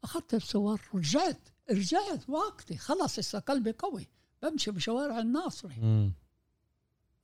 أخذت 0.05 0.35
الصور 0.35 0.81
ورجعت 0.93 1.49
رجعت 1.71 2.29
وقتي 2.31 2.77
خلص 2.77 3.19
هسه 3.19 3.39
قلبي 3.39 3.73
قوي 3.73 4.09
بمشي 4.43 4.71
بشوارع 4.71 5.19
الناصري. 5.19 6.13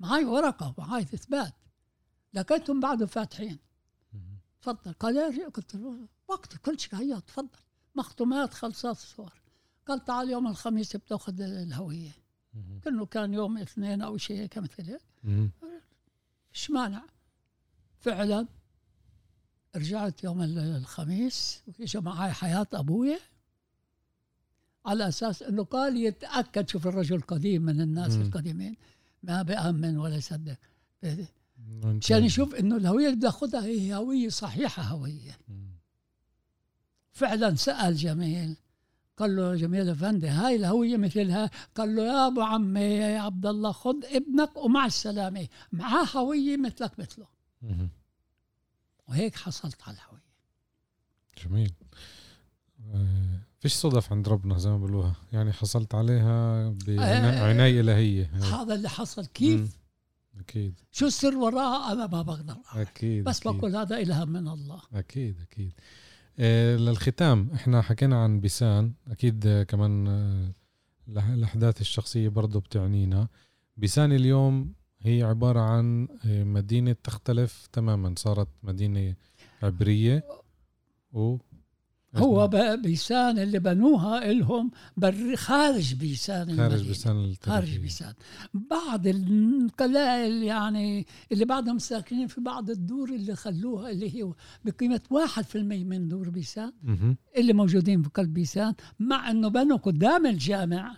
معي 0.00 0.24
ورقة 0.24 0.74
معي 0.78 1.02
إثبات. 1.02 1.54
لقيتهم 2.34 2.80
بعده 2.80 3.06
فاتحين. 3.06 3.58
تفضل. 4.62 4.92
قال 4.92 5.16
يا 5.16 5.48
قلت 5.48 5.74
له 5.74 6.08
وقتي 6.28 6.58
كل 6.58 6.80
شيء. 6.80 6.94
هيا 6.94 7.18
تفضل. 7.18 7.48
مختومات 7.94 8.54
خلصات 8.54 8.96
الصور 8.96 9.32
قال 9.86 10.04
تعال 10.04 10.30
يوم 10.30 10.46
الخميس 10.46 10.96
بتأخذ 10.96 11.40
الهوية. 11.40 12.10
مم. 12.54 12.80
كأنه 12.84 13.06
كان 13.06 13.34
يوم 13.34 13.58
اثنين 13.58 14.02
أو 14.02 14.16
شيء 14.16 14.36
هيك 14.40 14.58
مثل 14.58 14.82
هيك. 14.82 15.00
إيش 16.54 16.70
مانع 16.70 17.02
فعلا 18.00 18.46
رجعت 19.76 20.24
يوم 20.24 20.42
ال- 20.42 20.58
الخميس 20.58 21.62
واجى 21.78 22.00
معي 22.00 22.32
حياة 22.32 22.66
أبويا 22.72 23.18
على 24.86 25.08
أساس 25.08 25.42
أنه 25.42 25.64
قال 25.64 25.96
يتأكد 25.96 26.68
شوف 26.68 26.86
الرجل 26.86 27.20
قديم 27.20 27.62
من 27.62 27.80
الناس 27.80 28.12
مم. 28.14 28.22
القديمين 28.22 28.76
ما 29.22 29.42
بأمن 29.42 29.98
ولا 29.98 30.16
يصدق. 30.16 30.58
عشان 31.84 32.24
يشوف 32.24 32.54
أنه 32.54 32.76
الهوية 32.76 33.06
اللي 33.06 33.20
بياخذها 33.20 33.64
هي 33.64 33.94
هوية 33.94 34.28
صحيحة 34.28 34.82
هوية. 34.82 35.38
مم. 35.48 35.70
فعلا 37.12 37.54
سأل 37.54 37.96
جميل 37.96 38.56
قال 39.16 39.36
له 39.36 39.54
جميل 39.54 39.88
افندي 39.88 40.28
هاي 40.28 40.56
الهوية 40.56 40.96
مثلها؟ 40.96 41.50
قال 41.74 41.96
له 41.96 42.02
يا 42.02 42.26
أبو 42.26 42.40
عمي 42.40 42.80
يا 42.80 43.20
عبد 43.20 43.46
الله 43.46 43.72
خذ 43.72 44.04
ابنك 44.04 44.56
ومع 44.56 44.86
السلامة 44.86 45.48
معاه 45.72 46.04
هوية 46.04 46.56
مثلك 46.56 46.98
مثله. 46.98 47.26
وهيك 49.08 49.36
حصلت 49.36 49.82
على 49.82 49.96
الهوية. 49.96 50.30
جميل. 51.44 51.72
آه، 52.94 53.40
فيش 53.60 53.74
صدف 53.74 54.12
عند 54.12 54.28
ربنا 54.28 54.58
زي 54.58 54.70
ما 54.70 54.76
بيقولوها 54.76 55.14
يعني 55.32 55.52
حصلت 55.52 55.94
عليها 55.94 56.66
آه. 56.68 56.76
بعناية 57.40 57.80
إلهية. 57.80 58.30
هذا 58.34 58.74
اللي 58.74 58.88
حصل. 58.88 59.26
كيف؟ 59.26 59.79
مم. 60.40 60.44
أكيد 60.48 60.80
شو 60.92 61.06
السر 61.06 61.36
وراها 61.36 61.92
أنا 61.92 62.06
ما 62.06 62.22
بقدر 62.22 62.56
أعرف. 62.74 62.88
أكيد 62.88 63.24
بس 63.24 63.40
أكيد. 63.46 63.52
بقول 63.58 63.76
هذا 63.76 63.98
الهام 63.98 64.28
من 64.28 64.48
الله 64.48 64.80
أكيد 64.94 65.40
أكيد 65.40 65.72
آه، 66.38 66.76
للختام 66.76 67.50
إحنا 67.54 67.82
حكينا 67.82 68.22
عن 68.24 68.40
بيسان 68.40 68.92
أكيد 69.08 69.46
آه، 69.46 69.62
كمان 69.62 70.06
آه، 70.08 70.52
الأحداث 71.34 71.80
الشخصية 71.80 72.28
برضو 72.28 72.60
بتعنينا 72.60 73.28
بيسان 73.76 74.12
اليوم 74.12 74.72
هي 75.00 75.22
عبارة 75.22 75.60
عن 75.60 76.08
آه، 76.26 76.44
مدينة 76.44 76.96
تختلف 77.04 77.66
تماما 77.72 78.14
صارت 78.18 78.48
مدينة 78.62 79.14
عبرية 79.62 80.24
و 81.12 81.36
هو 82.16 82.50
بيسان 82.82 83.38
اللي 83.38 83.58
بنوها 83.58 84.30
إلهم 84.30 84.70
بر 84.96 85.36
خارج 85.36 85.94
بيسان 85.94 86.46
خارج 86.46 86.60
المدينة. 86.60 86.88
بيسان 86.88 87.24
التاريخية. 87.24 87.52
خارج 87.52 87.78
بيسان 87.78 88.14
بعض 88.54 89.06
القلائل 89.06 90.42
يعني 90.42 91.06
اللي 91.32 91.44
بعدهم 91.44 91.78
ساكنين 91.78 92.26
في 92.26 92.40
بعض 92.40 92.70
الدور 92.70 93.08
اللي 93.08 93.36
خلوها 93.36 93.90
اللي 93.90 94.16
هي 94.16 94.32
بقيمة 94.64 95.00
واحد 95.10 95.44
في 95.44 95.58
المية 95.58 95.84
من 95.84 96.08
دور 96.08 96.30
بيسان. 96.30 96.72
اللي 97.36 97.52
موجودين 97.52 98.02
في 98.02 98.08
قلب 98.08 98.34
بيسان 98.34 98.74
مع 98.98 99.30
إنه 99.30 99.48
بنوا 99.48 99.76
قدام 99.76 100.26
الجامع 100.26 100.96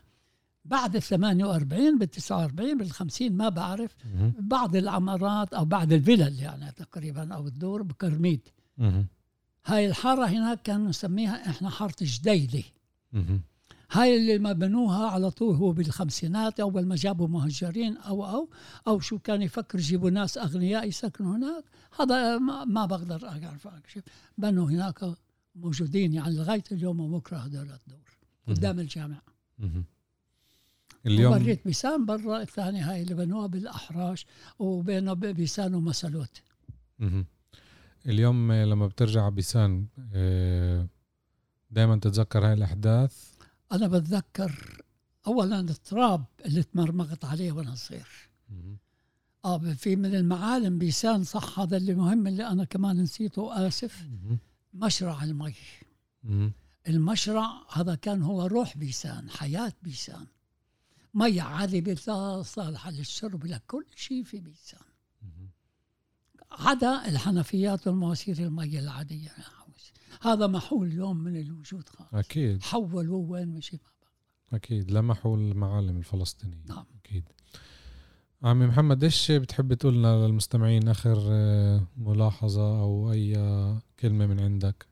بعد 0.65 0.97
ال 0.97 1.03
48 1.03 1.99
بال 1.99 2.11
49 2.11 2.79
بال 2.79 2.91
50 2.91 3.33
ما 3.33 3.49
بعرف. 3.49 3.97
بعض 4.39 4.77
العمارات 4.77 5.55
أو 5.55 5.65
بعض 5.65 5.93
الفلل 5.93 6.41
يعني 6.41 6.73
تقريبا 6.73 7.35
أو 7.35 7.47
الدور 7.47 7.83
بكرميد. 7.83 8.49
هاي 9.65 9.87
الحارة 9.87 10.27
هناك 10.27 10.63
كانوا 10.63 10.89
نسميها 10.89 11.51
إحنا 11.51 11.71
حارة 11.71 11.95
جديده 12.03 12.63
مهم. 13.13 13.41
هاي 13.91 14.17
اللي 14.17 14.39
ما 14.39 14.53
بنوها 14.53 15.07
على 15.07 15.31
طول 15.31 15.57
هو 15.57 15.73
بالخمسينات 15.73 16.61
أول 16.61 16.87
ما 16.87 16.97
جابوا 16.97 17.29
مهجرين 17.29 17.97
أو 17.97 18.27
أو 18.27 18.49
أو 18.87 19.01
شو 19.01 19.19
كان 19.19 19.43
يفكر 19.43 19.79
يجيبوا 19.79 20.11
ناس 20.11 20.39
أغنياء 20.39 20.89
يسكنوا 20.89 21.37
هناك 21.37 21.65
هذا 22.01 22.39
ما, 22.39 22.65
ما 22.65 22.87
بقدر 22.87 23.29
أعرف 23.29 23.67
اكشف 23.67 24.03
بنوا 24.39 24.71
هناك 24.71 25.15
موجودين 25.55 26.13
يعني 26.15 26.37
لغاية 26.37 26.65
اليوم 26.73 27.01
وبكرة 27.01 27.37
هذول 27.37 27.71
الدور 27.71 28.19
قدام 28.49 28.81
الجامع 28.81 29.23
مهم. 29.59 29.85
اليوم 31.07 31.33
وريت 31.33 31.65
بيسان 31.65 32.07
برا 32.07 32.43
الثاني 32.43 32.81
هاي 32.81 33.03
اللي 33.03 33.15
بنوها 33.15 33.47
بالأحراش 33.47 34.27
وبينه 34.59 35.13
بيسان 35.13 35.75
ومسلوت. 35.75 36.43
اليوم 38.07 38.50
آه، 38.50 38.64
لما 38.64 38.86
بترجع 38.86 39.28
بيسان 39.28 39.86
دائما 41.70 41.96
تتذكر 41.96 42.46
هاي 42.46 42.53
الأحداث 42.53 43.32
أنا 43.72 43.88
بتذكر 43.88 44.82
اولا 45.26 45.61
التراب 45.61 46.24
اللي 46.46 46.62
تمرمغت 46.62 47.24
عليه 47.24 47.53
وأنا 47.53 47.74
صغير. 47.74 48.09
آه 49.44 49.59
في 49.59 49.96
من 49.96 50.14
المعالم 50.14 50.78
بيسان 50.78 51.24
صح 51.24 51.61
هذا 51.61 51.76
اللي 51.76 51.94
مهم 51.94 52.26
اللي 52.26 52.46
أنا 52.46 52.64
كمان 52.64 53.00
نسيته 53.00 53.68
مهم. 54.09 54.38
مشرع 54.74 55.24
المي. 55.24 55.55
المشرع 56.88 57.50
هذا 57.72 57.94
كان 57.94 58.22
هو 58.22 58.46
روح 58.46 58.76
بيسان 58.76 59.30
حياة 59.30 59.72
بيسان 59.82 60.26
مي 61.14 61.40
عذبة 61.40 61.96
لا 62.07 62.42
صالحة 62.42 62.90
للشرب 62.90 63.46
لكل 63.46 63.84
شيء 63.96 64.24
في 64.24 64.40
بيسان. 64.40 64.80
عدا 66.59 67.09
الحنفيات 67.09 67.86
والمواسير 67.86 68.38
المي 68.38 68.78
العادية. 68.78 69.30
هذا 70.22 70.46
محول 70.46 70.86
اليوم 70.86 71.16
من 71.16 71.40
الوجود 71.40 71.88
خالص. 71.88 72.14
أكيد. 72.14 72.62
حولوه 72.62 73.30
وين 73.30 73.48
مشي 73.48 73.76
ما. 73.76 74.57
أكيد. 74.57 74.90
لمحوا 74.90 75.36
المعالم 75.36 75.96
الفلسطينية. 75.96 76.64
نعم. 76.68 76.84
أكيد. 77.05 77.24
عمي 78.42 78.66
محمد 78.66 79.05
إيش 79.05 79.30
بتحب 79.30 79.74
تقولنا 79.74 80.26
للمستمعين 80.26 80.88
آخر 80.88 81.18
آه، 81.30 81.86
ملاحظة 81.96 82.80
أو 82.80 83.12
أي 83.12 83.36
آه، 83.36 83.82
كلمة 84.00 84.26
من 84.26 84.40
عندك؟ 84.40 84.86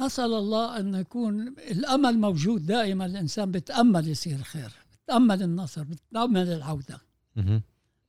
نسأل 0.00 0.34
الله 0.34 0.80
أن 0.80 0.94
يكون 0.94 1.48
الأمل 1.48 2.18
موجود 2.18 2.66
دائما. 2.66 3.06
الإنسان 3.06 3.50
بتأمل 3.50 4.08
يصير 4.08 4.42
خير 4.42 4.72
بتأمل 5.04 5.42
النصر 5.42 5.82
بتأمل 5.82 6.48
العودة. 6.48 7.00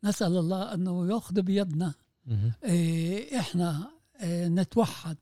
نسأل 0.03 0.37
الله 0.37 0.73
أنه 0.73 1.07
يأخذ 1.07 1.41
بيدنا. 1.41 1.93
إيه، 2.63 3.39
إحنا 3.39 3.89
إيه، 4.21 4.47
نتوحد. 4.47 5.17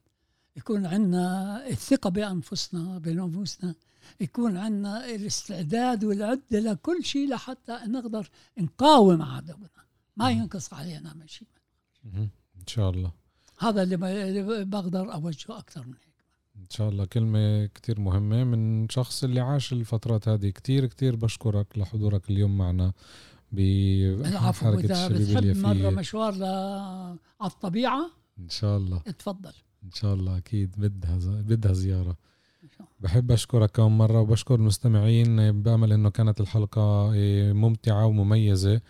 يكون 0.55 0.85
عندنا 0.85 1.67
الثقة 1.67 2.09
بأنفسنا 2.09 2.97
بنفوسنا. 2.97 3.75
يكون 4.19 4.57
عندنا 4.57 5.05
الاستعداد 5.05 6.03
والعدة 6.03 6.59
لكل 6.59 7.03
شيء 7.03 7.29
لحتى 7.29 7.79
نقدر 7.87 8.29
نقاوم 8.57 9.21
عدونا. 9.21 9.69
ما 10.17 10.31
ينقص 10.31 10.73
علينا 10.73 11.13
من 11.13 11.27
شيء. 11.27 11.47
إن 12.05 12.67
شاء 12.67 12.89
الله. 12.89 13.11
هذا 13.59 13.83
اللي 13.83 14.65
بقدر 14.65 15.13
أوجهه 15.13 15.59
أكثر 15.59 15.81
من 15.87 15.93
هيك. 15.93 16.25
إن 16.55 16.69
شاء 16.69 16.89
الله. 16.89 17.05
كلمة 17.05 17.65
كتير 17.65 17.99
مهمة. 17.99 18.43
من 18.43 18.89
شخص 18.89 19.23
اللي 19.23 19.39
عاش 19.39 19.73
الفترات 19.73 20.27
هذه 20.27 20.49
كتير 20.49 20.85
كتير 20.85 21.15
بشكرك 21.15 21.77
لحضورك 21.77 22.29
اليوم 22.29 22.57
معنا. 22.57 22.93
العفو 23.53 24.79
اذا 24.79 25.07
بتحب 25.07 25.57
مرة 25.57 25.89
مشوار 25.89 26.33
ل... 26.35 26.43
على 26.43 27.17
الطبيعة 27.51 28.09
إن 28.39 28.49
شاء 28.49 28.77
الله. 28.77 29.01
اتفضل. 29.07 29.53
إن 29.83 29.91
شاء 29.91 30.13
الله 30.13 30.37
أكيد 30.37 30.75
بدها 30.77 31.17
ز- 31.19 31.27
بدها 31.27 31.71
الله. 31.71 32.15
بحب 32.99 33.31
أشكرك 33.31 33.71
كم 33.71 33.97
مرة 33.97 34.19
وبشكر 34.21 34.55
المستمعين. 34.55 35.61
بأمل 35.61 35.93
إنه 35.93 36.09
كانت 36.09 36.41
الحلقة 36.41 37.13
إيه، 37.13 37.53
ممتعة 37.53 38.05
ومميزة. 38.05 38.81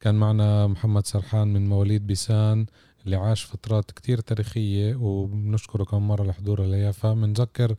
كان 0.00 0.14
معنا 0.14 0.66
محمد 0.66 1.06
سرحان 1.06 1.52
من 1.52 1.68
مواليد 1.68 2.06
بيسان 2.06 2.66
اللي 3.04 3.16
عاش 3.16 3.44
فترات 3.44 3.90
كتير 3.90 4.20
تاريخية 4.20 4.94
وبنشكره 4.96 5.84
كم 5.84 6.08
مرة 6.08 6.24
لحضوره 6.24 6.66
ليافا 6.66 7.14
بنذكر 7.14 7.74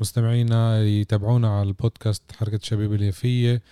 مستمعينا 0.00 0.82
يتابعونا 0.84 1.58
على 1.58 1.68
البودكاست 1.68 2.32
حركة 2.32 2.58
شباب 2.62 2.92
اليافية 2.94 3.62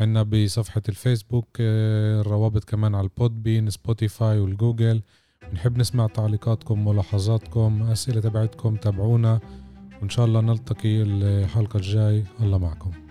عنا 0.00 0.22
بصفحة 0.22 0.82
الفيسبوك 0.88 1.48
آه، 1.60 2.20
الروابط 2.20 2.64
كمان 2.64 2.94
على 2.94 3.04
ال 3.04 3.12
Podbean 3.12 3.70
Spotify 3.70 4.38
وال 4.38 4.52
Google. 4.52 5.02
بنحب 5.50 5.78
نسمع 5.78 6.06
تعليقاتكم 6.06 6.88
ملاحظاتكم 6.88 7.82
أسئلة 7.82 8.20
تبعتكم 8.20 8.76
تابعونا. 8.76 9.40
وإن 10.00 10.08
شاء 10.08 10.26
الله 10.26 10.40
نلتقي 10.40 11.02
الحلقة 11.02 11.76
الجاي. 11.76 12.24
الله 12.40 12.58
معكم. 12.58 13.09